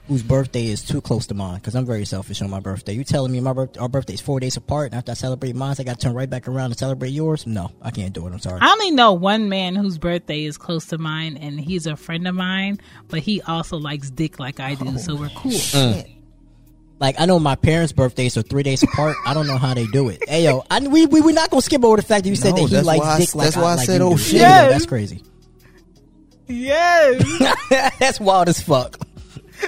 whose 0.07 0.23
birthday 0.23 0.67
is 0.67 0.83
too 0.83 1.01
close 1.01 1.27
to 1.27 1.33
mine 1.33 1.55
because 1.55 1.75
I'm 1.75 1.85
very 1.85 2.05
selfish 2.05 2.41
on 2.41 2.49
my 2.49 2.59
birthday. 2.59 2.93
You 2.93 3.03
telling 3.03 3.31
me 3.31 3.39
my 3.41 3.51
birth- 3.53 3.77
our 3.77 3.89
birthday 3.89 4.13
is 4.13 4.21
four 4.21 4.39
days 4.39 4.55
apart, 4.55 4.91
and 4.91 4.95
after 4.97 5.11
I 5.11 5.15
celebrate 5.15 5.55
mine, 5.55 5.75
I 5.79 5.83
got 5.83 5.99
to 5.99 6.05
turn 6.07 6.13
right 6.15 6.29
back 6.29 6.47
around 6.47 6.71
and 6.71 6.77
celebrate 6.77 7.09
yours? 7.09 7.45
No, 7.45 7.71
I 7.81 7.91
can't 7.91 8.13
do 8.13 8.25
it. 8.27 8.31
I'm 8.31 8.39
sorry. 8.39 8.59
I 8.61 8.71
only 8.71 8.91
know 8.91 9.13
one 9.13 9.49
man 9.49 9.75
whose 9.75 9.97
birthday 9.97 10.45
is 10.45 10.57
close 10.57 10.85
to 10.87 10.97
mine, 10.97 11.37
and 11.37 11.59
he's 11.59 11.87
a 11.87 11.97
friend 11.97 12.27
of 12.27 12.35
mine, 12.35 12.79
but 13.09 13.19
he 13.19 13.41
also 13.41 13.77
likes 13.77 14.09
dick 14.09 14.39
like 14.39 14.59
I 14.59 14.75
do, 14.75 14.97
so 14.97 15.15
we're 15.15 15.29
cool. 15.29 16.03
Like 16.99 17.15
I 17.19 17.25
know 17.25 17.37
my 17.39 17.55
parents' 17.55 17.91
birthdays 17.93 18.37
are 18.37 18.41
three 18.41 18.63
days 18.63 18.81
apart. 18.81 19.15
I 19.25 19.33
don't 19.35 19.45
know 19.47 19.57
how 19.57 19.73
they 19.75 19.85
do 19.87 20.09
it. 20.09 20.27
Hey 20.27 20.43
yo, 20.45 20.63
I, 20.71 20.79
we 20.87 21.05
we 21.05 21.21
we're 21.21 21.31
not 21.33 21.49
gonna 21.51 21.61
skip 21.61 21.83
over 21.85 21.97
the 21.97 22.01
fact 22.01 22.23
that 22.23 22.29
you 22.29 22.35
said 22.35 22.55
No, 22.55 22.63
that 22.63 22.69
he 22.69 22.75
that's 22.75 22.87
likes 22.87 22.99
why 23.01 23.13
I- 23.13 23.17
dick 23.19 23.35
like 23.35 23.45
that. 23.45 23.53
that's 23.53 23.57
why 23.57 23.71
I 23.71 23.75
like 23.75 23.85
said, 23.85 24.01
oh, 24.01 24.09
do. 24.11 24.17
shit. 24.17 24.41
Yeah, 24.41 24.61
Yes. 24.63 24.71
that's 24.71 24.85
crazy. 24.87 25.23
Yes. 26.47 27.93
that's 27.99 28.19
wild 28.19 28.47
as 28.49 28.61
fuck. 28.61 28.97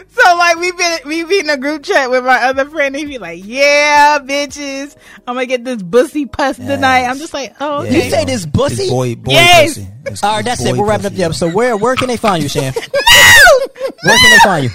so 0.09 0.35
like 0.37 0.57
we've 0.57 0.77
been 0.77 0.99
we 1.05 1.23
be 1.23 1.39
in 1.39 1.49
a 1.49 1.57
group 1.57 1.83
chat 1.83 2.09
with 2.11 2.23
my 2.23 2.43
other 2.43 2.65
friend, 2.65 2.95
and 2.95 2.97
he 2.97 3.05
be 3.05 3.17
like, 3.17 3.41
"Yeah, 3.43 4.19
bitches, 4.21 4.95
I'm 5.27 5.35
gonna 5.35 5.45
get 5.47 5.65
this 5.65 5.81
bussy 5.81 6.25
puss 6.27 6.57
tonight." 6.57 7.05
I'm 7.05 7.17
just 7.17 7.33
like, 7.33 7.55
"Oh, 7.59 7.81
Yeah, 7.83 7.89
okay." 7.89 8.05
You 8.05 8.09
say 8.11 8.25
this 8.25 8.45
bussy? 8.45 8.83
It's 8.83 8.91
boy, 8.91 9.15
boy 9.15 9.31
Yes. 9.33 9.77
pussy. 9.77 9.87
It's- 10.01 10.23
All 10.23 10.35
right, 10.35 10.45
that's 10.45 10.63
it. 10.63 10.75
We're 10.77 10.85
wrapping 10.85 11.07
up 11.07 11.13
the 11.13 11.19
yo. 11.19 11.25
episode. 11.25 11.53
Where 11.53 11.75
where 11.75 11.95
can 11.95 12.07
they 12.07 12.17
find 12.17 12.41
you, 12.43 12.49
Chan? 12.49 12.73
Where 14.03 14.17
can 14.17 14.29
they 14.31 14.37
find 14.43 14.63
you? 14.65 14.69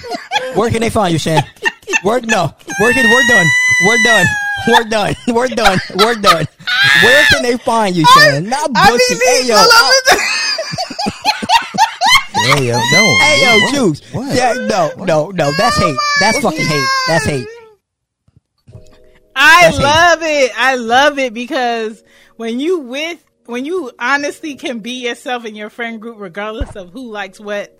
Where 0.54 0.70
can 0.70 0.80
they 0.80 0.90
find 0.90 1.12
you, 1.12 1.18
Chan? 1.18 1.44
Where 2.02 2.20
no? 2.22 2.54
Where 2.80 2.92
can 2.92 3.08
we're 3.10 3.28
done. 3.28 3.46
We're 3.86 3.98
done. 4.04 4.26
We're 4.68 4.84
done. 4.84 5.14
We're 5.34 5.48
done. 5.48 5.78
We're 5.96 6.14
done. 6.14 6.46
Where 7.02 7.24
can 7.30 7.42
they 7.42 7.56
find 7.58 7.94
you, 7.96 8.04
Chan? 8.14 8.48
Not 8.48 8.70
I 8.74 8.90
bussy. 8.90 9.14
mean, 9.14 9.20
Hey 9.42 9.48
yo. 9.48 9.54
all 9.56 9.68
I- 9.70 10.00
over 10.12 10.20
uh, 12.56 12.60
yo, 12.62 12.76
no. 12.92 13.18
Hey 13.18 13.42
yo, 13.42 13.60
What? 13.64 13.74
Joose. 13.74 14.00
What? 14.12 14.36
Yeah, 14.36 14.52
no, 14.54 15.04
no, 15.04 15.30
no. 15.30 15.52
That's 15.52 15.76
hate. 15.78 15.96
That's 16.20 16.38
fucking 16.40 16.66
hate. 16.66 16.88
That's 17.08 17.24
hate. 17.26 17.46
I 19.36 19.62
That's 19.62 19.76
hate. 19.76 19.82
love 19.82 20.18
it. 20.22 20.52
I 20.56 20.74
love 20.76 21.18
it 21.18 21.34
because 21.34 22.02
when 22.36 22.60
you 22.60 22.78
with 22.80 23.22
when 23.46 23.64
you 23.64 23.90
honestly 23.98 24.54
can 24.54 24.78
be 24.78 25.06
yourself 25.06 25.44
in 25.44 25.54
your 25.54 25.68
friend 25.70 26.00
group, 26.00 26.16
regardless 26.18 26.76
of 26.76 26.90
who 26.90 27.10
likes 27.10 27.40
what, 27.40 27.76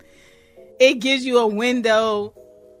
it 0.79 0.95
gives 0.95 1.25
you 1.25 1.39
a 1.39 1.47
window 1.47 2.33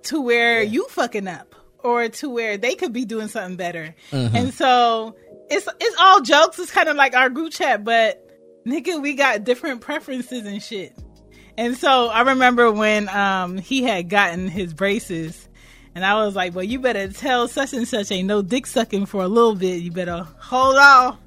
to 0.05 0.21
where 0.21 0.61
you 0.63 0.87
fucking 0.89 1.27
up 1.27 1.55
or 1.79 2.09
to 2.09 2.29
where 2.29 2.57
they 2.57 2.75
could 2.75 2.93
be 2.93 3.05
doing 3.05 3.27
something 3.27 3.57
better. 3.57 3.95
Mm-hmm. 4.11 4.35
And 4.35 4.53
so 4.53 5.15
it's 5.49 5.67
it's 5.79 5.95
all 5.99 6.21
jokes. 6.21 6.57
It's 6.59 6.71
kind 6.71 6.89
of 6.89 6.95
like 6.95 7.15
our 7.15 7.29
group 7.29 7.51
chat, 7.51 7.83
but 7.83 8.21
nigga, 8.65 9.01
we 9.01 9.13
got 9.13 9.43
different 9.43 9.81
preferences 9.81 10.45
and 10.45 10.61
shit. 10.61 10.97
And 11.57 11.77
so 11.77 12.07
I 12.07 12.21
remember 12.21 12.71
when 12.71 13.07
um 13.09 13.57
he 13.57 13.83
had 13.83 14.09
gotten 14.09 14.47
his 14.47 14.73
braces, 14.73 15.47
and 15.93 16.03
I 16.03 16.15
was 16.25 16.35
like, 16.35 16.53
"Well, 16.55 16.65
you 16.65 16.79
better 16.79 17.07
tell 17.07 17.47
such 17.47 17.73
and 17.73 17.87
such 17.87 18.11
ain't 18.11 18.27
no 18.27 18.41
dick 18.41 18.65
sucking 18.65 19.05
for 19.05 19.23
a 19.23 19.27
little 19.27 19.55
bit. 19.55 19.81
You 19.81 19.91
better 19.91 20.27
hold 20.39 20.75
off." 20.77 21.17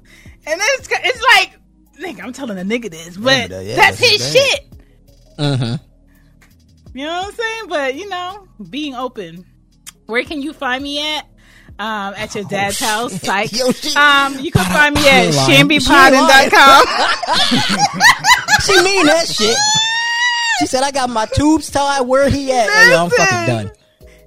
And 0.45 0.59
it's 0.61 0.87
it's 0.91 1.23
like, 1.35 1.53
nigga, 1.99 2.23
I'm 2.23 2.33
telling 2.33 2.57
a 2.59 2.61
nigga 2.61 2.91
this, 2.91 3.17
but 3.17 3.49
that- 3.49 3.65
yeah, 3.65 3.75
that's, 3.75 3.99
that's 3.99 4.11
his 4.11 4.21
bad. 4.21 4.33
shit. 4.33 4.65
Mm-hmm. 5.39 5.85
You 6.99 7.05
know 7.05 7.13
what 7.21 7.27
I'm 7.27 7.33
saying? 7.33 7.63
But 7.69 7.95
you 7.95 8.09
know, 8.09 8.45
being 8.69 8.93
open. 8.93 9.45
Where 10.07 10.23
can 10.25 10.41
you 10.41 10.51
find 10.51 10.83
me 10.83 10.99
at? 11.15 11.25
Um, 11.79 12.13
at 12.17 12.35
your 12.35 12.43
dad's 12.43 12.77
house. 12.77 13.13
Psych. 13.21 13.53
Yo, 13.53 13.71
she- 13.71 13.95
um, 13.97 14.37
you 14.39 14.51
can 14.51 14.65
find 14.65 14.93
me 14.93 15.07
at 15.07 15.27
ain't. 15.27 15.33
She 15.33 15.53
chanbepoddin.com. 15.53 16.85
She 18.65 18.75
mean 18.83 19.05
that 19.05 19.25
shit. 19.27 19.55
She 20.59 20.65
said, 20.65 20.83
I 20.83 20.91
got 20.91 21.09
my 21.09 21.25
tubes 21.27 21.69
tied. 21.71 22.01
Where 22.01 22.27
he 22.29 22.51
at? 22.51 22.69
Hey, 22.69 22.91
yo, 22.91 23.03
I'm 23.05 23.09
fucking 23.09 23.47
done. 23.47 23.71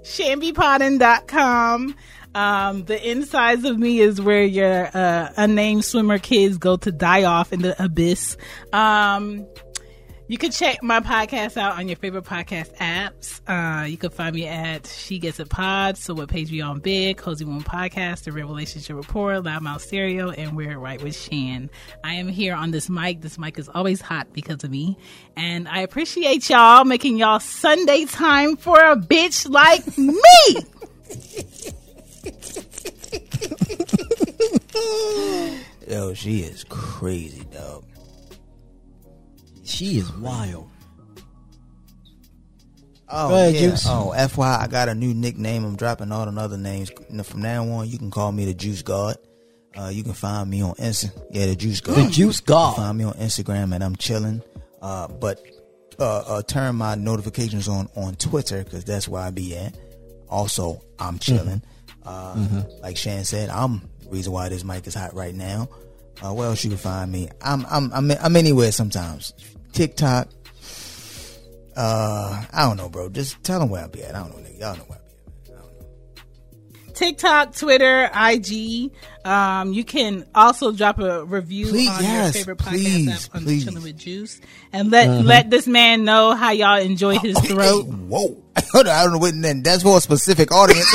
chanbepoddin.com. 0.03 1.95
Um, 2.35 2.85
the 2.87 3.11
insides 3.11 3.65
of 3.67 3.79
me 3.79 4.01
is 4.01 4.19
where 4.21 4.43
your 4.43 4.89
uh, 4.95 5.29
unnamed 5.37 5.85
swimmer 5.85 6.19
kids 6.19 6.57
go 6.57 6.79
to 6.79 6.91
die 6.91 7.25
off 7.25 7.53
in 7.53 7.61
the 7.61 7.81
abyss. 7.85 8.39
Um, 8.73 9.47
you 10.33 10.39
can 10.39 10.51
check 10.51 10.83
my 10.83 10.99
podcast 10.99 11.59
out 11.59 11.79
on 11.79 11.89
your 11.89 11.97
favorite 11.99 12.25
podcast 12.25 12.75
apps. 12.79 13.43
Uh, 13.47 13.85
you 13.85 13.99
can 13.99 14.09
find 14.09 14.35
me 14.35 14.47
at 14.47 14.87
She 14.87 15.19
Gets 15.19 15.39
It 15.39 15.51
Pod, 15.51 15.99
so 15.99 16.15
what 16.15 16.31
page 16.31 16.51
we 16.51 16.63
on 16.63 16.81
Big, 16.81 17.19
Cozy 17.19 17.45
One 17.45 17.63
Podcast, 17.63 18.25
The 18.25 18.33
Real 18.33 18.49
Relationship 18.49 18.97
Report, 18.97 19.45
Loud 19.45 19.61
Mouf 19.61 19.83
Stereo, 19.83 20.31
and 20.31 20.57
We're 20.57 20.79
Right 20.79 21.03
with 21.03 21.23
Chan. 21.23 21.69
I 22.03 22.15
am 22.15 22.29
here 22.29 22.55
on 22.55 22.71
this 22.71 22.89
mic. 22.89 23.21
This 23.21 23.37
mic 23.37 23.59
is 23.59 23.69
always 23.69 24.01
hot 24.01 24.33
because 24.33 24.65
of 24.65 24.71
me. 24.71 24.97
And 25.37 25.69
I 25.69 25.81
appreciate 25.81 26.49
y'all 26.49 26.87
making 26.87 27.19
y'all 27.19 27.39
Sunday 27.39 28.07
time 28.07 28.57
for 28.57 28.81
a 28.81 28.97
bitch 28.97 29.47
like 29.51 29.87
me. 29.99 30.15
Yo, 35.87 36.15
she 36.15 36.41
is 36.41 36.65
crazy, 36.65 37.45
dog. 37.53 37.85
She 39.65 39.99
is 39.99 40.11
wild. 40.15 40.69
Oh, 43.15 43.29
Go 43.29 43.35
ahead, 43.35 43.55
yeah. 43.55 43.61
Joose. 43.71 43.85
Oh, 43.87 44.13
FY, 44.29 44.59
I 44.63 44.67
got 44.69 44.89
a 44.89 44.95
new 44.95 45.13
nickname. 45.13 45.65
I'm 45.65 45.77
dropping 45.77 46.11
all 46.13 46.25
the 46.31 46.41
other 46.41 46.57
names. 46.57 46.91
From 47.25 47.43
now 47.43 47.69
on, 47.69 47.89
you 47.89 47.99
can 47.99 48.11
call 48.11 48.33
me 48.33 48.47
the 48.47 48.55
Joose 48.55 48.83
God. 48.83 49.17
Uh, 49.79 49.89
you 49.89 50.03
can 50.03 50.15
find 50.15 50.49
me 50.51 50.63
on 50.63 50.75
Insta. 50.75 51.11
Yeah, 51.31 51.47
the 51.47 51.57
Joose 51.57 51.81
God. 51.83 51.97
The 51.97 52.11
Joose 52.11 52.41
God. 52.41 52.77
Find 52.77 52.97
me 52.97 53.05
on 53.05 53.15
Instagram, 53.15 53.75
and 53.75 53.85
I'm 53.85 53.97
chilling. 53.97 54.43
Uh, 54.81 55.09
but 55.09 55.41
uh, 55.99 56.19
uh, 56.27 56.43
turn 56.43 56.77
my 56.77 56.95
notifications 56.95 57.69
on 57.69 57.89
on 57.97 58.15
Twitter 58.17 58.65
because 58.65 58.85
that's 58.85 59.09
where 59.09 59.23
I 59.23 59.31
be 59.31 59.57
at. 59.57 59.77
Also, 60.29 60.83
I'm 60.99 61.19
chilling. 61.19 61.63
Uh, 62.05 62.63
Like 62.83 62.97
Chan 62.97 63.25
said, 63.25 63.51
I'm 63.51 63.83
the 64.03 64.09
reason 64.11 64.33
why 64.33 64.49
this 64.49 64.65
mic 64.65 64.87
is 64.87 64.95
hot 64.95 65.15
right 65.15 65.35
now. 65.35 65.69
Uh, 66.25 66.33
where 66.33 66.49
else 66.49 66.65
you 66.65 66.71
can 66.71 66.79
find 66.79 67.11
me? 67.13 67.29
I'm 67.43 67.65
I'm 67.71 67.93
I'm 67.93 68.11
I'm 68.11 68.37
anywhere 68.37 68.73
sometimes. 68.73 69.33
TikTok. 69.73 70.29
Uh, 71.77 72.45
I 72.53 72.67
don't 72.69 72.77
know, 72.77 72.89
bro. 72.89 73.09
Just 73.09 73.43
tell 73.43 73.61
them 73.61 73.71
where 73.71 73.85
I 73.85 73.87
be 73.87 74.03
at. 74.03 74.15
I 74.15 74.19
don't 74.21 74.31
know, 74.31 74.49
nigga. 74.49 74.61
Y'all 74.61 74.77
know 74.77 74.85
where 74.85 74.99
I 74.99 75.03
be 75.03 75.53
at. 75.53 75.59
I 75.59 75.63
don't 75.63 75.81
know. 75.81 76.93
TikTok, 76.93 77.57
Twitter, 77.57 78.11
IG. 78.15 78.93
Um, 79.25 79.73
you 79.73 79.83
can 79.85 80.27
also 80.35 80.73
drop 80.73 80.99
a 80.99 81.25
review 81.25 81.67
Please, 81.67 81.89
on 81.89 82.03
yes, 82.03 82.35
your 82.35 82.45
favorite 82.45 82.59
podcast 82.59 82.71
please, 82.71 83.27
app 83.27 83.35
on 83.35 83.43
please. 83.45 83.65
Chilling 83.65 83.83
with 83.83 83.99
Joose, 84.05 84.41
and 84.73 84.91
let 84.91 85.25
let 85.25 85.49
this 85.49 85.67
man 85.67 86.05
know 86.05 86.35
how 86.35 86.51
y'all 86.51 86.81
enjoy 86.81 87.19
his 87.19 87.39
throat. 87.47 87.87
Whoa. 87.87 88.43
I 88.75 88.83
don't 88.83 89.13
know 89.13 89.19
what 89.19 89.35
then 89.41 89.63
that's 89.63 89.83
for 89.83 89.97
a 89.97 90.01
specific 90.01 90.53
audience. 90.53 90.91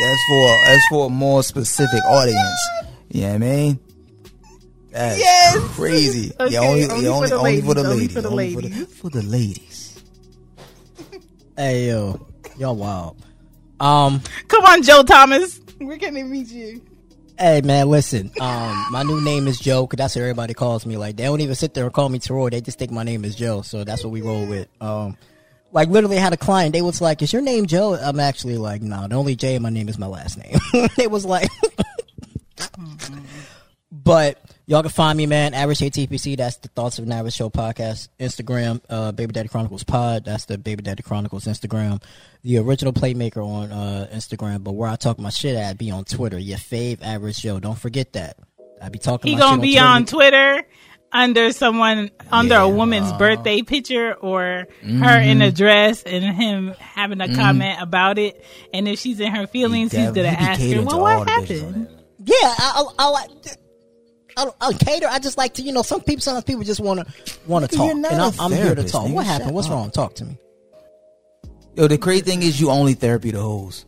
that's 0.00 0.22
for 0.28 0.48
that's 0.66 0.86
for 0.88 1.06
a 1.06 1.10
more 1.10 1.42
specific 1.42 2.04
audience. 2.04 2.60
You 3.08 3.22
know 3.22 3.28
what 3.28 3.34
I 3.34 3.38
mean? 3.38 3.80
That's 4.96 5.18
Yes. 5.18 5.58
crazy. 5.74 6.32
Okay, 6.40 6.52
yeah, 6.54 6.60
only, 6.60 6.84
only 6.88 7.04
yeah, 7.04 7.10
for 7.10 7.14
only, 7.16 7.28
the 7.28 7.36
only 7.36 7.60
for 7.60 7.74
the 7.74 7.82
ladies, 7.82 7.86
only 7.90 8.08
for 8.08 8.20
the 8.22 8.28
only 8.28 8.54
ladies. 8.54 8.86
for 8.98 9.10
the 9.10 9.22
ladies. 9.22 10.02
Hey 11.56 11.88
yo, 11.88 12.26
y'all 12.58 12.76
wild. 12.76 13.16
Um, 13.80 14.22
Come 14.48 14.64
on, 14.64 14.82
Joe 14.82 15.02
Thomas. 15.02 15.60
Where 15.78 15.98
can 15.98 16.14
they 16.14 16.22
meet 16.22 16.48
you? 16.48 16.80
hey 17.38 17.60
man, 17.62 17.90
listen. 17.90 18.30
Um, 18.40 18.86
my 18.90 19.02
new 19.02 19.20
name 19.22 19.46
is 19.46 19.58
Joe, 19.60 19.86
cause 19.86 19.98
that's 19.98 20.16
what 20.16 20.22
everybody 20.22 20.54
calls 20.54 20.86
me. 20.86 20.96
Like 20.96 21.16
they 21.16 21.24
don't 21.24 21.40
even 21.42 21.54
sit 21.54 21.74
there 21.74 21.84
and 21.84 21.92
call 21.92 22.08
me 22.08 22.18
Teroy. 22.18 22.50
They 22.50 22.62
just 22.62 22.78
think 22.78 22.90
my 22.90 23.02
name 23.02 23.24
is 23.26 23.34
Joe. 23.36 23.60
So 23.62 23.84
that's 23.84 24.02
what 24.02 24.10
we 24.10 24.22
roll 24.22 24.46
with. 24.46 24.68
Um, 24.80 25.16
like 25.72 25.88
literally 25.90 26.16
had 26.16 26.32
a 26.32 26.38
client. 26.38 26.72
They 26.72 26.80
was 26.80 27.02
like, 27.02 27.20
"Is 27.20 27.32
your 27.34 27.42
name 27.42 27.66
Joe?" 27.66 27.94
I'm 27.94 28.18
actually 28.20 28.56
like, 28.56 28.80
"No, 28.80 29.06
the 29.08 29.16
only 29.16 29.36
J 29.36 29.56
in 29.56 29.62
my 29.62 29.68
name 29.70 29.90
is 29.90 29.98
my 29.98 30.06
last 30.06 30.38
name." 30.38 30.56
they 30.96 31.06
was 31.06 31.26
like, 31.26 31.50
but 33.92 34.40
y'all 34.66 34.82
can 34.82 34.90
find 34.90 35.16
me, 35.16 35.26
man. 35.26 35.54
Average 35.54 35.78
JTPC. 35.78 36.36
That's 36.36 36.56
the 36.56 36.68
Thoughts 36.68 36.98
of 36.98 37.06
an 37.06 37.12
Average 37.12 37.36
Joe 37.36 37.50
podcast. 37.50 38.08
Instagram, 38.20 38.80
uh, 38.88 39.12
Baby 39.12 39.32
Daddy 39.32 39.48
Chronicles 39.48 39.84
Pod. 39.84 40.24
That's 40.24 40.44
the 40.44 40.58
Baby 40.58 40.82
Daddy 40.82 41.02
Chronicles 41.02 41.46
Instagram. 41.46 42.02
The 42.42 42.58
original 42.58 42.92
Playmaker 42.92 43.44
on 43.44 43.72
uh, 43.72 44.08
Instagram. 44.12 44.62
But 44.62 44.72
where 44.72 44.90
I 44.90 44.96
talk 44.96 45.18
my 45.18 45.30
shit 45.30 45.56
at 45.56 45.78
be 45.78 45.90
on 45.90 46.04
Twitter. 46.04 46.38
Your 46.38 46.58
fave 46.58 47.02
Average 47.02 47.40
Joe. 47.40 47.60
Don't 47.60 47.78
forget 47.78 48.12
that. 48.12 48.38
I 48.82 48.88
be 48.88 48.98
talking. 48.98 49.32
He 49.32 49.38
gonna 49.38 49.62
be 49.62 49.78
on 49.78 50.04
Twitter. 50.04 50.56
Twitter 50.56 50.68
under 51.12 51.50
someone 51.52 52.10
under 52.30 52.56
a 52.56 52.68
woman's 52.68 53.12
birthday 53.14 53.62
picture 53.62 54.12
or 54.14 54.66
her 54.82 55.20
in 55.20 55.40
a 55.40 55.50
dress 55.50 56.02
and 56.02 56.24
him 56.24 56.74
having 56.78 57.20
a 57.20 57.34
comment 57.34 57.80
about 57.80 58.18
it. 58.18 58.44
And 58.74 58.86
if 58.86 58.98
she's 58.98 59.18
in 59.20 59.34
her 59.34 59.46
feelings, 59.46 59.92
he's 59.92 60.10
gonna 60.10 60.28
ask 60.28 60.60
her, 60.60 60.82
"Well, 60.82 61.00
what 61.00 61.20
on 61.20 61.28
happened?" 61.28 61.88
Yeah, 62.18 62.34
I, 62.42 62.84
I, 62.98 63.04
I. 63.04 63.26
I, 64.36 64.44
don't- 64.44 64.56
I 64.60 64.72
cater. 64.74 65.06
I 65.08 65.18
just 65.18 65.38
like 65.38 65.54
to, 65.54 65.62
you 65.62 65.72
know, 65.72 65.82
some 65.82 66.00
people, 66.02 66.20
sometimes 66.20 66.44
people 66.44 66.62
just 66.64 66.80
want 66.80 67.00
to 67.00 67.38
want 67.46 67.68
to 67.68 67.74
talk, 67.76 67.86
you're 67.86 67.94
not 67.96 68.12
and 68.12 68.20
a 68.20 68.24
I'm, 68.24 68.32
I'm 68.40 68.52
here 68.52 68.74
to 68.74 68.84
talk. 68.84 69.06
nigga. 69.06 69.12
What 69.14 69.26
happened? 69.26 69.52
What's 69.54 69.68
up. 69.68 69.72
wrong? 69.72 69.90
Talk 69.90 70.14
to 70.16 70.24
me. 70.24 70.38
Yo, 71.74 71.88
the 71.88 71.98
crazy 71.98 72.22
thing 72.22 72.42
is 72.42 72.60
you 72.60 72.70
only 72.70 72.94
therapy 72.94 73.30
the 73.30 73.40
hoes. 73.40 73.84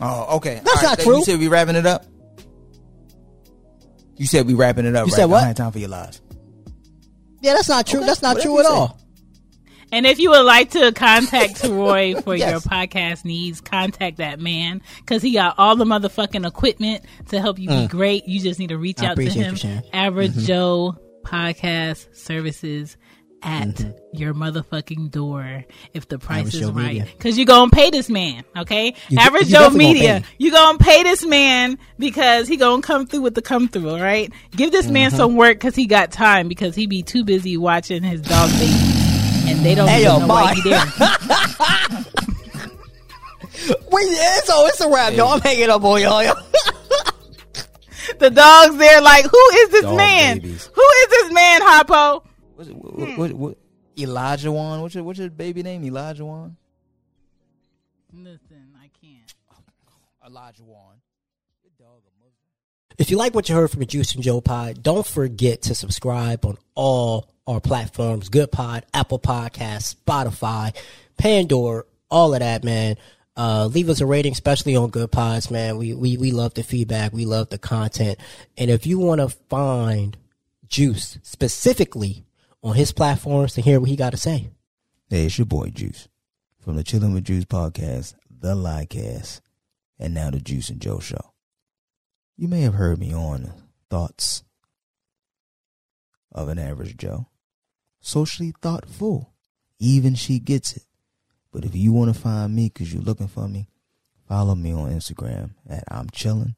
Oh, 0.00 0.36
okay. 0.36 0.60
That's 0.64 0.82
All 0.84 0.90
not 0.90 0.98
true. 0.98 1.16
You 1.18 1.24
said 1.24 1.38
we 1.38 1.48
wrapping 1.48 1.76
it 1.76 1.86
up. 1.86 2.04
You 4.16 4.26
said 4.26 4.46
we 4.46 4.54
wrapping 4.54 4.84
it 4.86 4.94
up. 4.96 5.06
You 5.06 5.12
right? 5.12 5.16
said 5.16 5.22
I 5.22 5.26
what? 5.26 5.38
don't 5.38 5.46
have 5.48 5.56
time 5.56 5.72
for 5.72 5.78
your 5.78 5.88
lies. 5.88 6.20
Yeah, 7.40 7.54
that's 7.54 7.68
not 7.68 7.86
true. 7.86 8.00
Okay, 8.00 8.06
That's 8.06 8.22
not 8.22 8.36
whatever 8.36 8.48
true 8.48 8.60
at 8.60 8.66
all. 8.66 9.00
And 9.96 10.06
if 10.06 10.18
you 10.18 10.30
would 10.30 10.42
like 10.44 10.70
to 10.72 10.92
contact 10.92 11.64
Roy 11.68 12.14
for 12.20 12.34
your 12.36 12.60
podcast 12.60 13.24
needs, 13.24 13.60
contact 13.60 14.18
that 14.18 14.38
man 14.40 14.82
because 14.98 15.22
he 15.22 15.32
got 15.32 15.54
all 15.58 15.74
the 15.76 15.84
motherfucking 15.86 16.46
equipment 16.46 17.04
to 17.28 17.40
help 17.40 17.58
you 17.58 17.68
be 17.68 17.86
great. 17.88 18.26
You 18.28 18.40
just 18.40 18.58
need 18.60 18.68
to 18.68 18.78
reach 18.78 18.98
Mm. 18.98 19.04
I 19.04 19.10
out 19.10 19.16
to 19.16 19.28
him. 19.30 19.82
Average 19.92 20.32
Mm-hmm. 20.32 20.44
Joe 20.46 20.96
Podcast 21.24 22.14
Services 22.14 22.96
at 23.42 23.68
Mm-hmm. 23.68 23.90
your 24.16 24.34
motherfucking 24.34 25.10
door 25.10 25.64
if 25.94 26.08
the 26.08 26.18
price 26.18 26.40
Average 26.40 26.54
is 26.54 26.60
Joe 26.60 26.70
right. 26.72 27.04
Because 27.16 27.36
you're 27.38 27.46
going 27.46 27.70
to 27.70 27.76
pay 27.76 27.90
this 27.90 28.08
man, 28.10 28.44
okay? 28.56 28.94
You- 29.08 29.18
Average 29.18 29.48
you 29.48 29.56
Joe 29.56 29.70
Media. 29.70 30.22
you're 30.38 30.52
going 30.52 30.78
to 30.78 30.84
pay 30.84 31.02
this 31.04 31.24
man 31.24 31.78
because 31.98 32.48
he 32.48 32.56
going 32.56 32.80
to 32.82 32.86
come 32.86 33.06
through 33.06 33.20
with 33.22 33.34
the 33.34 33.42
come 33.42 33.68
through, 33.68 33.90
all 33.90 34.00
right? 34.00 34.32
Give 34.52 34.72
this 34.72 34.88
man 34.88 35.08
Mm-hmm. 35.10 35.16
some 35.18 35.36
work 35.36 35.56
because 35.56 35.74
he 35.74 35.86
got 35.86 36.10
time 36.12 36.48
because 36.48 36.74
he 36.74 36.86
be 36.86 37.02
too 37.02 37.24
busy 37.24 37.56
watching 37.56 38.02
his 38.02 38.20
dog 38.22 38.50
babies. 38.58 38.95
And 39.46 39.64
they 39.64 39.74
don't 39.74 39.88
Hey, 39.88 40.00
even 40.02 40.12
yo, 40.12 40.18
know 40.20 40.26
why 40.26 40.44
bye. 40.44 40.54
he 40.54 40.62
there. 40.70 40.80
Wait, 43.90 44.06
it's 44.08 44.48
a, 44.48 44.52
it's 44.66 44.80
a 44.80 44.88
wrap, 44.90 45.12
yo. 45.14 45.26
I'm 45.28 45.40
hanging 45.40 45.70
up 45.70 45.82
on 45.84 46.00
y'all. 46.00 46.22
yo. 46.22 46.32
the 48.18 48.30
dogs 48.30 48.76
there 48.76 49.00
like, 49.00 49.24
who 49.24 49.48
is 49.54 49.68
this 49.70 49.82
Dog 49.82 49.96
man? 49.96 50.38
babies. 50.38 50.70
Who 50.74 50.82
is 50.82 51.06
this 51.08 51.32
man, 51.32 51.60
Harpo? 51.62 52.24
What's 52.54 52.70
it, 52.70 52.76
what, 52.76 52.94
what, 52.98 53.18
what, 53.18 53.32
what, 53.32 53.58
Elijah 53.98 54.52
Wan? 54.52 54.82
What's 54.82 54.94
your, 54.94 55.04
what's 55.04 55.18
your 55.18 55.30
baby 55.30 55.62
name? 55.62 55.84
Elijah 55.84 56.24
Wan? 56.24 56.56
Listen, 58.12 58.72
I 58.80 58.90
can't. 59.00 59.34
Elijah 60.26 60.64
Wan. 60.64 60.94
If 62.98 63.10
you 63.10 63.18
like 63.18 63.34
what 63.34 63.46
you 63.50 63.54
heard 63.54 63.70
from 63.70 63.80
the 63.80 63.86
Joose 63.86 64.14
and 64.14 64.22
Joe 64.24 64.40
Pod, 64.40 64.82
don't 64.82 65.06
forget 65.06 65.60
to 65.62 65.74
subscribe 65.74 66.46
on 66.46 66.56
all 66.74 67.28
our 67.46 67.60
platforms: 67.60 68.28
Good 68.28 68.52
Pod, 68.52 68.84
Apple 68.92 69.18
Podcasts, 69.18 69.94
Spotify, 69.94 70.74
Pandora, 71.16 71.84
all 72.10 72.34
of 72.34 72.40
that, 72.40 72.64
man. 72.64 72.96
Uh, 73.36 73.66
leave 73.66 73.90
us 73.90 74.00
a 74.00 74.06
rating, 74.06 74.32
especially 74.32 74.74
on 74.76 74.88
Good 74.88 75.12
Pods, 75.12 75.50
man. 75.50 75.76
We 75.76 75.94
we 75.94 76.16
we 76.16 76.30
love 76.30 76.54
the 76.54 76.62
feedback, 76.62 77.12
we 77.12 77.26
love 77.26 77.50
the 77.50 77.58
content, 77.58 78.18
and 78.56 78.70
if 78.70 78.86
you 78.86 78.98
want 78.98 79.20
to 79.20 79.28
find 79.28 80.16
Joose 80.74 81.18
specifically 81.22 82.24
on 82.62 82.74
his 82.74 82.92
platforms 82.92 83.54
to 83.54 83.60
hear 83.60 83.78
what 83.78 83.90
he 83.90 83.96
got 83.96 84.10
to 84.10 84.16
say, 84.16 84.48
Hey, 85.08 85.26
it's 85.26 85.38
your 85.38 85.46
boy 85.46 85.70
Joose 85.76 86.08
from 86.58 86.76
the 86.76 86.82
Chillin' 86.82 87.14
with 87.14 87.28
Joose 87.28 87.44
podcast, 87.44 88.14
the 88.28 88.56
Lycast, 88.56 89.40
and 89.98 90.14
now 90.14 90.30
the 90.30 90.40
Joose 90.40 90.70
and 90.70 90.80
Joe 90.80 90.98
Show. 90.98 91.32
You 92.36 92.48
may 92.48 92.62
have 92.62 92.74
heard 92.74 92.98
me 92.98 93.14
on 93.14 93.52
Thoughts 93.88 94.42
of 96.32 96.48
an 96.48 96.58
Average 96.58 96.96
Joe. 96.96 97.28
Socially 98.06 98.54
thoughtful. 98.62 99.32
Even 99.80 100.14
she 100.14 100.38
gets 100.38 100.76
it. 100.76 100.84
But 101.50 101.64
if 101.64 101.74
you 101.74 101.92
want 101.92 102.14
to 102.14 102.20
find 102.20 102.54
me 102.54 102.70
because 102.72 102.94
you're 102.94 103.02
looking 103.02 103.26
for 103.26 103.48
me, 103.48 103.66
follow 104.28 104.54
me 104.54 104.72
on 104.72 104.92
Instagram 104.92 105.54
at 105.68 105.82
I'm 105.90 106.06
Chillin' 106.10 106.54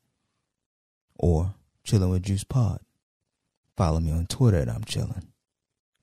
or 1.14 1.54
Chillin' 1.86 2.10
with 2.10 2.26
Joose 2.26 2.44
Pod. 2.44 2.80
Follow 3.78 3.98
me 3.98 4.12
on 4.12 4.26
Twitter 4.26 4.58
at 4.58 4.68
I'm 4.68 4.82
Chillin'. 4.82 5.24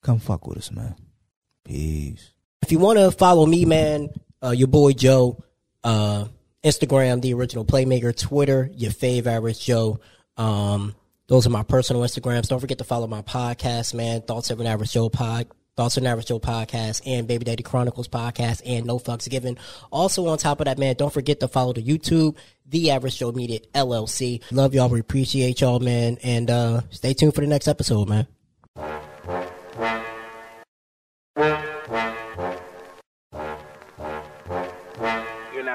Come 0.02 0.18
fuck 0.18 0.48
with 0.48 0.58
us, 0.58 0.72
man. 0.72 0.96
Peace. 1.64 2.32
if 2.64 2.72
you 2.72 2.80
want 2.80 2.98
to 2.98 3.12
follow 3.12 3.46
me, 3.46 3.66
man, 3.66 4.10
uh, 4.42 4.50
your 4.50 4.68
boy 4.68 4.94
Joe, 4.94 5.44
uh, 5.84 6.26
Instagram, 6.64 7.22
the 7.22 7.36
original 7.36 7.66
playmaker, 7.66 8.18
Twitter, 8.18 8.72
your 8.74 8.90
fave 8.90 9.28
average 9.28 9.64
Joe. 9.64 10.00
Um, 10.38 10.96
those 11.28 11.48
are 11.48 11.52
my 11.52 11.64
personal 11.64 12.02
Instagrams. 12.04 12.48
Don't 12.48 12.60
forget 12.60 12.78
to 12.80 12.84
follow 12.84 13.08
my 13.08 13.22
podcast, 13.22 13.94
man. 13.94 14.22
Thoughts 14.22 14.50
of 14.50 14.60
an 14.60 14.68
Average 14.68 14.94
Joe 14.94 15.10
pod 15.10 15.48
Thoughts 15.76 15.98
of 15.98 16.04
an 16.04 16.08
Average 16.08 16.28
Joe 16.28 16.40
podcast 16.40 17.02
and 17.06 17.28
Baby 17.28 17.44
Daddy 17.44 17.62
Chronicles 17.62 18.08
podcast 18.08 18.62
and 18.66 18.86
No 18.86 18.98
Fucks 18.98 19.30
Given. 19.30 19.58
Also 19.92 20.26
on 20.28 20.38
top 20.38 20.62
of 20.62 20.66
that, 20.66 20.78
man, 20.78 20.96
don't 20.96 21.12
forget 21.12 21.42
to 21.42 21.50
follow 21.50 21.74
the 21.74 21.84
YouTube, 21.84 22.38
The 22.66 22.92
Average 22.92 23.18
Joe 23.18 23.34
Media 23.34 23.60
LLC. 23.74 24.42
Love 24.52 24.74
y'all. 24.74 24.88
We 24.88 25.02
appreciate 25.02 25.60
y'all, 25.60 25.80
man. 25.80 26.18
And 26.24 26.50
uh 26.50 26.82
stay 26.92 27.14
tuned 27.14 27.36
for 27.36 27.42
the 27.42 27.48
next 27.48 27.68
episode, 27.68 28.08
man. 28.08 28.26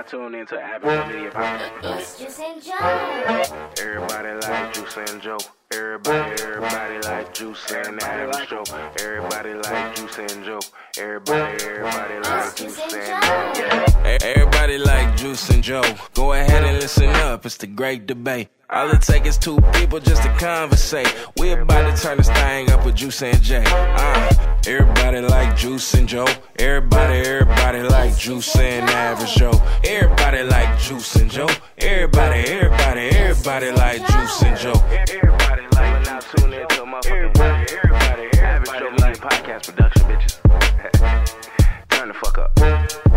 Not 0.00 0.08
tuned 0.08 0.34
into 0.34 0.58
Average 0.58 1.14
Media 1.14 1.30
Podcast. 1.30 1.98
It's 1.98 2.18
Joose 2.18 2.40
and 2.40 2.62
Joe. 2.62 3.70
Everybody 3.78 4.32
like 4.46 4.74
Joose 4.74 4.96
and 4.96 5.20
Joe. 5.20 5.36
Everybody, 5.72 6.42
everybody 6.42 6.98
like 7.06 7.32
Joose 7.38 7.70
and 7.70 8.02
Average 8.02 8.48
Joe. 8.48 8.64
Everybody 8.98 9.54
like 9.54 9.96
Joose 9.96 10.18
and 10.18 10.44
Joe. 10.44 10.58
Everybody, 10.98 11.64
everybody 11.64 12.14
like 12.18 12.56
Joose 12.56 12.80
and 12.92 13.56
yeah. 13.56 14.04
E- 14.04 14.18
Everybody 14.20 14.78
like 14.78 15.16
Joose 15.16 15.48
and 15.50 15.62
Joe. 15.62 15.84
Go 16.14 16.32
ahead 16.32 16.64
and 16.64 16.80
listen 16.80 17.10
up. 17.10 17.46
It's 17.46 17.56
the 17.56 17.68
great 17.68 18.06
debate. 18.08 18.48
All 18.68 18.90
it 18.90 19.00
take 19.02 19.26
is 19.26 19.38
two 19.38 19.60
people 19.74 20.00
just 20.00 20.24
to 20.24 20.28
conversate. 20.38 21.06
We 21.38 21.52
about 21.52 21.94
to 21.94 22.02
turn 22.02 22.18
this 22.18 22.28
thing 22.30 22.68
up 22.72 22.84
with 22.84 22.96
Joose 22.98 23.22
and 23.22 23.40
Jay. 23.40 23.62
Uh, 23.64 24.32
everybody 24.66 25.20
like 25.20 25.56
Joose 25.56 25.94
and 25.94 26.08
Joe. 26.08 26.26
Everybody, 26.58 27.14
everybody 27.20 27.82
like 27.84 28.18
Joose 28.18 28.56
and 28.56 28.90
Average 28.90 29.34
Joe. 29.36 29.62
Everybody 29.84 30.42
like 30.42 30.80
Joose 30.80 31.14
and 31.14 31.30
Joe. 31.30 31.48
Everybody, 31.78 32.40
everybody, 32.40 33.08
everybody 33.10 33.70
like 33.70 34.00
Joose 34.02 34.42
and 34.42 34.58
Joe 34.58 35.29
tune 36.36 36.52
in 36.52 36.68
to 36.68 36.82
a 36.82 36.86
motherfucking 36.86 37.10
everybody, 37.10 37.76
everybody, 37.76 38.22
everybody, 38.22 38.38
average 38.38 38.70
Joe 38.70 38.94
like 38.98 39.18
podcast 39.18 39.66
production, 39.66 40.02
bitches. 40.06 41.88
Turn 41.88 42.08
the 42.08 42.14
fuck 42.14 42.38
up. 42.38 43.09